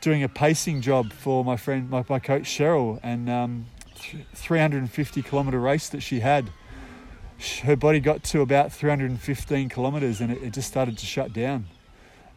doing 0.00 0.22
a 0.22 0.28
pacing 0.28 0.80
job 0.80 1.12
for 1.12 1.44
my 1.44 1.56
friend, 1.56 1.90
my, 1.90 2.02
my 2.08 2.18
coach 2.18 2.44
Cheryl, 2.44 2.98
and 3.02 3.28
um, 3.28 3.66
350 4.34 5.22
kilometre 5.22 5.60
race 5.60 5.90
that 5.90 6.00
she 6.00 6.20
had 6.20 6.50
her 7.62 7.76
body 7.76 8.00
got 8.00 8.22
to 8.22 8.42
about 8.42 8.70
315 8.72 9.68
kilometres 9.68 10.20
and 10.20 10.32
it, 10.32 10.42
it 10.42 10.52
just 10.52 10.68
started 10.68 10.98
to 10.98 11.06
shut 11.06 11.32
down. 11.32 11.66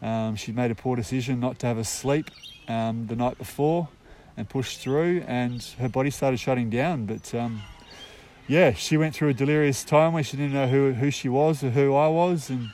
Um, 0.02 0.36
she 0.36 0.52
made 0.52 0.72
a 0.72 0.76
poor 0.76 0.96
decision 0.96 1.40
not 1.40 1.60
to 1.60 1.68
have 1.68 1.78
a 1.78 1.84
sleep 1.84 2.30
um, 2.68 3.08
the 3.08 3.16
night 3.16 3.38
before 3.38 3.88
and 4.36 4.50
pushed 4.50 4.80
through, 4.80 5.24
and 5.28 5.64
her 5.80 5.90
body 5.90 6.10
started 6.10 6.40
shutting 6.40 6.70
down. 6.70 7.06
But 7.06 7.34
um, 7.36 7.62
yeah, 8.48 8.74
she 8.74 8.98
went 8.98 9.16
through 9.16 9.30
a 9.30 9.34
delirious 9.34 9.84
time 9.84 10.14
where 10.14 10.24
she 10.24 10.38
didn't 10.38 10.54
know 10.54 10.68
who, 10.68 10.94
who 10.94 11.12
she 11.12 11.30
was 11.30 11.64
or 11.64 11.70
who 11.70 11.96
I 11.96 12.08
was, 12.08 12.50
and 12.50 12.70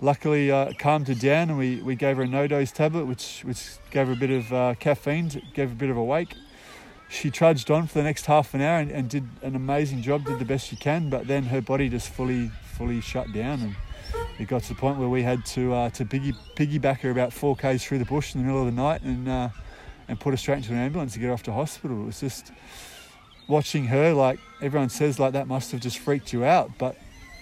luckily 0.00 0.50
uh, 0.50 0.72
calmed 0.78 1.08
her 1.08 1.14
down. 1.14 1.50
And 1.50 1.58
we, 1.58 1.76
we 1.76 1.96
gave 1.96 2.16
her 2.16 2.22
a 2.22 2.28
no 2.28 2.46
dose 2.46 2.72
tablet, 2.72 3.06
which 3.06 3.42
which 3.44 3.76
gave 3.90 4.06
her 4.06 4.12
a 4.12 4.16
bit 4.16 4.30
of 4.30 4.52
uh, 4.52 4.74
caffeine, 4.78 5.28
gave 5.54 5.68
her 5.68 5.74
a 5.74 5.76
bit 5.76 5.90
of 5.90 5.96
a 5.96 6.04
wake 6.04 6.34
she 7.12 7.30
trudged 7.30 7.70
on 7.70 7.86
for 7.86 7.98
the 7.98 8.04
next 8.04 8.24
half 8.24 8.54
an 8.54 8.62
hour 8.62 8.78
and, 8.78 8.90
and, 8.90 9.10
did 9.10 9.28
an 9.42 9.54
amazing 9.54 10.00
job, 10.00 10.24
did 10.24 10.38
the 10.38 10.44
best 10.46 10.66
she 10.66 10.76
can, 10.76 11.10
but 11.10 11.26
then 11.26 11.44
her 11.44 11.60
body 11.60 11.88
just 11.90 12.08
fully, 12.08 12.48
fully 12.64 13.02
shut 13.02 13.30
down 13.32 13.60
and 13.60 13.76
it 14.38 14.48
got 14.48 14.62
to 14.62 14.68
the 14.70 14.74
point 14.74 14.98
where 14.98 15.08
we 15.08 15.22
had 15.22 15.44
to 15.44 15.72
uh, 15.74 15.90
to 15.90 16.04
piggy, 16.04 16.32
piggyback 16.56 17.00
her 17.00 17.10
about 17.10 17.32
four 17.32 17.54
k's 17.54 17.84
through 17.84 17.98
the 17.98 18.04
bush 18.04 18.34
in 18.34 18.40
the 18.40 18.46
middle 18.46 18.60
of 18.60 18.66
the 18.66 18.72
night 18.72 19.02
and 19.02 19.28
uh, 19.28 19.48
and 20.08 20.18
put 20.18 20.30
her 20.30 20.36
straight 20.36 20.58
into 20.58 20.72
an 20.72 20.78
ambulance 20.78 21.14
to 21.14 21.18
get 21.18 21.26
her 21.26 21.32
off 21.32 21.42
to 21.44 21.52
hospital. 21.52 22.02
It 22.02 22.06
was 22.06 22.20
just 22.20 22.52
watching 23.48 23.86
her, 23.86 24.12
like 24.12 24.38
everyone 24.60 24.88
says, 24.88 25.18
like 25.18 25.32
that 25.32 25.46
must 25.46 25.72
have 25.72 25.80
just 25.80 25.98
freaked 25.98 26.32
you 26.32 26.44
out, 26.44 26.70
but 26.78 26.96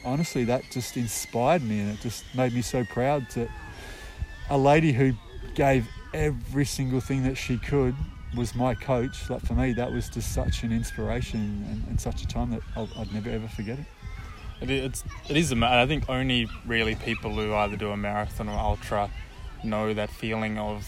honestly, 0.05 0.45
that 0.45 0.65
just 0.71 0.97
inspired 0.97 1.63
me 1.63 1.81
and 1.81 1.91
it 1.91 2.01
just 2.01 2.25
made 2.35 2.53
me 2.53 2.63
so 2.63 2.85
proud 2.85 3.29
to 3.31 3.49
a 4.49 4.59
lady 4.59 4.93
who 4.93 5.13
gave 5.55 5.89
every 6.13 6.65
single 6.65 7.01
thing 7.01 7.23
that 7.23 7.37
she 7.37 7.59
could 7.59 7.95
was 8.37 8.55
my 8.55 8.75
coach. 8.75 9.29
Like 9.29 9.43
for 9.43 9.55
me, 9.55 9.73
that 9.75 9.93
was 9.93 10.09
just 10.09 10.33
such 10.33 10.63
an 10.63 10.73
inspiration 10.73 11.65
and, 11.71 11.85
and 11.89 12.01
such 12.01 12.23
a 12.23 12.27
time 12.27 12.51
that 12.51 12.63
i 12.77 12.81
would 12.81 13.13
never 13.13 13.31
ever 13.31 13.49
forget 13.49 13.79
it. 13.79 13.87
It 14.61 14.71
is, 14.71 15.05
it 15.29 15.37
is. 15.37 15.53
I 15.53 15.87
think 15.87 16.09
only 16.11 16.47
really 16.67 16.95
people 16.95 17.33
who 17.33 17.55
either 17.55 17.77
do 17.77 17.91
a 17.91 17.97
marathon 17.97 18.49
or 18.49 18.59
ultra 18.59 19.11
know 19.65 19.95
that 19.95 20.11
feeling 20.11 20.59
of 20.59 20.87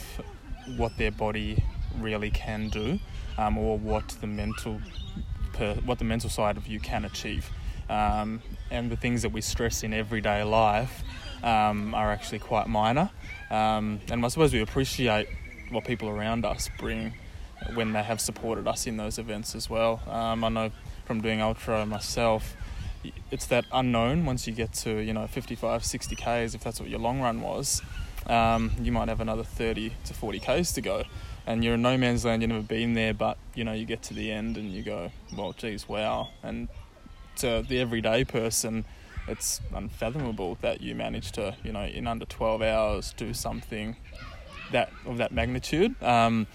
what 0.76 0.96
their 0.96 1.10
body 1.10 1.62
really 1.98 2.30
can 2.30 2.68
do, 2.68 2.98
um, 3.38 3.58
or 3.58 3.78
what 3.78 4.08
the 4.20 4.26
mental, 4.26 4.80
per, 5.52 5.74
what 5.76 5.98
the 5.98 6.04
mental 6.04 6.30
side 6.30 6.56
of 6.56 6.66
you 6.66 6.80
can 6.80 7.04
achieve, 7.04 7.50
um, 7.88 8.42
and 8.70 8.90
the 8.90 8.96
things 8.96 9.22
that 9.22 9.30
we 9.30 9.40
stress 9.40 9.82
in 9.82 9.92
everyday 9.92 10.42
life 10.42 11.02
um, 11.42 11.94
are 11.94 12.10
actually 12.12 12.38
quite 12.38 12.66
minor. 12.66 13.10
Um, 13.50 14.00
and 14.10 14.24
I 14.24 14.28
suppose 14.28 14.52
we 14.52 14.60
appreciate 14.60 15.28
what 15.70 15.84
people 15.84 16.08
around 16.08 16.44
us 16.44 16.68
bring 16.78 17.14
when 17.74 17.92
they 17.92 18.02
have 18.02 18.20
supported 18.20 18.66
us 18.66 18.86
in 18.86 18.96
those 18.96 19.18
events 19.18 19.54
as 19.54 19.68
well. 19.70 20.02
Um, 20.08 20.44
I 20.44 20.48
know 20.48 20.70
from 21.04 21.20
doing 21.20 21.40
ultra 21.40 21.84
myself, 21.86 22.56
it's 23.30 23.46
that 23.46 23.64
unknown 23.72 24.24
once 24.24 24.46
you 24.46 24.52
get 24.52 24.72
to 24.72 24.98
you 24.98 25.12
know 25.12 25.26
55, 25.26 25.84
60 25.84 26.16
k's, 26.16 26.54
if 26.54 26.62
that's 26.62 26.80
what 26.80 26.88
your 26.88 27.00
long 27.00 27.20
run 27.20 27.40
was. 27.40 27.82
Um, 28.26 28.72
you 28.80 28.92
might 28.92 29.08
have 29.08 29.20
another 29.20 29.44
30 29.44 29.92
to 30.04 30.14
40 30.14 30.38
k's 30.38 30.72
to 30.72 30.80
go, 30.80 31.04
and 31.46 31.64
you're 31.64 31.74
in 31.74 31.82
no 31.82 31.96
man's 31.96 32.24
land. 32.24 32.42
You've 32.42 32.50
never 32.50 32.62
been 32.62 32.94
there, 32.94 33.14
but 33.14 33.38
you 33.54 33.64
know 33.64 33.72
you 33.72 33.84
get 33.84 34.02
to 34.04 34.14
the 34.14 34.30
end 34.30 34.56
and 34.56 34.72
you 34.72 34.82
go, 34.82 35.10
well, 35.36 35.52
geez, 35.52 35.88
wow. 35.88 36.28
And 36.42 36.68
to 37.36 37.64
the 37.66 37.80
everyday 37.80 38.24
person, 38.24 38.84
it's 39.28 39.60
unfathomable 39.74 40.58
that 40.60 40.80
you 40.80 40.94
manage 40.94 41.32
to 41.32 41.56
you 41.62 41.72
know 41.72 41.84
in 41.84 42.06
under 42.06 42.24
12 42.24 42.62
hours 42.62 43.14
do 43.16 43.32
something 43.34 43.96
that 44.72 44.92
of 45.06 45.18
that 45.18 45.32
magnitude. 45.32 46.00
Um, 46.02 46.46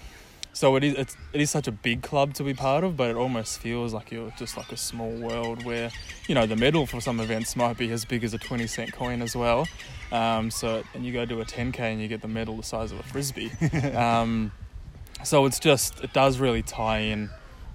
so 0.58 0.74
it 0.74 0.82
is 0.82 0.94
it's, 0.94 1.16
it 1.32 1.40
is 1.40 1.50
such 1.50 1.68
a 1.68 1.70
big 1.70 2.02
club 2.02 2.34
to 2.34 2.42
be 2.42 2.52
part 2.52 2.82
of, 2.82 2.96
but 2.96 3.08
it 3.10 3.14
almost 3.14 3.60
feels 3.60 3.94
like 3.94 4.10
you're 4.10 4.32
just 4.36 4.56
like 4.56 4.72
a 4.72 4.76
small 4.76 5.12
world 5.12 5.64
where 5.64 5.92
you 6.26 6.34
know 6.34 6.46
the 6.46 6.56
medal 6.56 6.84
for 6.84 7.00
some 7.00 7.20
events 7.20 7.54
might 7.54 7.78
be 7.78 7.92
as 7.92 8.04
big 8.04 8.24
as 8.24 8.34
a 8.34 8.38
twenty 8.38 8.66
cent 8.66 8.92
coin 8.92 9.22
as 9.22 9.36
well. 9.36 9.68
Um, 10.10 10.50
so 10.50 10.82
and 10.94 11.06
you 11.06 11.12
go 11.12 11.24
to 11.24 11.40
a 11.40 11.44
ten 11.44 11.70
k 11.70 11.92
and 11.92 12.02
you 12.02 12.08
get 12.08 12.22
the 12.22 12.28
medal 12.28 12.56
the 12.56 12.64
size 12.64 12.90
of 12.90 12.98
a 12.98 13.04
frisbee. 13.04 13.52
um, 13.94 14.50
so 15.22 15.46
it's 15.46 15.60
just 15.60 16.00
it 16.00 16.12
does 16.12 16.38
really 16.38 16.62
tie 16.62 16.98
in 16.98 17.30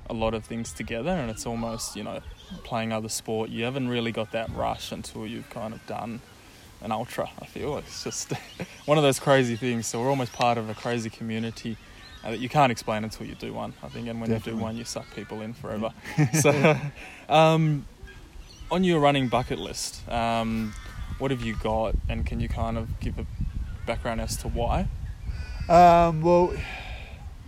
a 0.10 0.14
lot 0.14 0.34
of 0.34 0.44
things 0.44 0.74
together, 0.74 1.12
and 1.12 1.32
it's 1.32 1.46
almost 1.46 1.96
you 1.96 2.04
know 2.04 2.20
playing 2.66 2.92
other 2.92 3.08
sport. 3.08 3.50
You 3.50 3.64
haven't 3.64 3.88
really 3.88 4.12
got 4.12 4.34
that 4.34 4.54
rush 4.54 4.92
until 4.92 5.26
you've 5.26 5.50
kind 5.50 5.74
of 5.74 5.86
done 5.88 6.20
an 6.82 6.92
ultra. 6.92 7.30
I 7.42 7.46
feel 7.46 7.78
it's 7.78 8.04
just 8.04 8.34
one 8.86 8.98
of 8.98 9.06
those 9.06 9.22
crazy 9.22 9.56
things. 9.56 9.88
So 9.88 10.02
we're 10.02 10.10
almost 10.10 10.34
part 10.34 10.58
of 10.58 10.70
a 10.70 10.74
crazy 10.74 11.10
community 11.10 11.78
uh, 12.26 12.32
you 12.32 12.50
can't 12.50 12.72
explain 12.72 13.04
until 13.04 13.26
you 13.26 13.36
do 13.36 13.54
one. 13.54 13.74
I 13.84 13.90
think, 13.90 14.08
and 14.08 14.20
when 14.22 14.30
Definitely. 14.30 14.54
you 14.54 14.58
do 14.60 14.64
one, 14.64 14.78
you 14.78 14.86
suck 14.86 15.06
people 15.16 15.42
in 15.42 15.54
forever. 15.54 15.92
so, 16.42 16.78
um, 17.30 17.86
on 18.72 18.84
your 18.84 19.00
running 19.00 19.28
bucket 19.28 19.60
list, 19.60 20.08
um, 20.10 20.74
what 21.18 21.32
have 21.32 21.42
you 21.42 21.56
got, 21.58 21.96
and 22.10 22.26
can 22.26 22.40
you 22.40 22.48
kind 22.48 22.78
of 22.78 23.00
give 23.00 23.20
a 23.20 23.26
background 23.86 24.22
as 24.22 24.38
to 24.38 24.48
why? 24.48 24.88
Um, 25.70 26.22
well, 26.22 26.54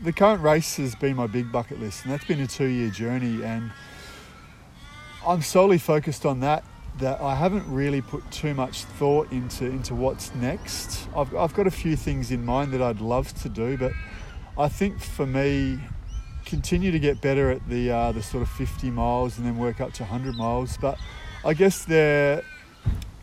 the 0.04 0.14
current 0.14 0.42
race 0.42 0.78
has 0.78 0.96
been 0.96 1.16
my 1.16 1.28
big 1.28 1.52
bucket 1.52 1.80
list, 1.80 2.04
and 2.04 2.14
that's 2.14 2.26
been 2.26 2.42
a 2.42 2.48
two-year 2.48 2.90
journey, 2.90 3.44
and 3.44 3.72
I'm 5.26 5.42
solely 5.42 5.78
focused 5.78 6.26
on 6.26 6.42
that. 6.42 6.64
That 7.00 7.20
I 7.20 7.36
haven't 7.36 7.70
really 7.70 8.02
put 8.02 8.30
too 8.32 8.54
much 8.54 8.86
thought 8.86 9.30
into 9.30 9.66
into 9.66 9.94
what's 9.94 10.34
next. 10.36 11.10
I've 11.14 11.36
I've 11.36 11.54
got 11.54 11.68
a 11.68 11.72
few 11.72 11.98
things 11.98 12.32
in 12.32 12.46
mind 12.46 12.72
that 12.72 12.82
I'd 12.82 13.02
love 13.02 13.34
to 13.42 13.50
do, 13.50 13.76
but 13.78 13.92
I 14.58 14.70
think 14.70 15.02
for 15.02 15.26
me, 15.26 15.80
continue 16.46 16.92
to 16.92 17.00
get 17.00 17.22
better 17.22 17.52
at 17.52 17.68
the 17.68 17.92
uh, 17.92 18.12
the 18.14 18.24
sort 18.24 18.42
of 18.42 18.50
50 18.50 18.90
miles 18.90 19.38
and 19.38 19.46
then 19.46 19.58
work 19.58 19.82
up 19.82 19.92
to 19.94 20.04
100 20.04 20.36
miles. 20.36 20.78
But 20.78 20.98
I 21.44 21.54
guess 21.54 21.84
they're 21.84 22.42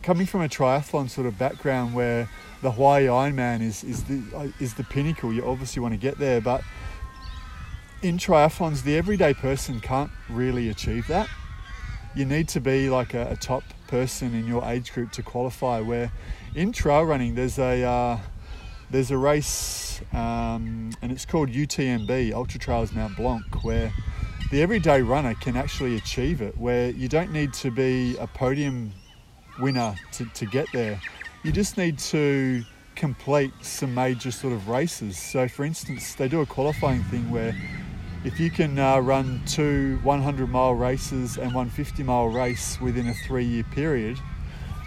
coming 0.03 0.27
from 0.27 0.43
a 0.43 0.49
triathlon 0.49 1.09
sort 1.09 1.27
of 1.27 1.39
background 1.39 1.95
where 1.95 2.29
the 2.61 2.73
Hawaii 2.73 3.07
Ironman 3.07 3.63
is 3.63 3.83
is 3.83 4.05
the 4.05 4.23
uh, 4.37 4.49
is 4.61 4.75
the 4.75 4.85
pinnacle. 4.85 5.33
You 5.33 5.47
obviously 5.47 5.81
want 5.81 5.95
to 5.95 5.99
get 5.99 6.19
there, 6.19 6.41
but 6.41 6.63
in 8.03 8.19
triathlons, 8.19 8.83
the 8.83 8.97
everyday 8.97 9.33
person 9.33 9.81
can't 9.81 10.11
really 10.29 10.69
achieve 10.69 11.07
that. 11.07 11.29
You 12.15 12.27
need 12.27 12.49
to 12.49 12.61
be 12.61 12.91
like 12.91 13.15
a, 13.15 13.31
a 13.31 13.37
top 13.37 13.63
person 13.87 14.35
in 14.35 14.47
your 14.47 14.65
age 14.65 14.93
group 14.93 15.13
to 15.13 15.23
qualify. 15.23 15.81
Where 15.81 16.13
in 16.55 16.73
trail 16.73 17.05
running, 17.05 17.37
there's 17.37 17.59
a 17.59 17.83
uh, 17.83 18.19
there's 18.93 19.11
a 19.11 19.17
race 19.17 20.03
um, 20.13 20.91
and 21.01 21.11
it's 21.11 21.25
called 21.25 21.49
UTMB 21.49 22.33
Ultra 22.35 22.61
Trails 22.61 22.93
Mount 22.93 23.17
Blanc 23.17 23.65
where 23.65 23.91
the 24.51 24.61
everyday 24.61 25.01
runner 25.01 25.35
can 25.35 25.57
actually 25.57 25.97
achieve 25.97 26.43
it 26.43 26.57
where 26.59 26.91
you 26.91 27.09
don't 27.09 27.33
need 27.33 27.55
to 27.55 27.71
be 27.71 28.15
a 28.19 28.27
podium 28.27 28.93
winner 29.59 29.95
to, 30.13 30.27
to 30.35 30.45
get 30.45 30.67
there. 30.75 31.01
You 31.43 31.53
just 31.53 31.79
need 31.79 31.99
to 32.01 32.63
complete 32.95 33.53
some 33.63 33.95
major 33.95 34.31
sort 34.31 34.53
of 34.53 34.69
races. 34.69 35.19
So 35.19 35.49
for 35.49 35.65
instance 35.65 36.15
they 36.15 36.29
do 36.29 36.43
a 36.43 36.47
qualifying 36.47 37.03
thing 37.05 37.31
where 37.31 37.57
if 38.25 38.39
you 38.39 38.51
can 38.51 38.79
uh, 38.79 39.01
run 39.01 39.41
two 39.47 39.99
100 40.03 40.47
mile 40.49 40.75
races 40.75 41.39
and 41.39 41.55
one 41.55 41.71
50 41.71 42.03
mile 42.03 42.29
race 42.29 42.79
within 42.79 43.09
a 43.09 43.15
three 43.27 43.45
year 43.45 43.65
period 43.65 44.19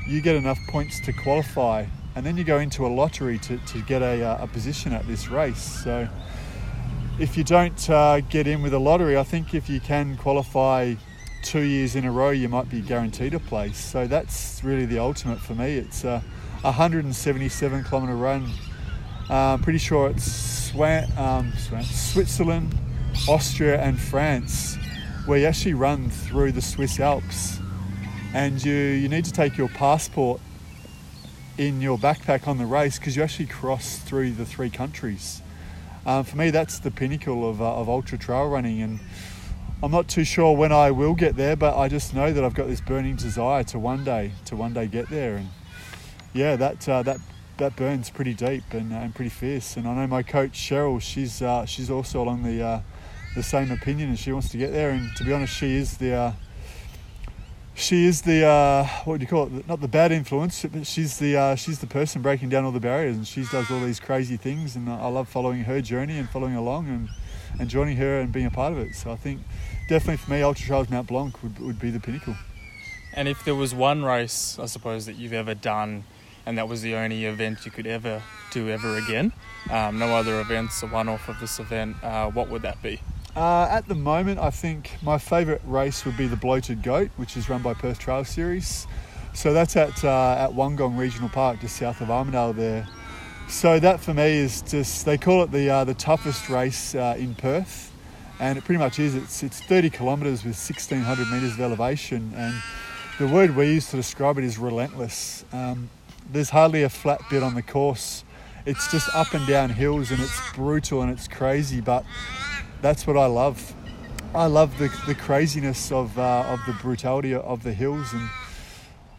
you 0.08 0.22
get 0.22 0.36
enough 0.36 0.60
points 0.70 1.00
to 1.00 1.12
qualify 1.12 1.84
and 2.16 2.26
then 2.26 2.38
you 2.38 2.44
go 2.44 2.60
into 2.60 2.86
a 2.86 2.88
lottery 2.88 3.38
to, 3.40 3.58
to 3.58 3.82
get 3.82 4.02
a, 4.02 4.24
uh, 4.24 4.44
a 4.44 4.48
position 4.48 4.94
at 4.94 5.06
this 5.06 5.28
race. 5.28 5.84
So 5.84 6.08
if 7.20 7.38
you 7.38 7.44
don't 7.44 7.90
uh, 7.90 8.22
get 8.22 8.48
in 8.48 8.62
with 8.62 8.74
a 8.74 8.80
lottery, 8.80 9.18
I 9.18 9.24
think 9.24 9.54
if 9.54 9.70
you 9.70 9.82
can 9.82 10.16
qualify 10.18 10.96
two 11.44 11.62
years 11.62 11.96
in 11.96 12.06
a 12.06 12.12
row, 12.12 12.32
you 12.32 12.48
might 12.48 12.70
be 12.70 12.82
guaranteed 12.82 13.34
a 13.34 13.40
place. 13.40 13.78
So 13.78 14.08
that's 14.08 14.64
really 14.64 14.86
the 14.86 15.00
ultimate 15.00 15.40
for 15.40 15.56
me. 15.56 15.78
It's 15.78 16.06
a 16.06 16.24
177 16.62 17.84
kilometre 17.84 18.16
run. 18.16 18.50
Uh, 19.30 19.58
pretty 19.58 19.80
sure 19.80 20.10
it's 20.10 20.32
Swan, 20.32 21.06
um, 21.18 21.52
Switzerland, 21.84 22.78
Austria, 23.28 23.82
and 23.82 24.00
France, 24.00 24.78
where 25.26 25.40
you 25.40 25.46
actually 25.46 25.74
run 25.74 26.10
through 26.10 26.54
the 26.54 26.62
Swiss 26.62 27.00
Alps. 27.00 27.60
And 28.34 28.64
you, 28.64 28.74
you 28.74 29.10
need 29.10 29.26
to 29.26 29.32
take 29.32 29.58
your 29.58 29.70
passport 29.70 30.42
in 31.58 31.82
your 31.82 31.98
backpack 31.98 32.48
on 32.48 32.58
the 32.58 32.66
race 32.66 33.00
because 33.00 33.16
you 33.16 33.24
actually 33.24 33.46
cross 33.46 33.98
through 33.98 34.32
the 34.32 34.46
three 34.46 34.70
countries. 34.70 35.42
Um, 36.06 36.24
for 36.24 36.38
me, 36.38 36.50
that's 36.52 36.80
the 36.80 36.92
pinnacle 36.92 37.50
of, 37.50 37.62
uh, 37.62 37.76
of 37.76 37.90
ultra 37.90 38.18
trail 38.18 38.48
running, 38.48 38.82
and 38.82 39.00
I'm 39.82 39.92
not 39.92 40.08
too 40.08 40.24
sure 40.24 40.56
when 40.56 40.72
I 40.72 40.92
will 40.92 41.16
get 41.16 41.36
there, 41.36 41.56
but 41.56 41.78
I 41.78 41.88
just 41.88 42.14
know 42.14 42.32
that 42.32 42.44
I've 42.44 42.54
got 42.54 42.68
this 42.68 42.82
burning 42.82 43.16
desire 43.16 43.64
to 43.66 43.80
one 43.80 44.04
day 44.04 44.32
to 44.46 44.56
one 44.56 44.74
day 44.74 44.88
get 44.88 45.10
there, 45.10 45.36
and 45.36 45.50
yeah, 46.34 46.56
that 46.56 46.88
uh, 46.88 47.04
that 47.04 47.20
that 47.58 47.76
burns 47.76 48.10
pretty 48.10 48.34
deep 48.34 48.64
and, 48.72 48.92
uh, 48.92 48.98
and 48.98 49.16
pretty 49.16 49.30
fierce. 49.30 49.78
And 49.78 49.88
I 49.88 49.96
know 49.96 50.08
my 50.08 50.24
coach 50.24 50.52
Cheryl, 50.52 51.02
she's 51.02 51.42
uh, 51.42 51.66
she's 51.66 51.90
also 51.90 52.22
along 52.22 52.44
the 52.44 52.62
uh, 52.62 52.82
the 53.36 53.44
same 53.44 53.72
opinion, 53.72 54.10
and 54.10 54.20
she 54.20 54.32
wants 54.32 54.50
to 54.50 54.58
get 54.58 54.72
there. 54.72 54.92
And 54.92 55.16
to 55.16 55.24
be 55.24 55.34
honest, 55.34 55.56
she 55.56 55.76
is 55.76 55.98
the 55.98 56.14
uh, 56.14 56.34
she 57.76 58.06
is 58.06 58.22
the 58.22 58.46
uh, 58.46 58.88
what 59.04 59.20
do 59.20 59.24
you 59.24 59.28
call 59.28 59.48
it? 59.48 59.68
Not 59.68 59.82
the 59.82 59.88
bad 59.88 60.12
influence, 60.12 60.66
but 60.66 60.88
she's 60.88 61.20
the 61.20 61.36
uh, 61.36 61.56
she's 61.56 61.80
the 61.80 61.88
person 61.88 62.22
breaking 62.22 62.50
down 62.50 62.64
all 62.64 62.72
the 62.72 62.80
barriers, 62.80 63.18
and 63.18 63.28
she 63.28 63.44
does 63.44 63.70
all 63.70 63.82
these 63.82 64.00
crazy 64.00 64.38
things. 64.38 64.76
And 64.76 64.90
I 64.90 65.08
love 65.08 65.28
following 65.28 65.64
her 65.66 65.82
journey 65.82 66.18
and 66.18 66.30
following 66.30 66.56
along 66.56 66.88
and, 66.88 67.10
and 67.60 67.70
joining 67.70 67.98
her 67.98 68.20
and 68.20 68.32
being 68.32 68.46
a 68.46 68.52
part 68.52 68.72
of 68.72 68.80
it. 68.80 68.96
So 68.96 69.12
I 69.12 69.18
think 69.18 69.42
definitely 69.90 70.18
for 70.18 70.32
me, 70.32 70.42
Ultra 70.42 70.66
Trails 70.66 70.90
Mount 70.90 71.08
Blanc 71.08 71.42
would, 71.44 71.60
would 71.60 71.80
be 71.80 71.92
the 71.92 72.00
pinnacle. 72.00 72.36
And 73.14 73.28
if 73.28 73.44
there 73.46 73.56
was 73.56 73.76
one 73.76 74.04
race, 74.04 74.58
I 74.60 74.66
suppose 74.66 75.06
that 75.06 75.16
you've 75.16 75.34
ever 75.34 75.54
done, 75.54 76.04
and 76.46 76.58
that 76.58 76.68
was 76.68 76.82
the 76.82 76.96
only 76.96 77.26
event 77.26 77.66
you 77.66 77.72
could 77.72 77.88
ever 77.88 78.22
do 78.52 78.70
ever 78.70 78.98
again, 78.98 79.32
um, 79.70 80.00
no 80.00 80.08
other 80.16 80.40
events, 80.40 80.82
a 80.84 80.88
one-off 80.88 81.28
of 81.28 81.40
this 81.40 81.60
event, 81.60 81.96
uh, 82.04 82.30
what 82.30 82.50
would 82.50 82.62
that 82.62 82.82
be? 82.82 83.02
Uh, 83.36 83.68
at 83.70 83.86
the 83.90 83.96
moment, 83.96 84.40
I 84.40 84.50
think 84.50 84.92
my 85.02 85.18
favourite 85.18 85.60
race 85.66 86.06
would 86.06 86.16
be 86.16 86.26
the 86.26 86.38
Bloated 86.38 86.82
Goat, 86.82 87.12
which 87.18 87.36
is 87.36 87.50
run 87.50 87.62
by 87.62 87.74
Perth 87.74 88.00
Trail 88.00 88.24
Series. 88.24 88.88
So 89.34 89.52
that's 89.52 89.76
at 89.76 90.06
uh, 90.06 90.38
at 90.40 90.52
Wungong 90.52 90.98
Regional 90.98 91.28
Park, 91.28 91.60
just 91.60 91.76
south 91.76 92.00
of 92.00 92.10
Armadale 92.10 92.54
there. 92.54 92.88
So 93.50 93.78
that 93.80 94.00
for 94.00 94.14
me 94.14 94.38
is 94.38 94.62
just 94.62 95.06
they 95.06 95.18
call 95.18 95.44
it 95.44 95.52
the 95.52 95.70
uh, 95.70 95.84
the 95.84 95.94
toughest 95.94 96.50
race 96.50 96.96
uh, 96.96 97.16
in 97.18 97.36
Perth, 97.36 97.92
and 98.40 98.58
it 98.58 98.64
pretty 98.64 98.80
much 98.80 99.00
is. 99.00 99.16
It's 99.16 99.44
it's 99.44 99.60
30 99.60 99.90
kilometres 99.90 100.46
with 100.46 100.56
1600 100.56 101.30
metres 101.30 101.56
of 101.56 101.60
elevation, 101.60 102.32
and 102.38 102.56
the 103.20 103.28
word 103.28 103.54
we 103.54 103.68
use 103.68 103.90
to 103.90 103.98
describe 103.98 104.38
it 104.38 104.46
is 104.46 104.58
relentless. 104.58 105.44
Um, 105.52 105.90
there's 106.32 106.52
hardly 106.52 106.84
a 106.84 106.90
flat 106.90 107.20
bit 107.30 107.44
on 107.44 107.54
the 107.54 107.62
course. 107.62 108.24
It's 108.66 108.90
just 108.90 109.14
up 109.14 109.34
and 109.34 109.46
down 109.46 109.72
hills, 109.72 110.10
and 110.10 110.22
it's 110.22 110.40
brutal 110.54 111.02
and 111.02 111.12
it's 111.12 111.28
crazy, 111.28 111.82
but 111.82 112.06
that's 112.82 113.08
what 113.08 113.18
I 113.18 113.26
love. 113.26 113.74
I 114.34 114.48
love 114.48 114.78
the, 114.78 114.90
the 115.08 115.16
craziness 115.16 115.92
of, 115.92 116.18
uh, 116.20 116.46
of 116.48 116.60
the 116.68 116.74
brutality 116.74 117.34
of 117.34 117.64
the 117.64 117.74
hills 117.74 118.12
and 118.14 118.30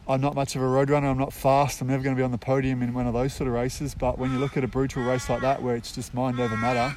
I'm 0.09 0.21
not 0.21 0.37
much 0.37 0.55
of 0.55 0.63
a 0.63 0.67
road 0.67 0.89
runner. 0.89 1.09
I'm 1.09 1.19
not 1.19 1.33
fast. 1.33 1.81
I'm 1.81 1.89
never 1.89 2.03
going 2.03 2.15
to 2.15 2.21
be 2.21 2.23
on 2.23 2.31
the 2.31 2.39
podium 2.39 2.81
in 2.83 2.95
one 2.95 3.09
of 3.09 3.15
those 3.15 3.35
sort 3.35 3.49
of 3.49 3.55
races. 3.55 3.93
But 3.95 4.19
when 4.19 4.31
you 4.31 4.39
look 4.39 4.57
at 4.57 4.63
a 4.63 4.69
brutal 4.69 5.03
race 5.03 5.29
like 5.29 5.41
that, 5.41 5.63
where 5.63 5.75
it's 5.75 5.91
just 5.91 6.15
mind 6.15 6.39
over 6.39 6.57
matter, 6.57 6.95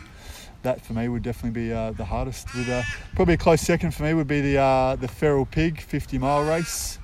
that 0.62 0.82
for 0.82 0.94
me 0.94 1.08
would 1.08 1.24
definitely 1.24 1.60
be 1.60 1.74
uh, 1.74 1.92
the 1.92 2.06
hardest. 2.06 2.54
With 2.54 2.70
uh, 2.70 2.84
probably 3.16 3.34
a 3.34 3.38
close 3.38 3.62
second 3.62 3.96
for 3.96 4.04
me 4.04 4.14
would 4.14 4.28
be 4.28 4.42
the 4.42 4.58
uh, 4.58 4.96
the 4.96 5.08
Feral 5.08 5.46
Pig 5.46 5.82
50 5.82 6.20
mile 6.20 6.44
race. 6.44 7.00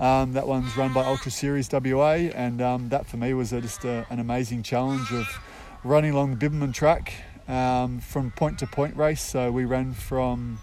Um, 0.00 0.32
that 0.32 0.48
one's 0.48 0.76
run 0.76 0.92
by 0.92 1.04
Ultra 1.04 1.30
Series 1.30 1.70
WA, 1.72 2.28
and 2.34 2.60
um, 2.60 2.88
that 2.88 3.06
for 3.06 3.16
me 3.16 3.32
was 3.32 3.50
just 3.50 3.84
a, 3.84 4.04
an 4.10 4.18
amazing 4.18 4.62
challenge 4.64 5.12
of 5.12 5.26
running 5.84 6.12
along 6.12 6.36
the 6.36 6.48
Bibbulmun 6.48 6.74
track 6.74 7.12
um, 7.48 8.00
from 8.00 8.30
point 8.30 8.58
to 8.60 8.66
point 8.66 8.96
race. 8.96 9.22
So 9.22 9.50
we 9.50 9.64
ran 9.64 9.92
from 9.92 10.58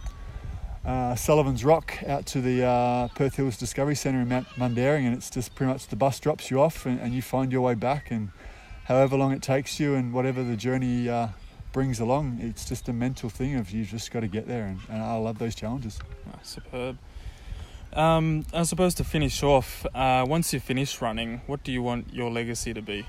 uh, 0.86 1.16
Sullivan's 1.16 1.64
Rock 1.64 1.98
out 2.06 2.26
to 2.28 2.42
the 2.42 2.66
uh, 2.66 3.08
Perth 3.10 3.36
Hills 3.36 3.58
Discovery 3.58 3.96
Centre 3.96 4.20
in 4.20 4.28
Mount 4.28 4.48
Mundaring, 4.58 5.06
and 5.06 5.14
it's 5.14 5.30
just 5.30 5.56
pretty 5.56 5.72
much 5.72 5.88
the 5.88 5.96
bus 5.96 6.20
drops 6.20 6.52
you 6.52 6.62
off 6.62 6.86
and, 6.86 7.00
and, 7.00 7.14
you 7.14 7.22
find 7.22 7.52
your 7.52 7.62
way 7.62 7.74
back. 7.74 8.12
And 8.12 8.32
however 8.86 9.16
long 9.16 9.32
it 9.32 9.42
takes 9.42 9.80
you, 9.80 9.96
and 9.96 10.14
whatever 10.14 10.44
the 10.44 10.58
journey 10.58 11.08
uh, 11.08 11.30
brings 11.72 12.00
along, 12.00 12.40
it's 12.42 12.68
just 12.68 12.90
a 12.90 12.94
mental 12.94 13.30
thing 13.30 13.56
of 13.56 13.72
you've 13.72 13.88
just 13.88 14.12
got 14.12 14.22
to 14.22 14.28
get 14.28 14.48
there. 14.48 14.66
And, 14.66 14.80
and 14.90 15.02
I 15.02 15.16
love 15.16 15.40
those 15.40 15.56
challenges. 15.56 16.00
Oh, 16.28 16.40
superb. 16.44 16.98
Um, 17.94 18.46
I 18.54 18.64
suppose 18.64 18.96
to 18.96 19.04
finish 19.04 19.42
off, 19.44 19.86
uh, 19.94 20.26
once 20.28 20.52
you 20.52 20.60
finish 20.60 21.00
running, 21.00 21.42
what 21.46 21.64
do 21.64 21.72
you 21.72 21.82
want 21.82 22.14
your 22.14 22.30
legacy 22.32 22.74
to 22.74 22.82
be? 22.82 23.06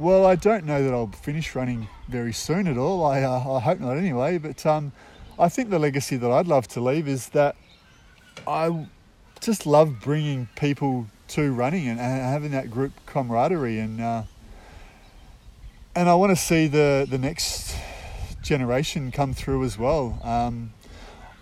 Well, 0.00 0.26
I 0.26 0.36
don't 0.36 0.64
know 0.64 0.84
that 0.84 0.94
I'll 0.94 1.08
finish 1.08 1.56
running 1.56 1.88
very 2.06 2.32
soon 2.32 2.68
at 2.68 2.78
all. 2.78 3.04
I, 3.04 3.22
uh, 3.22 3.54
I 3.54 3.58
hope 3.58 3.80
not 3.80 3.96
anyway. 3.96 4.38
But 4.38 4.64
um, 4.64 4.92
I 5.36 5.48
think 5.48 5.70
the 5.70 5.78
legacy 5.80 6.16
that 6.16 6.30
I'd 6.30 6.46
love 6.46 6.68
to 6.68 6.80
leave 6.80 7.08
is 7.08 7.30
that 7.30 7.56
I 8.46 8.86
just 9.40 9.66
love 9.66 10.00
bringing 10.00 10.48
people 10.54 11.06
to 11.28 11.52
running 11.52 11.88
and, 11.88 11.98
and 11.98 12.22
having 12.22 12.52
that 12.52 12.70
group 12.70 12.92
camaraderie 13.06 13.80
and 13.80 14.00
uh, 14.00 14.22
and 15.96 16.08
I 16.08 16.14
want 16.14 16.30
to 16.30 16.36
see 16.36 16.68
the 16.68 17.06
the 17.08 17.18
next 17.18 17.76
generation 18.40 19.10
come 19.10 19.34
through 19.34 19.64
as 19.64 19.76
well. 19.76 20.20
Um, 20.22 20.72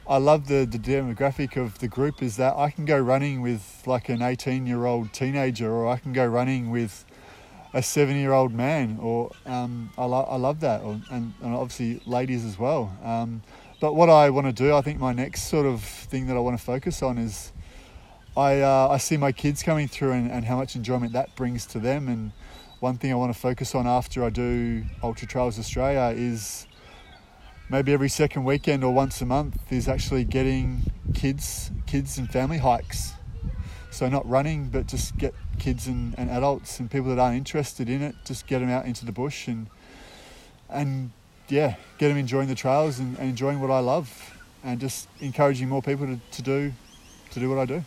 I 0.09 0.17
love 0.17 0.49
the, 0.49 0.65
the 0.65 0.79
demographic 0.79 1.57
of 1.57 1.79
the 1.81 1.89
group 1.89 2.23
is 2.23 2.37
that 2.37 2.57
I 2.57 2.71
can 2.71 2.85
go 2.85 2.99
running 2.99 3.43
with 3.43 3.83
like 3.87 4.09
an 4.09 4.23
18 4.23 4.67
year 4.67 4.87
old 4.87 5.13
teenager 5.13 5.71
or 5.71 5.89
I 5.89 5.99
can 5.99 6.13
go 6.13 6.25
running 6.25 6.71
with 6.71 7.05
a 7.77 7.83
seven 7.83 8.17
year 8.17 8.33
old 8.33 8.55
man, 8.55 8.99
or 9.03 9.31
um, 9.45 9.91
I, 9.99 10.07
lo- 10.07 10.27
I 10.31 10.37
love 10.37 10.61
that, 10.61 10.81
or, 10.81 10.99
and, 11.11 11.35
and 11.43 11.55
obviously 11.55 12.01
ladies 12.07 12.43
as 12.47 12.59
well. 12.59 12.91
Um, 13.05 13.43
but 13.83 13.95
what 13.95 14.09
I 14.09 14.31
want 14.31 14.47
to 14.47 14.53
do, 14.53 14.75
I 14.75 14.81
think 14.81 14.99
my 14.99 15.13
next 15.13 15.43
sort 15.43 15.67
of 15.67 15.83
thing 15.83 16.27
that 16.29 16.37
I 16.37 16.41
want 16.41 16.59
to 16.59 16.65
focus 16.65 17.03
on 17.03 17.19
is 17.19 17.53
I, 18.35 18.63
uh, 18.63 18.89
I 18.91 18.97
see 18.97 19.19
my 19.19 19.31
kids 19.31 19.63
coming 19.63 19.89
through 19.89 20.13
and, 20.13 20.31
and 20.31 20.47
how 20.47 20.57
much 20.57 20.75
enjoyment 20.75 21.13
that 21.13 21.37
brings 21.37 21.67
to 21.67 21.79
them. 21.79 22.09
And 22.09 22.33
one 22.81 22.97
thing 22.97 23.13
I 23.13 23.15
want 23.15 23.35
to 23.35 23.39
focus 23.39 23.75
on 23.75 23.87
after 23.87 24.25
I 24.25 24.31
do 24.31 24.83
Ultra 25.03 25.29
Trails 25.29 25.59
Australia 25.59 26.17
is 26.19 26.67
maybe 27.69 27.93
every 27.93 28.09
second 28.09 28.45
weekend 28.45 28.85
or 28.85 28.95
once 28.95 29.21
a 29.21 29.27
month 29.27 29.71
is 29.71 29.87
actually 29.87 30.25
getting 30.25 30.81
kids 31.13 31.71
kids 31.87 32.17
and 32.17 32.31
family 32.31 32.59
hikes 32.59 33.16
so 33.97 34.09
not 34.11 34.29
running, 34.29 34.69
but 34.69 34.87
just 34.87 35.17
get 35.17 35.35
kids 35.59 35.87
and, 35.87 36.15
and 36.19 36.29
adults 36.29 36.79
and 36.79 36.91
people 36.91 37.09
that 37.09 37.19
aren't 37.19 37.39
interested 37.39 37.89
in 37.89 38.03
it, 38.03 38.15
just 38.27 38.47
get 38.47 38.59
them 38.59 38.69
out 38.69 38.85
into 38.85 39.07
the 39.07 39.13
bush 39.13 39.49
and 39.49 39.69
and 40.69 41.11
yeah, 41.49 41.77
get 41.97 42.09
them 42.09 42.19
enjoying 42.19 42.49
the 42.49 42.55
trails 42.55 42.99
and, 42.99 43.17
and 43.19 43.31
enjoying 43.31 43.59
what 43.59 43.71
I 43.71 43.79
love, 43.79 44.37
and 44.63 44.79
just 44.79 45.09
encouraging 45.21 45.69
more 45.69 45.81
people 45.81 46.07
to, 46.07 46.21
to 46.33 46.43
do 46.43 46.73
to 47.31 47.41
do 47.41 47.49
what 47.49 47.59
I 47.59 47.65
do. 47.65 47.85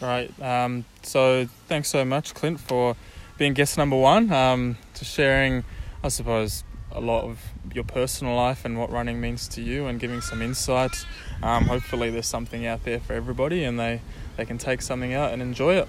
Right. 0.00 0.32
Um, 0.40 0.86
so 1.02 1.46
thanks 1.66 1.88
so 1.88 2.06
much, 2.06 2.32
Clint, 2.32 2.58
for 2.60 2.96
being 3.36 3.52
guest 3.52 3.76
number 3.76 3.96
one, 3.96 4.32
um, 4.32 4.78
to 4.94 5.04
sharing, 5.04 5.64
I 6.02 6.08
suppose, 6.08 6.64
a 6.90 7.00
lot 7.00 7.24
of 7.24 7.40
your 7.74 7.84
personal 7.84 8.34
life 8.34 8.64
and 8.64 8.78
what 8.78 8.90
running 8.90 9.20
means 9.20 9.46
to 9.48 9.60
you 9.60 9.88
and 9.88 10.00
giving 10.00 10.22
some 10.22 10.40
insights. 10.40 11.04
Um, 11.42 11.64
hopefully, 11.66 12.08
there's 12.10 12.26
something 12.26 12.64
out 12.66 12.84
there 12.84 13.00
for 13.00 13.12
everybody 13.12 13.64
and 13.64 13.78
they, 13.78 14.00
they 14.38 14.46
can 14.46 14.56
take 14.56 14.80
something 14.80 15.12
out 15.12 15.32
and 15.32 15.42
enjoy 15.42 15.74
it. 15.74 15.88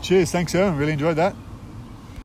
Cheers. 0.00 0.30
Thanks, 0.30 0.54
Erwin. 0.54 0.78
Really 0.78 0.92
enjoyed 0.92 1.16
that. 1.16 1.34